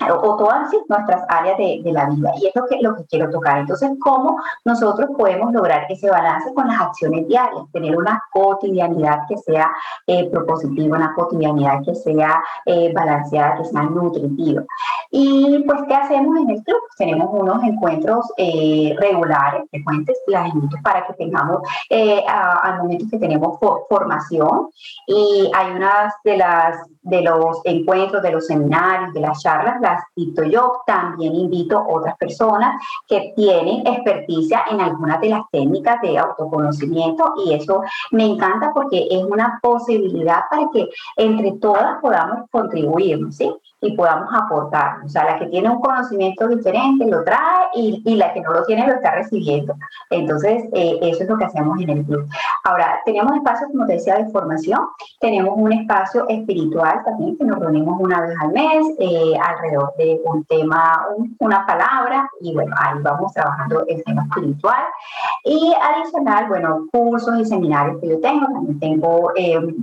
o 0.00 0.36
todas 0.36 0.70
nuestras 0.88 1.24
áreas 1.28 1.58
de, 1.58 1.80
de, 1.82 1.92
la 1.92 2.06
vida. 2.06 2.32
Y 2.40 2.46
es 2.46 2.52
lo 2.54 2.66
que, 2.66 2.78
lo 2.80 2.96
que 2.96 3.04
quiero 3.06 3.30
tocar. 3.30 3.58
Entonces, 3.58 3.90
¿cómo 4.00 4.38
nosotros 4.64 5.10
podemos 5.16 5.52
lograr 5.52 5.86
ese 5.88 6.10
balance 6.10 6.52
con 6.54 6.68
las 6.68 6.80
acciones 6.80 7.26
diarias? 7.28 7.64
Tener 7.72 7.96
una 7.96 8.22
cotidianidad 8.32 9.20
que 9.28 9.36
sea 9.38 9.70
eh, 10.06 10.28
propositiva, 10.30 10.96
una 10.96 11.14
cotidianidad 11.14 11.82
que 11.84 11.94
sea 11.94 12.42
eh, 12.66 12.92
balanceada, 12.94 13.56
que 13.56 13.64
sea 13.64 13.82
nutritiva. 13.82 14.62
Y 15.10 15.62
pues, 15.66 15.80
¿qué 15.88 15.94
hacemos 15.94 16.36
en 16.38 16.50
el 16.50 16.62
club? 16.62 16.80
Tenemos 16.98 17.28
unos 17.30 17.62
encuentros 17.62 18.26
eh, 18.36 18.94
regulares, 18.98 19.64
frecuentes, 19.70 20.18
las 20.26 20.52
invito 20.52 20.76
para 20.82 21.06
que 21.06 21.14
tengamos, 21.14 21.60
eh, 21.90 22.24
al 22.26 22.78
momento 22.78 23.06
que 23.10 23.18
tenemos 23.18 23.58
formación, 23.88 24.68
y 25.06 25.50
hay 25.54 25.72
unas 25.72 26.14
de 26.24 26.36
las 26.36 26.76
de 27.06 27.22
los 27.22 27.60
encuentros, 27.64 28.22
de 28.22 28.32
los 28.32 28.46
seminarios, 28.46 29.12
de 29.14 29.20
las 29.20 29.40
charlas, 29.40 29.80
las 29.80 30.02
dicto 30.14 30.42
yo. 30.44 30.82
También 30.86 31.34
invito 31.34 31.78
a 31.78 31.88
otras 31.88 32.16
personas 32.16 32.82
que 33.08 33.32
tienen 33.36 33.86
experticia 33.86 34.64
en 34.70 34.80
algunas 34.80 35.20
de 35.20 35.30
las 35.30 35.42
técnicas 35.50 36.00
de 36.02 36.18
autoconocimiento 36.18 37.34
y 37.44 37.54
eso 37.54 37.82
me 38.10 38.26
encanta 38.26 38.72
porque 38.74 39.06
es 39.10 39.24
una 39.24 39.58
posibilidad 39.62 40.40
para 40.50 40.68
que 40.72 40.88
entre 41.16 41.52
todas 41.52 42.00
podamos 42.00 42.48
contribuir, 42.50 43.20
¿sí? 43.30 43.52
Y 43.80 43.94
podamos 43.94 44.28
aportar. 44.32 45.04
O 45.04 45.08
sea, 45.08 45.24
la 45.24 45.38
que 45.38 45.46
tiene 45.46 45.68
un 45.68 45.80
conocimiento 45.80 46.48
diferente 46.48 47.06
lo 47.06 47.22
trae 47.24 47.66
y, 47.74 48.02
y 48.04 48.16
la 48.16 48.32
que 48.32 48.40
no 48.40 48.52
lo 48.52 48.64
tiene 48.64 48.86
lo 48.86 48.94
está 48.94 49.12
recibiendo. 49.12 49.74
Entonces, 50.10 50.64
eh, 50.72 50.98
eso 51.02 51.22
es 51.22 51.28
lo 51.28 51.36
que 51.36 51.44
hacemos 51.44 51.78
en 51.80 51.90
el 51.90 52.04
club. 52.04 52.26
Ahora, 52.64 52.98
tenemos 53.04 53.36
espacios, 53.36 53.70
como 53.70 53.86
te 53.86 53.94
decía, 53.94 54.16
de 54.16 54.30
formación. 54.30 54.80
Tenemos 55.20 55.54
un 55.56 55.72
espacio 55.72 56.26
espiritual 56.28 57.02
también, 57.04 57.36
que 57.36 57.44
nos 57.44 57.58
reunimos 57.58 58.00
una 58.00 58.22
vez 58.22 58.34
al 58.40 58.52
mes 58.52 58.86
eh, 58.98 59.34
alrededor 59.38 59.92
de 59.98 60.20
un 60.24 60.44
tema, 60.44 61.06
una 61.38 61.66
palabra, 61.66 62.30
y 62.40 62.54
bueno, 62.54 62.74
ahí 62.78 62.98
vamos 63.02 63.32
trabajando 63.34 63.84
el 63.86 64.02
tema 64.04 64.22
espiritual. 64.22 64.84
Y 65.44 65.74
adicional, 65.82 66.48
bueno, 66.48 66.86
cursos 66.90 67.38
y 67.40 67.44
seminarios 67.44 68.00
que 68.00 68.08
yo 68.08 68.20
tengo. 68.20 68.46
También 68.46 68.80
tengo... 68.80 69.32
Eh, 69.36 69.74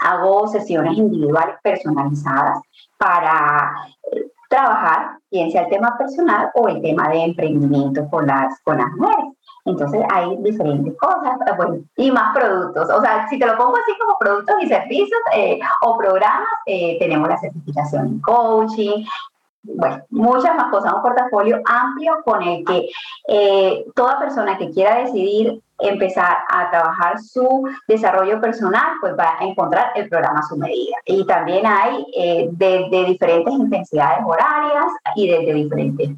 hago 0.00 0.46
sesiones 0.48 0.96
individuales 0.96 1.56
personalizadas 1.62 2.60
para 2.98 3.72
eh, 4.12 4.26
trabajar, 4.48 5.18
bien 5.30 5.50
sea 5.50 5.62
el 5.62 5.70
tema 5.70 5.96
personal 5.98 6.50
o 6.54 6.68
el 6.68 6.80
tema 6.82 7.08
de 7.08 7.24
emprendimiento 7.24 8.08
con 8.10 8.26
las, 8.26 8.60
con 8.62 8.78
las 8.78 8.90
mujeres. 8.92 9.32
Entonces 9.64 10.00
hay 10.12 10.36
diferentes 10.38 10.96
cosas 10.96 11.36
eh, 11.46 11.52
bueno, 11.56 11.78
y 11.96 12.10
más 12.12 12.34
productos. 12.36 12.88
O 12.90 13.00
sea, 13.00 13.26
si 13.28 13.38
te 13.38 13.46
lo 13.46 13.56
pongo 13.56 13.76
así 13.76 13.92
como 13.98 14.16
productos 14.18 14.56
y 14.62 14.68
servicios 14.68 15.20
eh, 15.34 15.58
o 15.82 15.96
programas, 15.96 16.48
tenemos 16.64 17.28
la 17.28 17.38
certificación 17.38 18.06
en 18.06 18.20
coaching, 18.20 19.04
bueno, 19.64 20.00
muchas 20.10 20.54
más 20.54 20.70
cosas, 20.70 20.92
un 20.92 21.02
portafolio 21.02 21.60
amplio 21.64 22.22
con 22.24 22.40
el 22.40 22.64
que 22.64 23.84
toda 23.96 24.20
persona 24.20 24.56
que 24.56 24.70
quiera 24.70 24.98
decidir 24.98 25.60
empezar 25.78 26.38
a 26.48 26.70
trabajar 26.70 27.18
su 27.20 27.68
desarrollo 27.86 28.40
personal, 28.40 28.96
pues 29.00 29.14
va 29.18 29.36
a 29.38 29.44
encontrar 29.44 29.92
el 29.94 30.08
programa 30.08 30.40
a 30.40 30.42
su 30.42 30.56
medida. 30.56 30.96
Y 31.04 31.24
también 31.26 31.66
hay 31.66 32.06
eh, 32.16 32.48
de, 32.52 33.04
diferentes 33.06 33.52
intensidades 33.52 34.24
horarias 34.24 34.86
y 35.14 35.28
de, 35.28 35.54
diferentes 35.54 36.10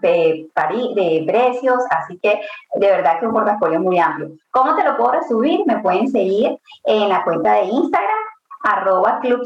de, 0.00 1.24
precios, 1.26 1.78
así 1.90 2.18
que 2.18 2.40
de 2.74 2.86
verdad 2.86 3.20
que 3.20 3.26
un 3.26 3.32
portafolio 3.32 3.80
muy 3.80 3.98
amplio. 3.98 4.30
¿Cómo 4.50 4.74
te 4.76 4.84
lo 4.84 4.96
puedo 4.96 5.12
resumir? 5.12 5.60
Me 5.66 5.78
pueden 5.78 6.08
seguir 6.08 6.58
en 6.84 7.08
la 7.08 7.24
cuenta 7.24 7.54
de 7.54 7.64
Instagram 7.64 8.18
arroba 8.64 9.18
club 9.20 9.42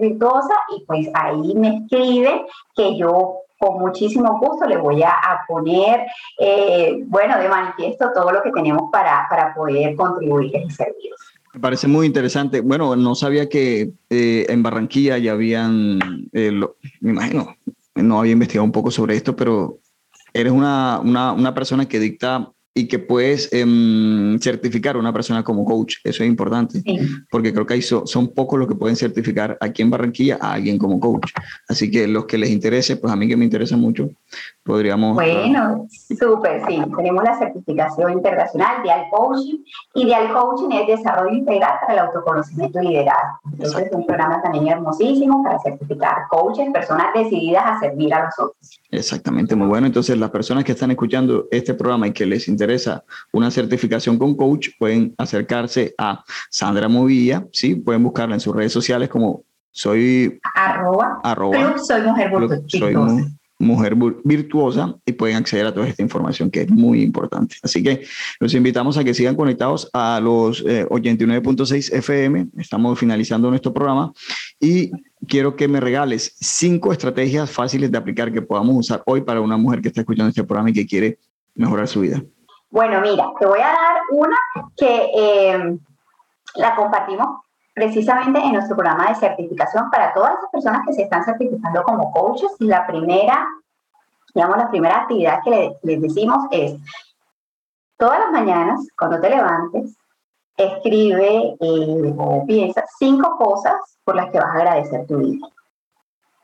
virtuosa 0.00 0.54
y 0.76 0.84
pues 0.84 1.08
ahí 1.14 1.54
me 1.54 1.76
escriben 1.76 2.46
que 2.74 2.96
yo 2.96 3.38
con 3.60 3.78
muchísimo 3.78 4.38
gusto 4.40 4.66
le 4.66 4.78
voy 4.78 5.02
a, 5.02 5.14
poner, 5.46 6.06
eh, 6.38 7.04
bueno, 7.06 7.38
de 7.38 7.48
manifiesto 7.48 8.10
todo 8.14 8.32
lo 8.32 8.42
que 8.42 8.50
tenemos 8.52 8.90
para, 8.90 9.26
para 9.28 9.54
poder 9.54 9.94
contribuir 9.96 10.50
y 10.66 10.70
servir. 10.70 11.12
Me 11.52 11.60
parece 11.60 11.86
muy 11.86 12.06
interesante. 12.06 12.62
Bueno, 12.62 12.96
no 12.96 13.14
sabía 13.14 13.50
que 13.50 13.92
eh, 14.08 14.46
en 14.48 14.62
Barranquilla 14.62 15.18
ya 15.18 15.32
habían, 15.32 15.98
eh, 16.32 16.52
me 17.00 17.10
imagino, 17.10 17.54
no 17.96 18.20
había 18.20 18.32
investigado 18.32 18.64
un 18.64 18.72
poco 18.72 18.90
sobre 18.90 19.16
esto, 19.16 19.36
pero 19.36 19.78
eres 20.32 20.52
una, 20.52 20.98
una, 21.00 21.32
una 21.32 21.52
persona 21.52 21.86
que 21.86 21.98
dicta 21.98 22.50
y 22.72 22.86
que 22.86 23.00
puedes 23.00 23.52
em, 23.52 24.38
certificar 24.38 24.94
a 24.94 24.98
una 24.98 25.12
persona 25.12 25.42
como 25.42 25.64
coach. 25.64 25.96
Eso 26.04 26.22
es 26.22 26.28
importante, 26.28 26.82
porque 27.30 27.52
creo 27.52 27.66
que 27.66 27.74
hay 27.74 27.82
son 27.82 28.28
pocos 28.28 28.58
los 28.58 28.68
que 28.68 28.74
pueden 28.74 28.96
certificar 28.96 29.58
aquí 29.60 29.82
en 29.82 29.90
Barranquilla 29.90 30.38
a 30.40 30.52
alguien 30.52 30.78
como 30.78 31.00
coach. 31.00 31.32
Así 31.68 31.90
que 31.90 32.06
los 32.06 32.26
que 32.26 32.38
les 32.38 32.50
interese, 32.50 32.96
pues 32.96 33.12
a 33.12 33.16
mí 33.16 33.26
que 33.26 33.36
me 33.36 33.44
interesa 33.44 33.76
mucho, 33.76 34.10
podríamos... 34.62 35.14
Bueno, 35.14 35.88
súper, 35.90 36.62
sí. 36.68 36.80
Tenemos 36.96 37.24
la 37.24 37.38
certificación 37.38 38.12
internacional 38.12 38.82
de 38.84 38.92
Al 38.92 39.10
Coaching 39.10 39.58
y 39.94 40.06
de 40.06 40.14
Al 40.14 40.32
Coaching 40.32 40.70
es 40.70 40.98
desarrollo 40.98 41.36
integral 41.36 41.72
para 41.80 41.92
el 41.94 41.98
autoconocimiento 42.06 42.80
y 42.82 42.88
liderazgo. 42.88 43.40
Eso 43.58 43.78
es 43.80 43.90
un 43.92 44.06
programa 44.06 44.40
también 44.42 44.68
hermosísimo 44.68 45.42
para 45.42 45.58
certificar 45.58 46.16
coaches, 46.30 46.68
personas 46.72 47.08
decididas 47.14 47.64
a 47.66 47.80
servir 47.80 48.14
a 48.14 48.26
los 48.26 48.38
otros. 48.38 48.80
Exactamente, 48.92 49.56
muy 49.56 49.66
bueno. 49.66 49.86
Entonces, 49.86 50.16
las 50.18 50.30
personas 50.30 50.64
que 50.64 50.72
están 50.72 50.90
escuchando 50.90 51.48
este 51.50 51.74
programa 51.74 52.06
y 52.06 52.12
que 52.12 52.26
les 52.26 52.46
interesa 52.48 52.59
una 53.32 53.50
certificación 53.50 54.18
con 54.18 54.34
coach, 54.34 54.68
pueden 54.78 55.14
acercarse 55.18 55.94
a 55.98 56.24
Sandra 56.50 56.88
Movilla, 56.88 57.46
¿sí? 57.52 57.74
Pueden 57.74 58.02
buscarla 58.02 58.34
en 58.34 58.40
sus 58.40 58.54
redes 58.54 58.72
sociales 58.72 59.08
como 59.08 59.44
soy 59.72 60.40
arroba, 60.54 61.20
soy 61.78 62.02
mujer 62.02 62.30
virtuosa. 62.30 63.30
mujer 63.58 63.94
virtuosa 64.24 64.96
y 65.04 65.12
pueden 65.12 65.36
acceder 65.36 65.66
a 65.66 65.74
toda 65.74 65.86
esta 65.86 66.02
información 66.02 66.50
que 66.50 66.62
es 66.62 66.70
muy 66.70 67.02
importante. 67.02 67.56
Así 67.62 67.82
que 67.82 68.02
los 68.40 68.54
invitamos 68.54 68.96
a 68.96 69.04
que 69.04 69.14
sigan 69.14 69.36
conectados 69.36 69.88
a 69.92 70.18
los 70.20 70.64
89.6 70.64 71.92
eh, 71.92 71.98
FM. 71.98 72.48
Estamos 72.58 72.98
finalizando 72.98 73.50
nuestro 73.50 73.72
programa 73.72 74.12
y 74.58 74.90
quiero 75.28 75.54
que 75.56 75.68
me 75.68 75.78
regales 75.78 76.34
cinco 76.40 76.92
estrategias 76.92 77.50
fáciles 77.50 77.92
de 77.92 77.98
aplicar 77.98 78.32
que 78.32 78.42
podamos 78.42 78.76
usar 78.76 79.02
hoy 79.06 79.20
para 79.20 79.40
una 79.40 79.56
mujer 79.56 79.82
que 79.82 79.88
está 79.88 80.00
escuchando 80.00 80.30
este 80.30 80.44
programa 80.44 80.70
y 80.70 80.74
que 80.74 80.86
quiere 80.86 81.18
mejorar 81.54 81.86
su 81.86 82.00
vida. 82.00 82.22
Bueno, 82.70 83.00
mira, 83.00 83.32
te 83.38 83.46
voy 83.46 83.60
a 83.60 83.66
dar 83.66 84.00
una 84.12 84.36
que 84.76 85.10
eh, 85.12 85.78
la 86.54 86.76
compartimos 86.76 87.40
precisamente 87.74 88.38
en 88.38 88.52
nuestro 88.52 88.76
programa 88.76 89.08
de 89.08 89.16
certificación 89.16 89.90
para 89.90 90.14
todas 90.14 90.34
las 90.34 90.50
personas 90.52 90.86
que 90.86 90.92
se 90.92 91.02
están 91.02 91.24
certificando 91.24 91.82
como 91.82 92.12
coaches. 92.12 92.50
La 92.60 92.86
primera, 92.86 93.44
digamos, 94.34 94.56
la 94.56 94.70
primera 94.70 94.98
actividad 94.98 95.40
que 95.42 95.76
les 95.82 96.00
decimos 96.00 96.44
es, 96.52 96.76
todas 97.96 98.20
las 98.20 98.30
mañanas, 98.30 98.86
cuando 98.96 99.20
te 99.20 99.30
levantes, 99.30 99.96
escribe 100.56 101.56
eh, 101.58 102.14
o 102.18 102.44
piensa 102.46 102.84
cinco 102.98 103.36
cosas 103.36 103.98
por 104.04 104.14
las 104.14 104.30
que 104.30 104.38
vas 104.38 104.54
a 104.54 104.58
agradecer 104.58 105.06
tu 105.06 105.18
vida. 105.18 105.46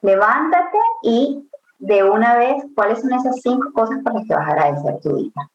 Levántate 0.03 0.79
y 1.03 1.49
de 1.79 2.03
una 2.03 2.37
vez, 2.37 2.65
¿cuáles 2.75 3.01
son 3.01 3.13
esas 3.13 3.41
cinco 3.43 3.71
cosas 3.73 3.99
por 4.03 4.15
las 4.15 4.27
que 4.27 4.35
vas 4.35 4.49
a 4.49 4.53
agradecer 4.53 5.01
tu 5.01 5.15
vida? 5.15 5.51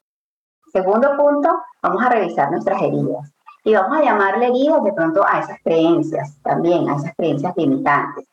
Segundo 0.72 1.16
punto, 1.16 1.50
vamos 1.82 2.02
a 2.02 2.08
revisar 2.08 2.50
nuestras 2.50 2.80
heridas. 2.80 3.30
Y 3.64 3.74
vamos 3.74 3.98
a 3.98 4.02
llamarle 4.02 4.46
heridas 4.46 4.82
de 4.82 4.92
pronto 4.92 5.22
a 5.26 5.40
esas 5.40 5.58
creencias 5.62 6.36
también, 6.42 6.88
a 6.88 6.96
esas 6.96 7.14
creencias 7.14 7.54
limitantes. 7.56 8.26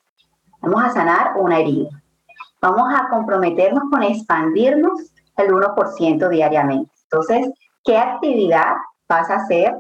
Vamos 0.62 0.84
a 0.84 0.90
sanar 0.90 1.34
una 1.38 1.60
herida. 1.60 1.90
Vamos 2.62 2.94
a 2.94 3.10
comprometernos 3.10 3.84
con 3.92 4.04
expandirnos 4.04 5.12
el 5.38 5.50
1% 5.52 6.30
diariamente. 6.30 6.92
Entonces, 7.04 7.50
¿qué 7.84 7.98
actividad 7.98 8.76
vas 9.08 9.30
a 9.30 9.36
hacer 9.36 9.76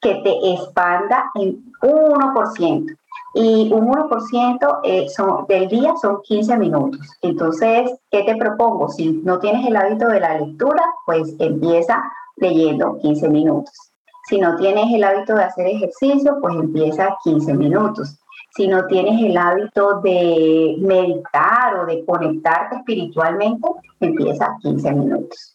que 0.00 0.16
te 0.16 0.52
expanda 0.52 1.30
en 1.34 1.72
1%? 1.80 2.97
Y 3.34 3.70
un 3.72 3.88
1% 3.88 4.80
eh, 4.84 5.08
son, 5.08 5.46
del 5.46 5.68
día 5.68 5.94
son 6.00 6.22
15 6.22 6.56
minutos. 6.56 7.00
Entonces, 7.22 7.92
¿qué 8.10 8.22
te 8.22 8.36
propongo? 8.36 8.88
Si 8.88 9.12
no 9.24 9.38
tienes 9.38 9.66
el 9.66 9.76
hábito 9.76 10.08
de 10.08 10.20
la 10.20 10.38
lectura, 10.38 10.82
pues 11.06 11.34
empieza 11.38 12.02
leyendo 12.36 12.96
15 12.98 13.28
minutos. 13.28 13.92
Si 14.28 14.38
no 14.38 14.56
tienes 14.56 14.92
el 14.92 15.04
hábito 15.04 15.34
de 15.34 15.44
hacer 15.44 15.66
ejercicio, 15.66 16.38
pues 16.40 16.54
empieza 16.54 17.16
15 17.24 17.54
minutos. 17.54 18.18
Si 18.56 18.66
no 18.66 18.86
tienes 18.86 19.22
el 19.22 19.36
hábito 19.36 20.00
de 20.00 20.76
meditar 20.80 21.76
o 21.76 21.86
de 21.86 22.04
conectarte 22.04 22.76
espiritualmente, 22.76 23.68
empieza 24.00 24.56
15 24.60 24.92
minutos. 24.92 25.54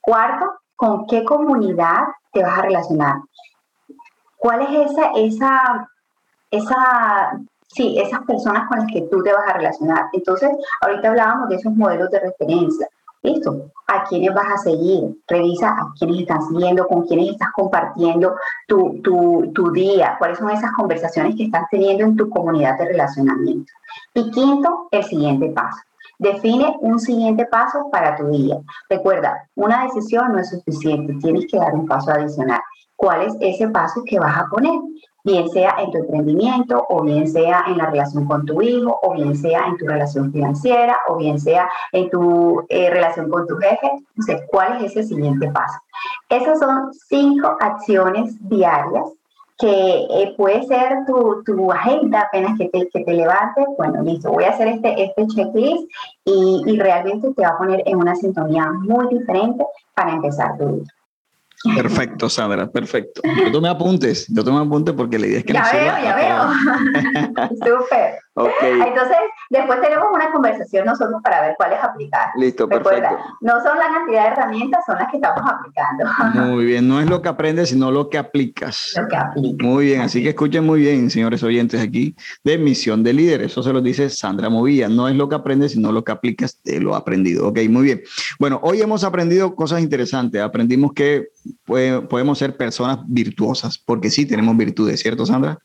Cuarto, 0.00 0.52
¿con 0.76 1.06
qué 1.06 1.24
comunidad 1.24 2.04
te 2.32 2.42
vas 2.42 2.58
a 2.58 2.62
relacionar? 2.62 3.16
¿Cuál 4.38 4.62
es 4.62 4.90
esa, 4.90 5.10
esa, 5.16 5.88
sí, 7.68 7.98
esas 7.98 8.20
personas 8.22 8.68
con 8.68 8.78
las 8.78 8.86
que 8.92 9.02
tú 9.02 9.22
te 9.22 9.32
vas 9.32 9.48
a 9.48 9.54
relacionar? 9.54 10.06
Entonces, 10.12 10.50
ahorita 10.80 11.08
hablábamos 11.08 11.48
de 11.48 11.56
esos 11.56 11.74
modelos 11.74 12.10
de 12.10 12.20
referencia. 12.20 12.88
Listo, 13.22 13.70
¿a 13.86 14.04
quiénes 14.04 14.34
vas 14.34 14.52
a 14.52 14.58
seguir? 14.58 15.16
Revisa 15.26 15.70
a 15.70 15.94
quiénes 15.98 16.20
estás 16.20 16.46
siguiendo, 16.46 16.86
con 16.86 17.06
quiénes 17.06 17.30
estás 17.30 17.48
compartiendo 17.56 18.34
tu, 18.68 19.00
tu, 19.02 19.50
tu 19.54 19.70
día, 19.72 20.16
cuáles 20.18 20.36
son 20.36 20.50
esas 20.50 20.72
conversaciones 20.72 21.34
que 21.34 21.44
estás 21.44 21.64
teniendo 21.70 22.04
en 22.04 22.16
tu 22.16 22.28
comunidad 22.28 22.76
de 22.78 22.84
relacionamiento. 22.84 23.72
Y 24.12 24.30
quinto, 24.30 24.88
el 24.90 25.04
siguiente 25.04 25.48
paso. 25.50 25.80
Define 26.18 26.76
un 26.80 27.00
siguiente 27.00 27.46
paso 27.46 27.88
para 27.90 28.14
tu 28.14 28.28
día. 28.28 28.58
Recuerda, 28.90 29.48
una 29.56 29.84
decisión 29.84 30.32
no 30.32 30.38
es 30.38 30.50
suficiente, 30.50 31.14
tienes 31.14 31.46
que 31.50 31.58
dar 31.58 31.74
un 31.74 31.86
paso 31.86 32.12
adicional. 32.12 32.60
¿Cuál 32.94 33.22
es 33.22 33.36
ese 33.40 33.68
paso 33.68 34.02
que 34.06 34.20
vas 34.20 34.36
a 34.36 34.46
poner? 34.48 34.78
Bien 35.24 35.48
sea 35.48 35.76
en 35.78 35.90
tu 35.90 35.98
emprendimiento, 35.98 36.84
o 36.88 37.02
bien 37.02 37.26
sea 37.26 37.64
en 37.66 37.78
la 37.78 37.86
relación 37.86 38.26
con 38.26 38.44
tu 38.44 38.60
hijo, 38.60 39.00
o 39.02 39.14
bien 39.14 39.34
sea 39.34 39.66
en 39.66 39.78
tu 39.78 39.86
relación 39.86 40.30
financiera, 40.30 40.98
o 41.08 41.16
bien 41.16 41.40
sea 41.40 41.68
en 41.92 42.10
tu 42.10 42.62
eh, 42.68 42.90
relación 42.90 43.30
con 43.30 43.46
tu 43.46 43.56
jefe. 43.56 43.90
Entonces, 44.16 44.42
¿cuál 44.50 44.84
es 44.84 44.92
ese 44.92 45.04
siguiente 45.04 45.50
paso? 45.50 45.78
Esas 46.28 46.58
son 46.58 46.92
cinco 46.92 47.56
acciones 47.58 48.36
diarias 48.48 49.10
que 49.56 50.06
eh, 50.10 50.34
puede 50.36 50.64
ser 50.64 51.06
tu, 51.06 51.42
tu, 51.44 51.70
agenda 51.70 52.22
apenas 52.22 52.58
que 52.58 52.68
te, 52.68 52.88
que 52.88 53.04
te 53.04 53.14
levantes, 53.14 53.64
bueno, 53.78 54.02
listo, 54.02 54.30
voy 54.32 54.44
a 54.44 54.50
hacer 54.50 54.66
este, 54.66 55.04
este 55.04 55.26
checklist 55.28 55.88
y, 56.24 56.62
y 56.66 56.78
realmente 56.78 57.32
te 57.32 57.42
va 57.42 57.50
a 57.50 57.58
poner 57.58 57.82
en 57.86 57.96
una 57.96 58.16
sintonía 58.16 58.70
muy 58.72 59.06
diferente 59.08 59.64
para 59.94 60.12
empezar 60.12 60.58
tu 60.58 60.68
día. 60.68 60.94
Perfecto, 61.74 62.28
Sandra, 62.28 62.70
perfecto. 62.70 63.22
Yo 63.24 63.50
tomé 63.50 63.68
apuntes, 63.68 64.26
yo 64.28 64.44
tomé 64.44 64.60
apuntes 64.60 64.94
porque 64.94 65.18
la 65.18 65.26
idea 65.26 65.38
es 65.38 65.44
que 65.44 65.52
ya 65.52 65.70
veo, 65.72 66.04
ya 66.04 66.16
veo. 66.16 67.48
Súper. 67.50 68.23
Okay. 68.36 68.80
Entonces, 68.84 69.16
después 69.48 69.80
tenemos 69.80 70.08
una 70.12 70.32
conversación 70.32 70.84
nosotros 70.86 71.20
para 71.22 71.40
ver 71.40 71.54
cuáles 71.56 71.78
aplicar. 71.82 72.30
Listo, 72.36 72.68
perfecto. 72.68 73.16
No 73.40 73.62
son 73.62 73.78
la 73.78 73.86
cantidad 73.86 74.24
de 74.24 74.28
herramientas, 74.30 74.84
son 74.84 74.96
las 74.96 75.08
que 75.08 75.18
estamos 75.18 75.40
aplicando. 75.48 76.04
Muy 76.52 76.64
bien, 76.64 76.88
no 76.88 77.00
es 77.00 77.08
lo 77.08 77.22
que 77.22 77.28
aprendes, 77.28 77.68
sino 77.68 77.92
lo 77.92 78.10
que 78.10 78.18
aplicas. 78.18 78.92
Lo 78.96 79.06
que 79.06 79.16
aplicas. 79.16 79.66
Muy 79.66 79.84
bien, 79.86 80.00
así 80.00 80.20
que 80.20 80.30
escuchen 80.30 80.66
muy 80.66 80.80
bien, 80.80 81.10
señores 81.10 81.44
oyentes, 81.44 81.80
aquí 81.80 82.16
de 82.42 82.58
Misión 82.58 83.04
de 83.04 83.12
Líder. 83.12 83.42
Eso 83.42 83.62
se 83.62 83.72
lo 83.72 83.80
dice 83.80 84.10
Sandra 84.10 84.48
Movilla. 84.48 84.88
No 84.88 85.06
es 85.06 85.14
lo 85.14 85.28
que 85.28 85.36
aprendes, 85.36 85.72
sino 85.72 85.92
lo 85.92 86.02
que 86.02 86.10
aplicas 86.10 86.60
de 86.64 86.80
lo 86.80 86.96
aprendido. 86.96 87.48
Ok, 87.48 87.60
muy 87.68 87.84
bien. 87.84 88.02
Bueno, 88.40 88.58
hoy 88.64 88.80
hemos 88.80 89.04
aprendido 89.04 89.54
cosas 89.54 89.80
interesantes. 89.80 90.42
Aprendimos 90.42 90.92
que 90.92 91.28
podemos 91.64 92.36
ser 92.36 92.56
personas 92.56 92.98
virtuosas, 93.06 93.78
porque 93.78 94.10
sí 94.10 94.26
tenemos 94.26 94.56
virtudes, 94.56 95.00
¿cierto, 95.00 95.24
Sandra? 95.24 95.58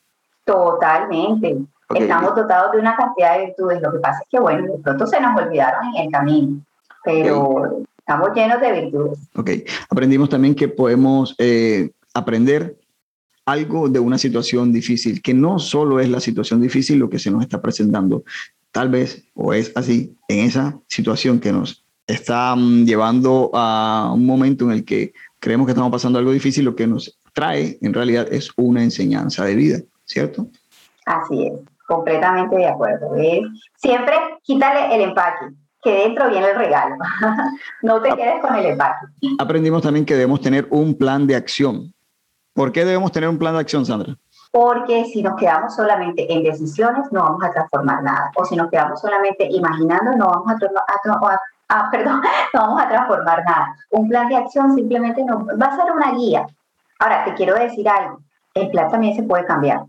Totalmente. 0.45 1.57
Estamos 1.95 2.35
dotados 2.35 2.71
de 2.71 2.79
una 2.79 2.95
cantidad 2.95 3.37
de 3.37 3.47
virtudes. 3.47 3.81
Lo 3.81 3.91
que 3.91 3.99
pasa 3.99 4.19
es 4.21 4.29
que, 4.29 4.39
bueno, 4.39 4.71
de 4.73 4.79
pronto 4.79 5.07
se 5.07 5.19
nos 5.19 5.39
olvidaron 5.41 5.95
en 5.95 6.03
el 6.03 6.11
camino, 6.11 6.61
pero 7.03 7.81
estamos 7.97 8.29
llenos 8.35 8.61
de 8.61 8.81
virtudes. 8.81 9.19
Ok. 9.35 9.51
Aprendimos 9.89 10.29
también 10.29 10.53
que 10.53 10.67
podemos 10.67 11.35
eh, 11.39 11.91
aprender 12.13 12.77
algo 13.45 13.89
de 13.89 13.99
una 13.99 14.17
situación 14.17 14.71
difícil, 14.71 15.21
que 15.21 15.33
no 15.33 15.57
solo 15.57 15.99
es 15.99 16.09
la 16.09 16.19
situación 16.19 16.61
difícil 16.61 16.99
lo 16.99 17.09
que 17.09 17.17
se 17.17 17.31
nos 17.31 17.41
está 17.41 17.61
presentando, 17.61 18.23
tal 18.71 18.89
vez, 18.89 19.23
o 19.33 19.53
es 19.53 19.71
así, 19.75 20.15
en 20.27 20.45
esa 20.45 20.77
situación 20.87 21.39
que 21.39 21.51
nos 21.51 21.83
está 22.05 22.55
mm, 22.55 22.85
llevando 22.85 23.49
a 23.53 24.11
un 24.13 24.25
momento 24.25 24.65
en 24.65 24.71
el 24.71 24.85
que 24.85 25.13
creemos 25.39 25.65
que 25.65 25.71
estamos 25.71 25.91
pasando 25.91 26.19
algo 26.19 26.31
difícil, 26.31 26.65
lo 26.65 26.75
que 26.75 26.85
nos 26.85 27.17
trae 27.33 27.77
en 27.81 27.93
realidad 27.93 28.27
es 28.31 28.51
una 28.55 28.83
enseñanza 28.83 29.45
de 29.45 29.55
vida, 29.55 29.79
¿cierto? 30.05 30.47
Así 31.05 31.47
es, 31.47 31.53
completamente 31.89 32.55
de 32.55 32.67
acuerdo. 32.67 33.09
Siempre 33.75 34.15
quítale 34.43 34.95
el 34.95 35.01
empaque, 35.01 35.47
que 35.81 35.91
dentro 35.91 36.29
viene 36.29 36.51
el 36.51 36.55
regalo. 36.55 36.95
no 37.81 37.99
te 38.01 38.09
quedes 38.11 38.39
con 38.41 38.55
el 38.55 38.67
empaque. 38.67 39.07
Aprendimos 39.39 39.81
también 39.81 40.05
que 40.05 40.13
debemos 40.13 40.39
tener 40.39 40.67
un 40.69 40.95
plan 40.95 41.25
de 41.25 41.35
acción. 41.35 41.91
¿Por 42.53 42.71
qué 42.71 42.85
debemos 42.85 43.11
tener 43.11 43.27
un 43.27 43.39
plan 43.39 43.53
de 43.53 43.61
acción, 43.61 43.85
Sandra? 43.85 44.15
Porque 44.51 45.05
si 45.05 45.23
nos 45.23 45.35
quedamos 45.35 45.75
solamente 45.75 46.31
en 46.31 46.43
decisiones, 46.43 47.11
no 47.11 47.23
vamos 47.23 47.43
a 47.43 47.51
transformar 47.51 48.03
nada. 48.03 48.31
O 48.35 48.45
si 48.45 48.55
nos 48.55 48.69
quedamos 48.69 49.01
solamente 49.01 49.47
imaginando, 49.49 50.11
no 50.15 50.27
vamos 50.27 50.51
a, 50.51 50.93
a, 50.93 51.39
ah, 51.69 51.89
perdón, 51.91 52.21
no 52.53 52.61
vamos 52.61 52.81
a 52.81 52.89
transformar 52.89 53.43
nada. 53.45 53.75
Un 53.91 54.09
plan 54.09 54.27
de 54.27 54.37
acción 54.37 54.75
simplemente 54.75 55.23
no, 55.23 55.45
va 55.45 55.67
a 55.67 55.75
ser 55.75 55.91
una 55.91 56.11
guía. 56.11 56.45
Ahora, 56.99 57.23
te 57.23 57.33
quiero 57.33 57.55
decir 57.55 57.87
algo, 57.87 58.19
el 58.53 58.69
plan 58.69 58.89
también 58.89 59.15
se 59.15 59.23
puede 59.23 59.45
cambiar. 59.45 59.83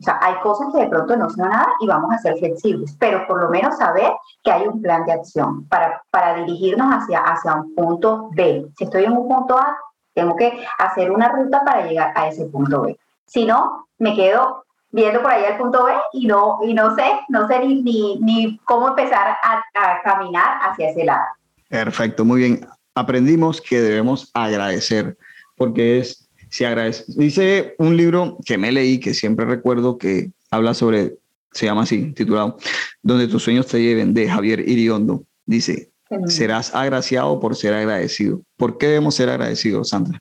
O 0.00 0.04
sea, 0.04 0.18
hay 0.20 0.34
cosas 0.42 0.68
que 0.72 0.80
de 0.80 0.88
pronto 0.88 1.16
no 1.16 1.30
son 1.30 1.48
nada 1.48 1.68
y 1.80 1.86
vamos 1.86 2.12
a 2.12 2.18
ser 2.18 2.36
flexibles, 2.38 2.96
pero 2.98 3.26
por 3.26 3.40
lo 3.40 3.48
menos 3.48 3.76
saber 3.76 4.12
que 4.42 4.50
hay 4.50 4.66
un 4.66 4.82
plan 4.82 5.04
de 5.06 5.12
acción 5.12 5.66
para, 5.68 6.02
para 6.10 6.34
dirigirnos 6.34 6.92
hacia, 6.92 7.20
hacia 7.20 7.54
un 7.54 7.74
punto 7.74 8.28
B. 8.32 8.66
Si 8.76 8.84
estoy 8.84 9.04
en 9.04 9.12
un 9.12 9.28
punto 9.28 9.56
A, 9.56 9.76
tengo 10.12 10.36
que 10.36 10.64
hacer 10.78 11.10
una 11.10 11.28
ruta 11.30 11.62
para 11.64 11.86
llegar 11.86 12.12
a 12.16 12.28
ese 12.28 12.46
punto 12.46 12.82
B. 12.82 12.98
Si 13.26 13.46
no, 13.46 13.86
me 13.98 14.14
quedo 14.14 14.64
viendo 14.90 15.22
por 15.22 15.30
ahí 15.30 15.44
el 15.44 15.56
punto 15.56 15.84
B 15.84 15.92
y 16.12 16.26
no, 16.26 16.58
y 16.62 16.74
no 16.74 16.94
sé, 16.94 17.04
no 17.28 17.48
sé 17.48 17.60
ni, 17.60 17.82
ni, 17.82 18.18
ni 18.18 18.58
cómo 18.58 18.88
empezar 18.88 19.36
a, 19.42 19.62
a 19.74 20.02
caminar 20.02 20.58
hacia 20.62 20.90
ese 20.90 21.04
lado. 21.04 21.24
Perfecto, 21.68 22.24
muy 22.24 22.40
bien. 22.40 22.68
Aprendimos 22.94 23.60
que 23.60 23.80
debemos 23.80 24.30
agradecer, 24.34 25.18
porque 25.56 25.98
es, 25.98 26.23
agradece. 26.62 27.04
Dice 27.08 27.74
un 27.78 27.96
libro 27.96 28.38
que 28.44 28.58
me 28.58 28.70
leí, 28.70 29.00
que 29.00 29.14
siempre 29.14 29.44
recuerdo 29.44 29.98
que 29.98 30.30
habla 30.50 30.74
sobre, 30.74 31.16
se 31.52 31.66
llama 31.66 31.82
así, 31.82 32.12
titulado, 32.12 32.56
Donde 33.02 33.26
tus 33.26 33.42
sueños 33.42 33.66
te 33.66 33.82
lleven, 33.82 34.14
de 34.14 34.28
Javier 34.28 34.60
Iriondo. 34.60 35.24
Dice, 35.46 35.90
serás 36.26 36.74
agraciado 36.74 37.40
por 37.40 37.56
ser 37.56 37.74
agradecido. 37.74 38.40
¿Por 38.56 38.78
qué 38.78 38.86
debemos 38.86 39.16
ser 39.16 39.30
agradecidos, 39.30 39.88
Sandra? 39.88 40.18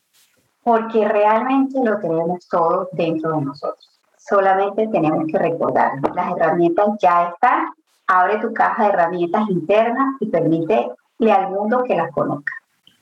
Porque 0.63 1.07
realmente 1.07 1.77
lo 1.83 1.99
tenemos 1.99 2.47
todo 2.47 2.89
dentro 2.93 3.37
de 3.37 3.45
nosotros. 3.45 3.99
Solamente 4.17 4.87
tenemos 4.87 5.25
que 5.31 5.37
recordar, 5.37 5.91
las 6.15 6.31
herramientas 6.31 6.87
ya 7.01 7.29
están. 7.33 7.65
Abre 8.07 8.39
tu 8.39 8.53
caja 8.53 8.83
de 8.83 8.89
herramientas 8.89 9.49
internas 9.49 10.15
y 10.19 10.27
permítele 10.27 10.89
al 11.31 11.51
mundo 11.51 11.83
que 11.85 11.95
las 11.95 12.11
conozca. 12.11 12.53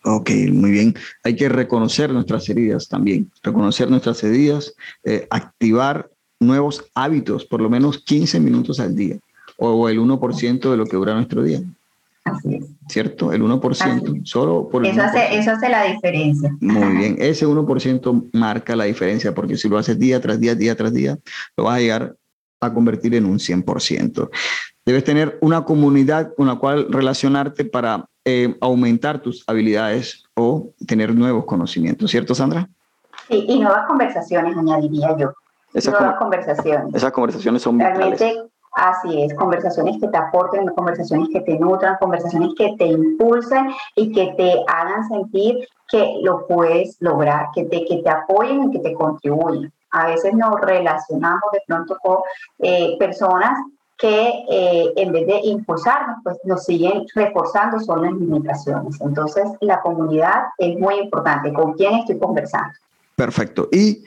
Ok, 0.04 0.32
muy 0.52 0.72
bien. 0.72 0.95
Hay 1.24 1.36
que 1.36 1.47
reconocer 1.47 2.12
nuestras 2.12 2.49
heridas 2.49 2.88
también, 2.88 3.32
reconocer 3.43 3.89
nuestras 3.89 4.24
heridas, 4.24 4.74
eh, 5.04 5.28
activar 5.30 6.10
nuevos 6.39 6.86
hábitos, 6.95 7.45
por 7.45 7.62
lo 7.62 7.70
menos 7.70 7.99
15 8.04 8.39
minutos 8.39 8.80
al 8.80 8.95
día, 8.95 9.18
o, 9.58 9.88
el 9.89 9.99
1% 9.99 10.72
de 10.72 10.78
lo 10.78 10.86
que 10.86 10.97
dura 10.97 11.14
nuestro 11.14 11.43
día. 11.43 11.62
Así 12.24 12.56
es. 12.56 12.66
¿Cierto? 12.88 13.32
El 13.32 13.43
1%, 13.43 14.26
solo 14.26 14.68
por 14.70 14.86
eso, 14.86 15.02
Hace, 15.02 15.38
eso 15.38 15.52
hace 15.52 15.70
la 15.70 15.84
diferencia. 15.86 16.56
Muy 16.60 16.97
bien, 16.97 17.16
ese 17.20 17.47
1% 17.47 18.30
marca 18.34 18.76
la 18.76 18.86
diferencia, 18.86 19.34
porque 19.36 19.56
si 19.56 19.70
lo 19.70 19.78
haces 19.78 19.99
día 19.99 20.20
tras 20.20 20.39
día, 20.39 20.56
día 20.56 20.76
tras 20.76 20.93
día, 20.93 21.18
lo 21.56 21.66
vas 21.66 21.78
a 21.78 21.80
llegar 21.80 22.16
a 22.60 22.74
convertir 22.74 23.16
en 23.16 23.26
un 23.26 23.39
100%. 23.39 24.30
Debes 24.86 25.04
tener 25.04 25.38
una 25.41 25.64
comunidad 25.64 26.34
con 26.36 26.47
la 26.47 26.56
cual 26.56 26.88
relacionarte 26.89 27.66
para 27.66 28.08
eh, 28.26 28.55
aumentar 28.61 29.19
tus 29.19 29.43
habilidades 29.47 30.26
o 30.36 30.69
tener 30.88 31.13
nuevos 31.15 31.45
conocimientos, 31.45 32.11
¿cierto, 32.11 32.36
Sandra? 32.36 32.69
Sí, 33.28 33.45
y 33.47 33.59
nuevas 33.59 33.88
conversaciones, 33.88 34.55
añadiría 34.55 35.17
yo. 35.17 35.34
Esas 35.74 35.99
nuevas 35.99 36.17
conversaciones. 36.17 36.93
Esas 36.93 37.11
conversaciones 37.11 37.61
son 37.61 37.80
Realmente, 37.80 38.43
así 38.76 39.24
es, 39.24 39.34
conversaciones 39.34 39.97
que 39.99 40.07
te 40.07 40.17
aporten, 40.17 40.67
conversaciones 40.67 41.30
que 41.30 41.41
te 41.41 41.57
nutran, 41.57 41.97
conversaciones 41.99 42.51
que 42.57 42.76
te 42.78 42.86
impulsen 42.86 43.72
y 43.95 44.11
que 44.11 44.34
te 44.38 44.63
hagan 44.67 45.07
sentir 45.07 45.67
que 45.89 46.19
lo 46.22 46.45
puedes 46.47 46.97
lograr, 46.99 47.47
que 47.55 47.65
te, 47.65 47.86
que 47.86 47.97
te 48.03 48.09
apoyen 48.09 48.65
y 48.65 48.72
que 48.72 48.80
te 48.80 48.93
contribuyen. 48.93 49.72
A 49.91 50.07
veces 50.07 50.34
nos 50.34 50.59
relacionamos 50.61 51.43
de 51.51 51.61
pronto 51.67 51.97
con 52.01 52.17
eh, 52.59 52.97
personas 52.97 53.57
que 54.02 54.45
eh, 54.49 54.93
en 54.95 55.12
vez 55.12 55.28
de 55.28 55.39
impulsarnos, 55.43 56.18
pues 56.24 56.38
nos 56.43 56.66
siguen 56.66 57.06
reforzando 57.14 57.80
son 57.80 58.02
las 58.02 58.14
limitaciones. 58.14 58.99
Entonces, 58.99 59.43
la 59.62 59.80
comunidad 59.82 60.45
es 60.58 60.78
muy 60.80 60.95
importante. 60.95 61.54
¿Con 61.54 61.74
quién 61.74 61.93
estoy 61.93 62.18
conversando? 62.18 62.74
Perfecto. 63.16 63.70
Y 63.72 64.04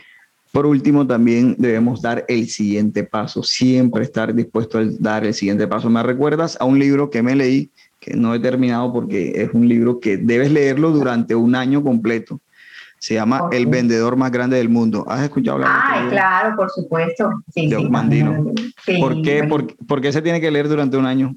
por 0.50 0.66
último, 0.66 1.06
también 1.06 1.54
debemos 1.58 2.02
dar 2.02 2.24
el 2.28 2.48
siguiente 2.48 3.04
paso, 3.04 3.42
siempre 3.42 4.02
estar 4.02 4.34
dispuesto 4.34 4.78
a 4.78 4.84
dar 4.98 5.24
el 5.24 5.34
siguiente 5.34 5.66
paso. 5.66 5.88
¿Me 5.90 6.02
recuerdas 6.02 6.56
a 6.60 6.64
un 6.64 6.78
libro 6.78 7.10
que 7.10 7.22
me 7.22 7.36
leí, 7.36 7.70
que 8.00 8.14
no 8.14 8.34
he 8.34 8.40
terminado 8.40 8.92
porque 8.92 9.42
es 9.42 9.54
un 9.54 9.68
libro 9.68 10.00
que 10.00 10.16
debes 10.16 10.50
leerlo 10.50 10.90
durante 10.90 11.34
un 11.36 11.54
año 11.54 11.82
completo? 11.82 12.40
Se 13.04 13.12
llama 13.12 13.50
El 13.52 13.66
vendedor 13.66 14.16
más 14.16 14.32
grande 14.32 14.56
del 14.56 14.70
mundo. 14.70 15.04
¿Has 15.06 15.24
escuchado 15.24 15.56
hablar 15.56 15.68
de 15.68 15.78
Ay, 15.84 16.08
claro, 16.08 16.56
por 16.56 16.70
supuesto. 16.70 17.32
Sí, 17.52 17.68
de 17.68 17.76
sí, 18.82 18.98
¿Por, 18.98 19.20
qué, 19.20 19.44
por, 19.44 20.00
qué 20.00 20.10
se 20.10 20.22
tiene 20.22 20.40
que 20.40 20.50
leer 20.50 20.70
durante 20.70 20.96
un 20.96 21.04
año? 21.04 21.36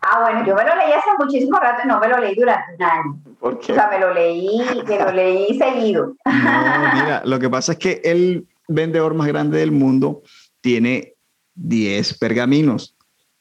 Ah, 0.00 0.20
bueno, 0.22 0.46
yo 0.46 0.54
me 0.54 0.64
lo 0.64 0.74
leí 0.76 0.92
hace 0.92 1.10
muchísimo 1.18 1.58
rato 1.58 1.82
y 1.84 1.88
no 1.88 2.00
me 2.00 2.08
lo 2.08 2.18
leí 2.20 2.34
durante 2.34 2.74
un 2.74 2.82
año. 2.82 3.20
¿Por 3.38 3.58
qué? 3.58 3.72
O 3.72 3.74
sea, 3.74 3.90
me 3.90 4.00
lo 4.00 4.14
leí, 4.14 4.62
me 4.88 4.98
lo 4.98 5.12
leí 5.12 5.58
seguido. 5.58 6.14
No, 6.24 6.94
mira, 6.94 7.20
lo 7.26 7.38
que 7.38 7.50
pasa 7.50 7.72
es 7.72 7.78
que 7.78 8.00
el 8.02 8.48
vendedor 8.66 9.12
más 9.12 9.26
grande 9.26 9.58
del 9.58 9.72
mundo 9.72 10.22
tiene 10.62 11.16
10 11.54 12.16
pergaminos. 12.16 12.96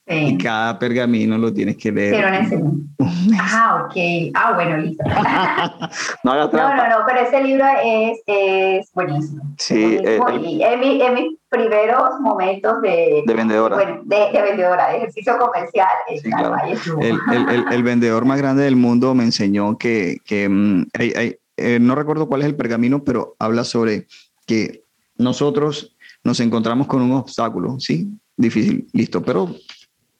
Y 0.10 0.38
cada 0.38 0.80
pergamino 0.80 1.38
lo 1.38 1.54
tienes 1.54 1.78
que 1.78 1.92
leer. 1.92 2.16
Pero 2.16 2.28
en 2.28 2.34
ese... 2.36 2.64
Ah, 3.40 3.86
ok. 3.86 4.32
Ah, 4.34 4.54
bueno, 4.54 4.78
listo. 4.78 5.04
no, 6.24 6.36
no, 6.36 6.52
no, 6.52 6.90
no, 6.90 6.96
pero 7.08 7.22
ese 7.22 7.44
libro 7.44 7.66
es, 7.84 8.20
es 8.26 8.92
buenísimo. 8.94 9.42
Sí. 9.58 9.98
Eh, 10.04 10.20
en, 10.20 11.14
mis 11.14 11.38
primeros 11.50 12.20
momentos 12.20 12.82
de... 12.82 13.24
De 13.26 13.34
vendedora. 13.34 13.76
Bueno, 13.76 14.02
de, 14.04 14.32
de 14.32 14.42
vendedora, 14.42 14.90
de 14.90 14.98
ejercicio 14.98 15.38
comercial. 15.38 15.88
Sí, 16.10 16.30
claro. 16.30 16.56
el, 17.02 17.20
el, 17.32 17.66
el, 17.72 17.84
vendedor 17.84 18.26
más 18.26 18.38
grande 18.38 18.64
del 18.64 18.76
mundo 18.76 19.14
me 19.16 19.24
enseñó 19.24 19.78
que, 19.78 20.18
que 20.26 20.50
mm, 20.50 20.88
hay, 20.98 21.14
hay, 21.16 21.36
eh, 21.58 21.80
no 21.80 21.96
recuerdo 21.96 22.28
cuál 22.28 22.42
es 22.42 22.48
el 22.48 22.56
pergamino, 22.56 23.04
pero 23.04 23.36
habla 23.38 23.64
sobre 23.64 24.08
que 24.46 24.86
nosotros 25.18 25.96
nos 26.24 26.40
encontramos 26.40 26.88
con 26.88 27.02
un 27.02 27.12
obstáculo, 27.12 27.80
¿sí? 27.80 28.08
Difícil, 28.38 28.88
listo, 28.94 29.22
pero 29.22 29.54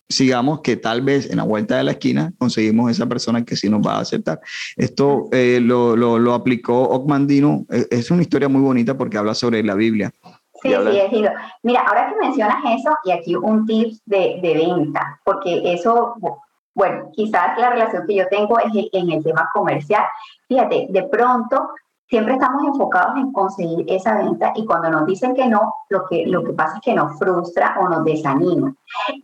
sigamos 0.10 0.62
que 0.62 0.76
tal 0.76 1.02
vez 1.02 1.30
en 1.30 1.38
la 1.38 1.44
vuelta 1.44 1.78
de 1.78 1.84
la 1.84 1.92
esquina 1.92 2.34
conseguimos 2.38 2.92
esa 2.92 3.06
persona 3.06 3.46
que 3.46 3.56
sí 3.56 3.70
nos 3.70 3.82
va 3.86 3.96
a 3.96 4.02
aceptar. 4.02 4.42
Esto 4.76 5.30
eh, 5.32 5.60
lo, 5.62 5.96
lo, 5.96 6.18
lo, 6.18 6.34
aplicó 6.34 6.82
Ocmandino, 6.82 7.66
eh, 7.70 7.86
es 7.92 8.10
una 8.10 8.24
historia 8.24 8.50
muy 8.50 8.62
bonita 8.62 8.98
porque 8.98 9.18
habla 9.18 9.36
sobre 9.36 9.64
la 9.64 9.76
Biblia. 9.76 10.12
Sí, 10.62 10.70
sí, 10.70 10.98
es 10.98 11.12
lindo. 11.12 11.30
Mira, 11.64 11.82
ahora 11.82 12.10
que 12.10 12.26
mencionas 12.26 12.58
eso, 12.78 12.90
y 13.06 13.12
aquí 13.12 13.36
un 13.36 13.66
tip 13.66 13.94
de, 14.06 14.40
de 14.42 14.54
venta, 14.56 15.22
porque 15.24 15.62
eso, 15.74 16.16
bueno, 16.74 17.12
quizás 17.14 17.58
la 17.58 17.70
relación 17.70 18.06
que 18.06 18.16
yo 18.16 18.28
tengo 18.30 18.60
es 18.60 18.90
en 18.92 19.12
el 19.12 19.24
tema 19.24 19.50
comercial. 19.54 20.04
Fíjate, 20.50 20.88
de 20.90 21.04
pronto 21.04 21.70
siempre 22.10 22.34
estamos 22.34 22.64
enfocados 22.66 23.18
en 23.18 23.32
conseguir 23.32 23.86
esa 23.88 24.18
venta 24.18 24.52
y 24.56 24.66
cuando 24.66 24.90
nos 24.90 25.06
dicen 25.06 25.36
que 25.36 25.48
no, 25.48 25.74
lo 25.90 26.06
que, 26.08 26.26
lo 26.26 26.44
que 26.44 26.54
pasa 26.54 26.76
es 26.78 26.82
que 26.82 26.96
nos 26.96 27.18
frustra 27.18 27.78
o 27.80 27.88
nos 27.88 28.04
desanima. 28.04 28.74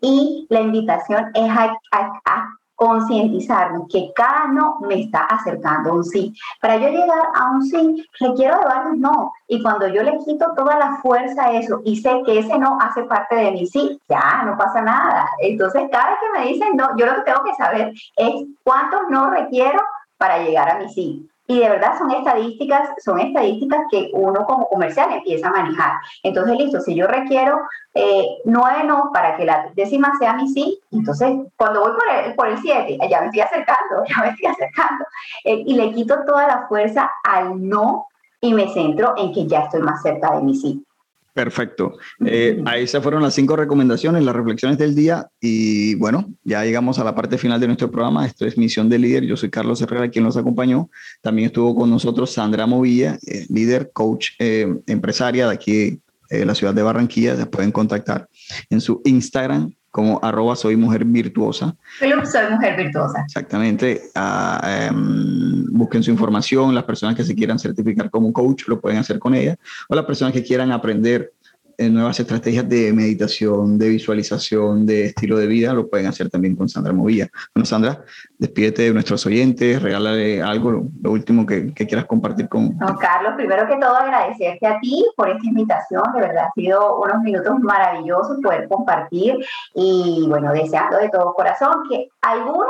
Y 0.02 0.46
la 0.50 0.62
invitación 0.62 1.32
es 1.34 1.50
a, 1.50 1.78
a, 1.92 2.50
concientizarnos 2.78 3.88
que 3.90 4.12
cada 4.14 4.48
no 4.48 4.80
me 4.82 5.00
está 5.00 5.22
acercando 5.22 5.92
a 5.92 5.94
un 5.94 6.04
sí. 6.04 6.34
Para 6.60 6.76
yo 6.76 6.90
llegar 6.90 7.30
a 7.34 7.52
un 7.52 7.64
sí, 7.64 8.06
requiero 8.20 8.58
de 8.60 8.66
varios 8.66 8.98
no. 8.98 9.32
Y 9.48 9.64
cuando 9.64 9.88
yo 9.88 10.04
le 10.04 10.18
quito 10.26 10.54
toda 10.58 10.78
la 10.78 10.98
fuerza 10.98 11.46
a 11.46 11.54
eso 11.54 11.80
y 11.86 11.96
sé 11.96 12.22
que 12.26 12.40
ese 12.40 12.60
no 12.60 12.78
hace 12.82 13.04
parte 13.04 13.34
de 13.36 13.52
mi 13.52 13.66
sí, 13.66 13.98
ya 14.10 14.44
no 14.44 14.58
pasa 14.58 14.82
nada. 14.82 15.26
Entonces, 15.40 15.84
cada 15.90 16.10
vez 16.10 16.20
que 16.20 16.40
me 16.40 16.48
dicen 16.48 16.76
no, 16.76 16.90
yo 16.98 17.06
lo 17.06 17.16
que 17.16 17.32
tengo 17.32 17.44
que 17.46 17.56
saber 17.56 17.94
es 18.18 18.44
cuántos 18.62 19.04
no 19.10 19.30
requiero 19.30 19.80
para 20.18 20.40
llegar 20.40 20.70
a 20.70 20.78
mi 20.78 20.90
sí. 20.90 21.30
Y 21.48 21.60
de 21.60 21.70
verdad 21.70 21.98
son 21.98 22.12
estadísticas, 22.12 22.90
son 23.04 23.20
estadísticas 23.20 23.82
que 23.92 24.10
uno 24.14 24.46
como 24.46 24.68
comercial 24.68 25.12
empieza 25.12 25.48
a 25.48 25.52
manejar. 25.52 25.94
Entonces, 26.24 26.58
listo, 26.58 26.82
si 26.82 26.96
yo 26.96 27.08
requiero 27.08 27.60
eh, 27.94 28.26
nueve 28.46 28.84
no 28.84 29.12
para 29.14 29.38
que 29.38 29.46
la 29.46 29.70
décima 29.76 30.12
sea 30.18 30.34
mi 30.34 30.48
sí, 30.50 30.80
entonces 30.92 31.36
cuando 31.56 31.82
voy 31.82 31.92
por 31.92 32.04
el, 32.10 32.36
por 32.36 32.48
el 32.48 32.58
siete, 32.58 32.98
ya 33.10 33.22
me 33.22 33.28
estoy 33.28 33.42
acercando, 33.42 34.04
ya 34.10 34.24
me 34.24 34.30
estoy 34.30 34.48
acercando. 34.48 35.06
Eh, 35.44 35.64
y 35.66 35.76
le 35.76 35.92
quito 35.92 36.18
toda 36.26 36.48
la 36.48 36.68
fuerza 36.68 37.12
al 37.24 37.68
no 37.68 38.08
y 38.42 38.54
me 38.54 38.68
centro 38.70 39.14
en 39.18 39.32
que 39.32 39.46
ya 39.46 39.62
estoy 39.62 39.82
más 39.82 40.02
cerca 40.02 40.32
de 40.36 40.42
mi 40.42 40.56
sí. 40.56 40.84
Perfecto. 41.36 41.98
Eh, 42.26 42.62
ahí 42.66 42.84
esas 42.84 43.04
fueron 43.04 43.22
las 43.22 43.34
cinco 43.34 43.58
recomendaciones, 43.58 44.24
las 44.24 44.34
reflexiones 44.34 44.78
del 44.78 44.96
día. 44.96 45.28
Y 45.42 45.96
bueno, 45.96 46.34
ya 46.46 46.64
llegamos 46.64 46.98
a 46.98 47.04
la 47.04 47.14
parte 47.14 47.38
final 47.38 47.60
de 47.60 47.68
nuestro 47.68 47.92
programa. 47.92 48.26
Esto 48.26 48.46
es 48.46 48.58
Misión 48.58 48.88
de 48.88 49.00
Líder. 49.00 49.26
Yo 49.26 49.36
soy 49.36 49.50
Carlos 49.50 49.82
Herrera, 49.82 50.10
quien 50.10 50.24
nos 50.24 50.38
acompañó. 50.38 50.90
También 51.22 51.48
estuvo 51.48 51.76
con 51.76 51.90
nosotros 51.90 52.32
Sandra 52.32 52.66
Movilla, 52.68 53.20
eh, 53.28 53.46
líder, 53.50 53.92
coach, 53.92 54.30
eh, 54.40 54.66
empresaria 54.88 55.50
de 55.50 55.54
aquí 55.54 56.00
de 56.30 56.46
la 56.46 56.56
ciudad 56.56 56.74
de 56.74 56.84
Barranquilla. 56.84 57.36
Se 57.36 57.46
pueden 57.48 57.74
contactar 57.74 58.30
en 58.70 58.80
su 58.80 59.02
Instagram 59.04 59.74
como 59.96 60.20
arroba 60.22 60.58
soy 60.58 60.76
mujer 60.76 61.06
virtuosa. 61.06 61.74
Soy 62.00 62.10
mujer 62.52 62.76
virtuosa. 62.76 63.24
Exactamente. 63.26 64.02
Uh, 64.14 64.94
um, 64.94 65.66
busquen 65.72 66.04
su 66.04 66.12
información. 66.12 66.76
Las 66.76 66.84
personas 66.84 67.16
que 67.16 67.24
se 67.24 67.34
quieran 67.34 67.58
certificar 67.58 68.10
como 68.10 68.34
coach 68.34 68.68
lo 68.68 68.82
pueden 68.82 69.00
hacer 69.00 69.20
con 69.20 69.34
ella. 69.34 69.56
O 69.88 69.96
las 69.96 70.04
personas 70.04 70.34
que 70.34 70.44
quieran 70.44 70.74
aprender 70.74 71.32
eh, 71.78 71.90
nuevas 71.90 72.20
estrategias 72.20 72.68
de 72.70 72.94
meditación, 72.94 73.78
de 73.78 73.90
visualización, 73.90 74.86
de 74.86 75.08
estilo 75.08 75.38
de 75.38 75.48
vida, 75.48 75.74
lo 75.74 75.90
pueden 75.90 76.08
hacer 76.08 76.30
también 76.30 76.56
con 76.56 76.70
Sandra 76.70 76.94
Movilla. 76.94 77.28
Bueno, 77.54 77.66
Sandra, 77.66 78.04
despídete 78.38 78.84
de 78.84 78.94
nuestros 78.94 79.26
oyentes, 79.26 79.82
regálale 79.82 80.42
algo, 80.42 80.72
lo, 81.02 81.12
último 81.12 81.46
que, 81.46 81.74
quieras 81.74 82.06
compartir 82.06 82.48
con... 82.50 82.78
No, 82.78 82.98
Carlos, 82.98 83.34
primero 83.36 83.68
que 83.68 83.78
todo 83.78 83.96
agradecerte 83.96 84.66
a 84.66 84.80
ti 84.80 85.06
por 85.16 85.30
esta 85.30 85.46
invitación, 85.46 86.04
de 86.14 86.22
verdad 86.22 86.46
ha 86.46 86.52
sido 86.54 87.02
unos 87.02 87.22
minutos 87.22 87.60
maravillosos 87.60 88.40
poder 88.42 88.68
compartir 88.68 89.38
y 89.74 90.26
bueno, 90.28 90.52
deseando 90.54 90.98
de 90.98 91.10
todo 91.10 91.34
corazón 91.34 91.74
que 91.90 92.10
alguno 92.22 92.70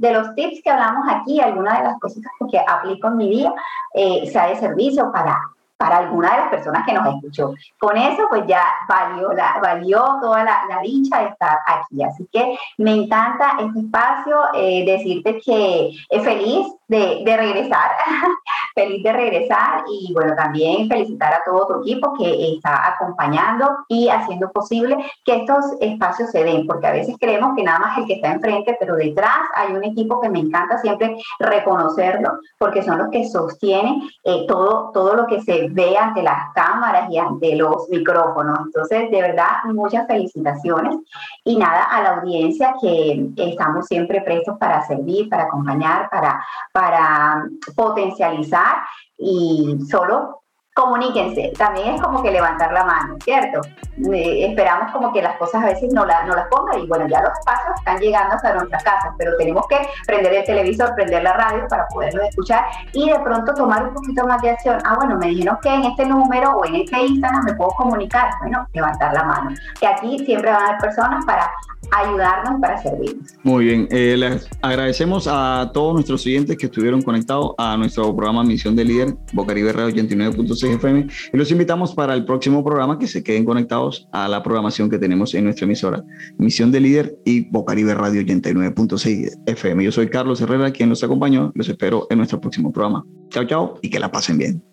de, 0.00 0.12
los 0.12 0.34
tips 0.34 0.60
que 0.62 0.70
hablamos 0.70 1.06
aquí, 1.08 1.40
alguna 1.40 1.78
de 1.78 1.84
las 1.84 2.00
cositas 2.00 2.32
que 2.50 2.58
aplico 2.58 3.08
en 3.08 3.16
mi 3.16 3.30
día, 3.30 3.52
eh, 3.94 4.28
sea 4.30 4.48
de 4.48 4.56
servicio 4.56 5.10
para 5.12 5.38
para 5.80 5.96
alguna 5.96 6.30
de 6.32 6.36
las 6.36 6.50
personas 6.50 6.84
que 6.84 6.92
nos 6.92 7.14
escuchó. 7.14 7.54
Con 7.78 7.96
eso, 7.96 8.24
pues 8.28 8.42
ya 8.46 8.62
valió, 8.86 9.32
la, 9.32 9.58
valió 9.62 10.04
toda 10.20 10.44
la, 10.44 10.60
dicha 10.82 11.20
de 11.20 11.28
estar 11.28 11.58
aquí. 11.66 12.02
Así 12.02 12.28
que 12.30 12.58
me 12.76 12.92
encanta 12.92 13.56
este 13.58 13.80
espacio, 13.80 14.36
eh, 14.52 14.84
decirte 14.84 15.40
que 15.40 15.90
es 16.10 16.22
feliz 16.22 16.66
de, 16.86 17.22
de 17.24 17.36
regresar, 17.36 17.92
feliz 18.74 19.02
de 19.02 19.12
regresar 19.12 19.84
y 19.90 20.12
bueno, 20.12 20.34
también 20.36 20.86
felicitar 20.88 21.32
a 21.32 21.44
todo 21.46 21.66
tu 21.66 21.80
equipo 21.80 22.12
que 22.18 22.54
está 22.54 22.94
acompañando 22.94 23.66
y 23.88 24.08
haciendo 24.08 24.50
posible 24.52 24.98
que 25.24 25.36
estos 25.36 25.64
espacios 25.80 26.30
se 26.30 26.44
den, 26.44 26.66
porque 26.66 26.88
a 26.88 26.92
veces 26.92 27.16
creemos 27.18 27.56
que 27.56 27.62
nada 27.62 27.78
más 27.78 27.98
el 27.98 28.06
que 28.06 28.14
está 28.14 28.32
enfrente, 28.32 28.76
pero 28.78 28.96
detrás 28.96 29.38
hay 29.54 29.72
un 29.72 29.84
equipo 29.84 30.20
que 30.20 30.28
me 30.28 30.40
encanta 30.40 30.76
siempre 30.78 31.16
reconocerlo, 31.38 32.32
porque 32.58 32.82
son 32.82 32.98
los 32.98 33.08
que 33.08 33.26
sostienen 33.26 34.02
eh, 34.24 34.44
todo, 34.46 34.90
todo 34.92 35.14
lo 35.14 35.26
que 35.26 35.40
se 35.40 35.69
ve 35.72 35.96
ante 35.96 36.22
las 36.22 36.52
cámaras 36.54 37.10
y 37.10 37.18
ante 37.18 37.56
los 37.56 37.88
micrófonos. 37.88 38.58
Entonces, 38.66 39.10
de 39.10 39.20
verdad, 39.20 39.64
muchas 39.64 40.06
felicitaciones 40.06 40.96
y 41.44 41.56
nada 41.56 41.84
a 41.84 42.02
la 42.02 42.10
audiencia 42.16 42.74
que 42.80 43.28
estamos 43.36 43.86
siempre 43.86 44.20
prestos 44.20 44.58
para 44.58 44.86
servir, 44.86 45.28
para 45.28 45.44
acompañar, 45.44 46.08
para 46.10 46.40
para 46.72 47.44
potencializar 47.74 48.76
y 49.16 49.78
solo 49.88 50.39
comuníquense, 50.74 51.52
también 51.58 51.94
es 51.94 52.00
como 52.00 52.22
que 52.22 52.30
levantar 52.30 52.72
la 52.72 52.84
mano, 52.84 53.16
¿cierto? 53.24 53.60
Eh, 54.12 54.46
esperamos 54.48 54.92
como 54.92 55.12
que 55.12 55.20
las 55.20 55.36
cosas 55.36 55.62
a 55.62 55.66
veces 55.66 55.92
no, 55.92 56.04
no 56.04 56.34
las 56.34 56.48
pongan 56.48 56.80
y 56.80 56.86
bueno, 56.86 57.06
ya 57.08 57.20
los 57.20 57.32
pasos 57.44 57.72
están 57.76 57.98
llegando 57.98 58.36
hasta 58.36 58.54
nuestras 58.54 58.82
casas, 58.82 59.12
pero 59.18 59.36
tenemos 59.36 59.66
que 59.68 59.76
prender 60.06 60.32
el 60.32 60.44
televisor, 60.44 60.94
prender 60.94 61.22
la 61.22 61.32
radio 61.32 61.66
para 61.68 61.86
poderlo 61.88 62.22
escuchar 62.22 62.64
y 62.92 63.10
de 63.10 63.18
pronto 63.18 63.52
tomar 63.54 63.88
un 63.88 63.94
poquito 63.94 64.26
más 64.26 64.40
de 64.42 64.50
acción. 64.50 64.78
Ah, 64.84 64.94
bueno, 64.96 65.18
me 65.18 65.28
dijeron 65.28 65.58
que 65.62 65.74
en 65.74 65.84
este 65.84 66.06
número 66.06 66.52
o 66.52 66.64
en 66.64 66.76
este 66.76 67.00
Instagram 67.00 67.44
me 67.44 67.54
puedo 67.54 67.70
comunicar. 67.70 68.30
Bueno, 68.40 68.66
levantar 68.72 69.12
la 69.12 69.24
mano. 69.24 69.50
Que 69.78 69.86
aquí 69.86 70.18
siempre 70.24 70.50
van 70.50 70.62
a 70.62 70.66
haber 70.68 70.80
personas 70.80 71.24
para 71.24 71.50
ayudarnos 71.92 72.60
para 72.60 72.80
servirnos. 72.80 73.34
Muy 73.42 73.64
bien, 73.64 73.88
eh, 73.90 74.16
les 74.16 74.48
agradecemos 74.62 75.28
a 75.30 75.70
todos 75.72 75.94
nuestros 75.94 76.24
oyentes 76.26 76.56
que 76.56 76.66
estuvieron 76.66 77.02
conectados 77.02 77.54
a 77.58 77.76
nuestro 77.76 78.14
programa 78.14 78.44
Misión 78.44 78.76
de 78.76 78.84
Líder, 78.84 79.14
Bocaribe 79.32 79.72
Radio 79.72 79.94
89.6 79.94 80.59
Y 81.32 81.36
los 81.36 81.50
invitamos 81.50 81.94
para 81.94 82.14
el 82.14 82.24
próximo 82.24 82.64
programa 82.64 82.98
que 82.98 83.06
se 83.06 83.22
queden 83.22 83.44
conectados 83.44 84.08
a 84.12 84.28
la 84.28 84.42
programación 84.42 84.90
que 84.90 84.98
tenemos 84.98 85.34
en 85.34 85.44
nuestra 85.44 85.64
emisora, 85.64 86.04
Misión 86.38 86.70
de 86.72 86.80
Líder 86.80 87.18
y 87.24 87.48
Bocaribe 87.50 87.94
Radio 87.94 88.22
89.6 88.22 89.42
FM. 89.46 89.84
Yo 89.84 89.92
soy 89.92 90.08
Carlos 90.08 90.40
Herrera, 90.40 90.70
quien 90.70 90.88
los 90.88 91.02
acompañó, 91.02 91.52
los 91.54 91.68
espero 91.68 92.06
en 92.10 92.18
nuestro 92.18 92.40
próximo 92.40 92.72
programa. 92.72 93.04
Chao, 93.30 93.44
chao 93.44 93.78
y 93.82 93.90
que 93.90 93.98
la 93.98 94.10
pasen 94.10 94.38
bien. 94.38 94.69